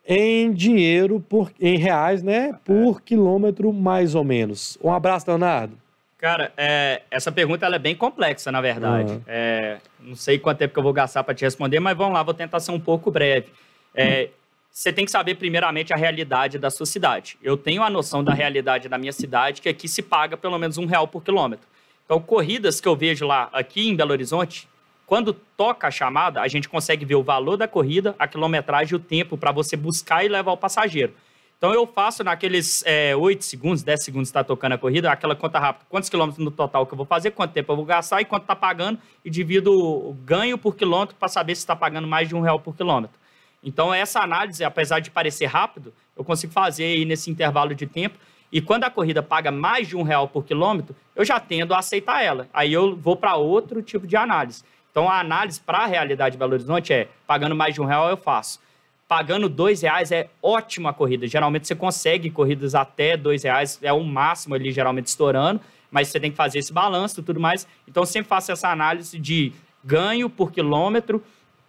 [0.07, 2.57] em dinheiro, por, em reais, né?
[2.65, 4.79] Por quilômetro, mais ou menos.
[4.83, 5.77] Um abraço, Leonardo.
[6.19, 9.13] Cara, é, essa pergunta é bem complexa, na verdade.
[9.13, 9.23] Uhum.
[9.27, 12.23] É, não sei quanto tempo que eu vou gastar para te responder, mas vamos lá,
[12.23, 13.49] vou tentar ser um pouco breve.
[13.95, 14.31] É,
[14.77, 17.39] você tem que saber primeiramente a realidade da sua cidade.
[17.43, 20.77] Eu tenho a noção da realidade da minha cidade, que aqui se paga pelo menos
[20.77, 21.67] um real por quilômetro.
[22.05, 24.69] Então, corridas que eu vejo lá aqui em Belo Horizonte,
[25.07, 28.97] quando toca a chamada, a gente consegue ver o valor da corrida, a quilometragem e
[28.97, 31.15] o tempo para você buscar e levar o passageiro.
[31.57, 35.59] Então eu faço naqueles é, 8 segundos, 10 segundos está tocando a corrida, aquela conta
[35.59, 38.27] rápida, quantos quilômetros no total que eu vou fazer, quanto tempo eu vou gastar e
[38.27, 42.29] quanto está pagando, e divido o ganho por quilômetro para saber se está pagando mais
[42.29, 43.19] de um real por quilômetro.
[43.67, 48.17] Então, essa análise, apesar de parecer rápido, eu consigo fazer aí nesse intervalo de tempo.
[48.53, 51.81] E quando a corrida paga mais de um real por quilômetro, eu já tendo a
[51.81, 52.49] aceitar ela.
[52.55, 54.63] Aí eu vou para outro tipo de análise.
[54.89, 58.09] Então, a análise para a realidade de Belo Horizonte é: pagando mais de um real,
[58.09, 58.61] eu faço.
[59.09, 61.27] Pagando dois reais é ótima corrida.
[61.27, 65.61] Geralmente você consegue corridas até dois reais, é o máximo ali, geralmente estourando,
[65.91, 67.67] mas você tem que fazer esse balanço e tudo mais.
[67.89, 69.53] Então, sempre faço essa análise de
[69.85, 71.21] ganho por quilômetro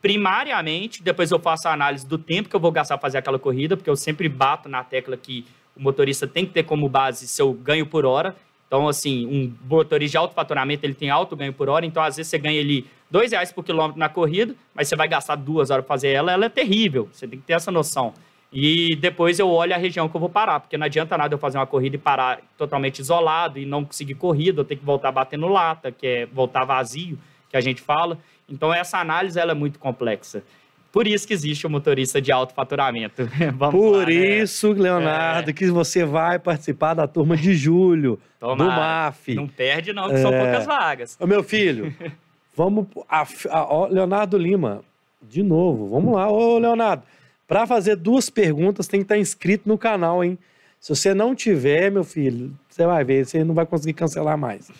[0.07, 3.75] primariamente, depois eu faço a análise do tempo que eu vou gastar fazer aquela corrida,
[3.75, 7.51] porque eu sempre bato na tecla que o motorista tem que ter como base seu
[7.51, 8.33] ganho por hora.
[8.67, 12.15] Então, assim, um motorista de alto faturamento, ele tem alto ganho por hora, então às
[12.15, 15.69] vezes você ganha ali dois reais por quilômetro na corrida, mas você vai gastar duas
[15.71, 18.13] horas para fazer ela, ela é terrível, você tem que ter essa noção.
[18.49, 21.37] E depois eu olho a região que eu vou parar, porque não adianta nada eu
[21.37, 25.11] fazer uma corrida e parar totalmente isolado e não conseguir corrida, eu tenho que voltar
[25.11, 27.19] batendo lata, que é voltar vazio,
[27.49, 28.17] que a gente fala.
[28.49, 30.43] Então essa análise ela é muito complexa.
[30.91, 33.29] Por isso que existe o motorista de alto faturamento.
[33.71, 34.13] Por lá, né?
[34.13, 34.71] isso?
[34.71, 35.53] Leonardo, é.
[35.53, 38.57] que você vai participar da turma de julho Tomara.
[38.57, 39.35] do MAF.
[39.35, 40.21] Não perde não, que é.
[40.21, 41.17] são poucas vagas.
[41.19, 41.93] Ô, meu filho,
[42.55, 42.87] vamos...
[43.07, 44.81] A, a, Leonardo Lima,
[45.21, 46.31] de novo, vamos lá.
[46.31, 47.03] Ô, Leonardo,
[47.47, 50.37] para fazer duas perguntas, tem que estar inscrito no canal, hein?
[50.79, 54.71] Se você não tiver, meu filho, você vai ver, você não vai conseguir cancelar mais.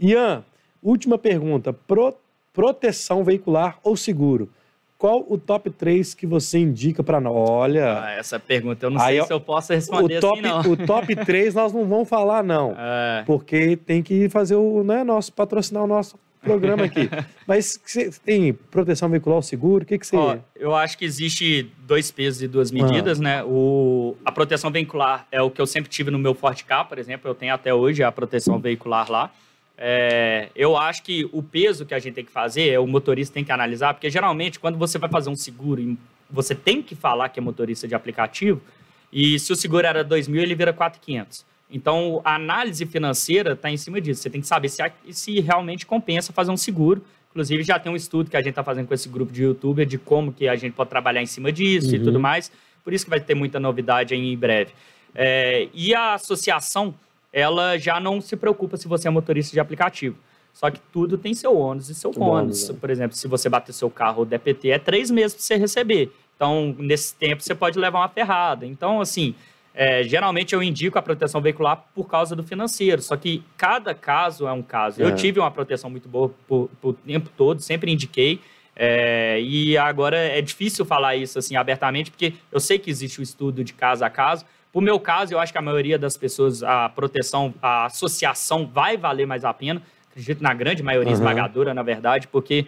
[0.00, 0.44] Ian,
[0.82, 1.72] última pergunta.
[1.72, 2.14] Pro,
[2.52, 4.50] proteção veicular ou seguro?
[5.02, 7.34] Qual o top 3 que você indica para nós?
[7.34, 8.00] Olha.
[8.04, 10.72] Ah, essa pergunta eu não sei se eu posso responder o top, assim, não.
[10.72, 12.72] O top 3 nós não vamos falar, não.
[12.78, 13.24] É.
[13.26, 17.10] Porque tem que fazer o né, nosso, patrocinar o nosso programa aqui.
[17.48, 17.80] Mas
[18.24, 19.82] tem proteção veicular seguro?
[19.82, 20.16] O que, que você.
[20.16, 23.22] Ó, eu acho que existe dois pesos e duas medidas, ah.
[23.22, 23.44] né?
[23.44, 26.98] O, a proteção veicular é o que eu sempre tive no meu Forte K, por
[26.98, 27.28] exemplo.
[27.28, 29.32] Eu tenho até hoje a proteção veicular lá.
[29.84, 33.34] É, eu acho que o peso que a gente tem que fazer, é o motorista
[33.34, 35.98] tem que analisar, porque geralmente quando você vai fazer um seguro,
[36.30, 38.62] você tem que falar que é motorista de aplicativo,
[39.12, 41.44] e se o seguro era 2 mil, ele vira 4,500.
[41.68, 44.22] Então, a análise financeira está em cima disso.
[44.22, 47.04] Você tem que saber se, se realmente compensa fazer um seguro.
[47.30, 49.84] Inclusive, já tem um estudo que a gente está fazendo com esse grupo de youtuber
[49.84, 51.96] de como que a gente pode trabalhar em cima disso uhum.
[51.96, 52.52] e tudo mais.
[52.84, 54.72] Por isso que vai ter muita novidade aí em breve.
[55.14, 56.94] É, e a associação,
[57.32, 60.16] ela já não se preocupa se você é motorista de aplicativo.
[60.52, 62.68] Só que tudo tem seu ônus e seu ônus.
[62.68, 62.76] Né?
[62.78, 66.12] Por exemplo, se você bater seu carro ou DPT, é três meses para você receber.
[66.36, 68.66] Então, nesse tempo, você pode levar uma ferrada.
[68.66, 69.34] Então, assim,
[69.74, 74.46] é, geralmente eu indico a proteção veicular por causa do financeiro, só que cada caso
[74.46, 75.02] é um caso.
[75.02, 75.06] É.
[75.06, 78.40] Eu tive uma proteção muito boa por, por o tempo todo, sempre indiquei.
[78.74, 83.22] É, e agora é difícil falar isso assim abertamente, porque eu sei que existe o
[83.22, 84.44] estudo de caso a caso.
[84.72, 88.96] Por meu caso, eu acho que a maioria das pessoas, a proteção, a associação vai
[88.96, 89.82] valer mais a pena.
[90.10, 91.18] Acredito na grande maioria uhum.
[91.18, 92.66] esmagadora, na verdade, porque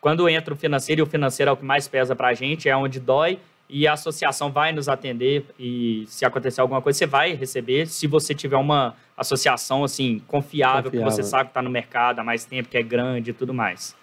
[0.00, 2.68] quando entra o financeiro, e o financeiro é o que mais pesa para a gente,
[2.68, 7.06] é onde dói, e a associação vai nos atender e se acontecer alguma coisa, você
[7.06, 11.08] vai receber se você tiver uma associação assim confiável, confiável.
[11.08, 13.54] que você sabe que está no mercado há mais tempo, que é grande e tudo
[13.54, 13.96] mais.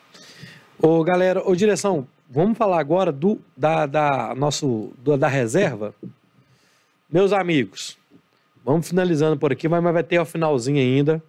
[0.79, 5.93] Ô, galera, ô, direção, vamos falar agora do da, da nosso do, da reserva.
[7.11, 7.97] Meus amigos,
[8.63, 11.21] vamos finalizando por aqui, mas vai ter o finalzinho ainda.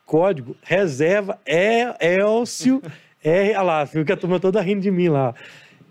[0.05, 2.81] código reserva é Elcio
[3.23, 3.49] R.
[3.51, 5.33] Olha lá, fica a turma toda rindo de mim lá.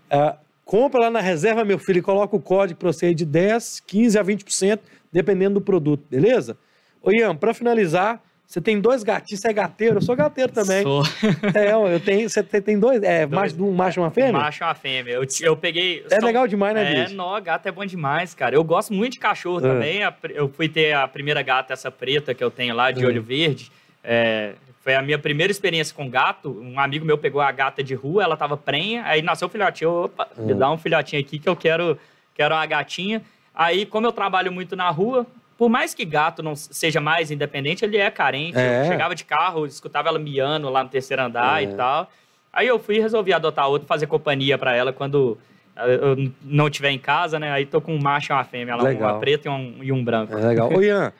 [0.05, 3.81] Uh, compra lá na reserva, meu filho, e coloca o código para você de 10,
[3.81, 4.79] 15 a 20%,
[5.11, 6.57] dependendo do produto, beleza?
[7.01, 9.97] Ô Ian, para finalizar, você tem dois gatinhos, você é gateiro?
[9.97, 10.83] Eu sou gateiro também.
[10.83, 11.03] Sou.
[11.55, 13.31] É, eu tenho, você tem dois, é, dois.
[13.31, 14.29] Mais, um macho e uma fêmea?
[14.31, 15.11] Um macho e uma fêmea.
[15.13, 16.05] Eu, eu peguei...
[16.09, 18.55] É são, legal demais, né, É, não, gato é bom demais, cara.
[18.55, 19.61] Eu gosto muito de cachorro é.
[19.61, 19.99] também.
[20.35, 23.07] Eu fui ter a primeira gata, essa preta que eu tenho lá, de é.
[23.07, 23.71] olho verde.
[24.03, 24.53] É,
[24.83, 26.61] foi a minha primeira experiência com gato.
[26.61, 30.03] Um amigo meu pegou a gata de rua, ela tava prenha, aí nasceu o filhotinho.
[30.03, 30.55] Opa, me é.
[30.55, 31.97] dá um filhotinho aqui que eu quero,
[32.35, 33.21] quero uma gatinha.
[33.55, 35.25] Aí, como eu trabalho muito na rua,
[35.57, 38.57] por mais que gato não seja mais independente, ele é carente.
[38.57, 38.81] É.
[38.81, 41.65] Eu chegava de carro, escutava ela miando lá no terceiro andar é.
[41.65, 42.09] e tal.
[42.51, 45.37] Aí eu fui e resolvi adotar outro, fazer companhia para ela quando
[45.75, 47.51] eu não estiver em casa, né?
[47.51, 50.03] Aí tô com um macho e uma fêmea, ela, uma preta e um, e um
[50.03, 50.37] branco.
[50.37, 50.71] É legal.
[50.71, 51.11] Ô, Ian,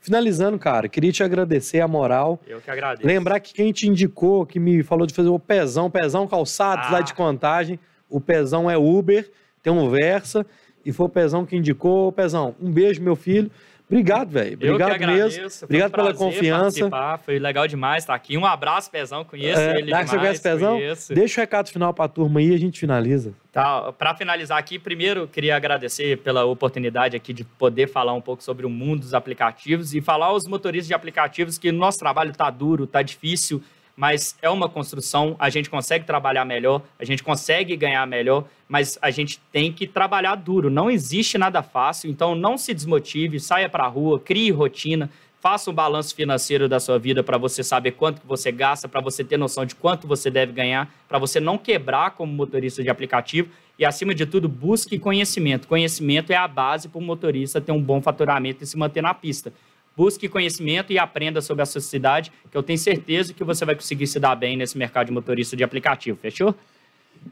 [0.00, 2.40] Finalizando, cara, queria te agradecer a moral.
[2.46, 3.06] Eu que agradeço.
[3.06, 6.92] Lembrar que quem te indicou, que me falou de fazer o Pezão, Pezão Calçados ah.
[6.92, 9.30] lá de Contagem, o Pezão é Uber,
[9.62, 10.46] tem um Versa,
[10.86, 12.10] e foi o Pezão que indicou.
[12.12, 13.50] Pezão, um beijo, meu filho.
[13.90, 14.54] Obrigado, velho.
[14.54, 15.48] Obrigado mesmo.
[15.64, 16.62] Obrigado um pela confiança.
[16.62, 17.18] Participar.
[17.18, 18.38] Foi legal demais estar aqui.
[18.38, 19.24] Um abraço, Pezão.
[19.24, 20.08] Conheço é, ele demais.
[20.08, 20.74] Você conhece Pezão?
[20.76, 21.12] Conheço.
[21.12, 23.34] Deixa o recado final para a turma aí e a gente finaliza.
[23.50, 28.44] Tá, para finalizar aqui, primeiro queria agradecer pela oportunidade aqui de poder falar um pouco
[28.44, 32.32] sobre o mundo dos aplicativos e falar aos motoristas de aplicativos que o nosso trabalho
[32.32, 33.60] tá duro, tá difícil,
[34.00, 38.98] mas é uma construção, a gente consegue trabalhar melhor, a gente consegue ganhar melhor, mas
[39.02, 40.70] a gente tem que trabalhar duro.
[40.70, 45.10] Não existe nada fácil, então não se desmotive, saia para a rua, crie rotina,
[45.40, 49.00] Faça um balanço financeiro da sua vida para você saber quanto que você gasta, para
[49.00, 52.90] você ter noção de quanto você deve ganhar, para você não quebrar como motorista de
[52.90, 53.48] aplicativo
[53.78, 55.66] e, acima de tudo, busque conhecimento.
[55.66, 59.14] Conhecimento é a base para o motorista ter um bom faturamento e se manter na
[59.14, 59.50] pista.
[59.96, 63.74] Busque conhecimento e aprenda sobre a sua cidade, que eu tenho certeza que você vai
[63.74, 66.18] conseguir se dar bem nesse mercado de motorista de aplicativo.
[66.20, 66.54] Fechou?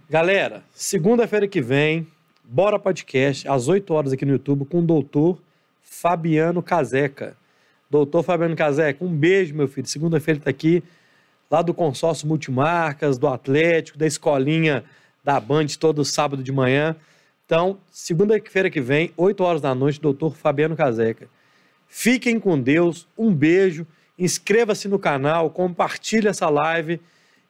[0.08, 2.06] Galera, segunda-feira que vem,
[2.44, 5.38] bora podcast, às 8 horas aqui no YouTube, com o doutor
[5.82, 7.36] Fabiano Caseca.
[7.90, 9.86] Doutor Fabiano Caseca, um beijo, meu filho.
[9.86, 10.82] Segunda-feira ele está aqui,
[11.50, 14.84] lá do consórcio Multimarcas, do Atlético, da escolinha
[15.24, 16.94] da Band, todo sábado de manhã.
[17.46, 21.28] Então, segunda-feira que vem, 8 horas da noite, doutor Fabiano Caseca.
[21.88, 23.86] Fiquem com Deus, um beijo,
[24.18, 27.00] inscreva-se no canal, compartilhe essa live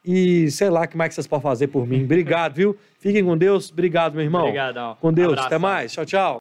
[0.04, 2.04] e sei lá o que mais vocês podem fazer por mim.
[2.04, 2.76] Obrigado, viu?
[2.98, 3.70] Fiquem com Deus.
[3.70, 4.42] Obrigado, meu irmão.
[4.42, 4.96] Obrigadão.
[5.00, 5.38] Com Deus.
[5.38, 5.92] Até mais.
[5.92, 6.36] Tchau, tchau.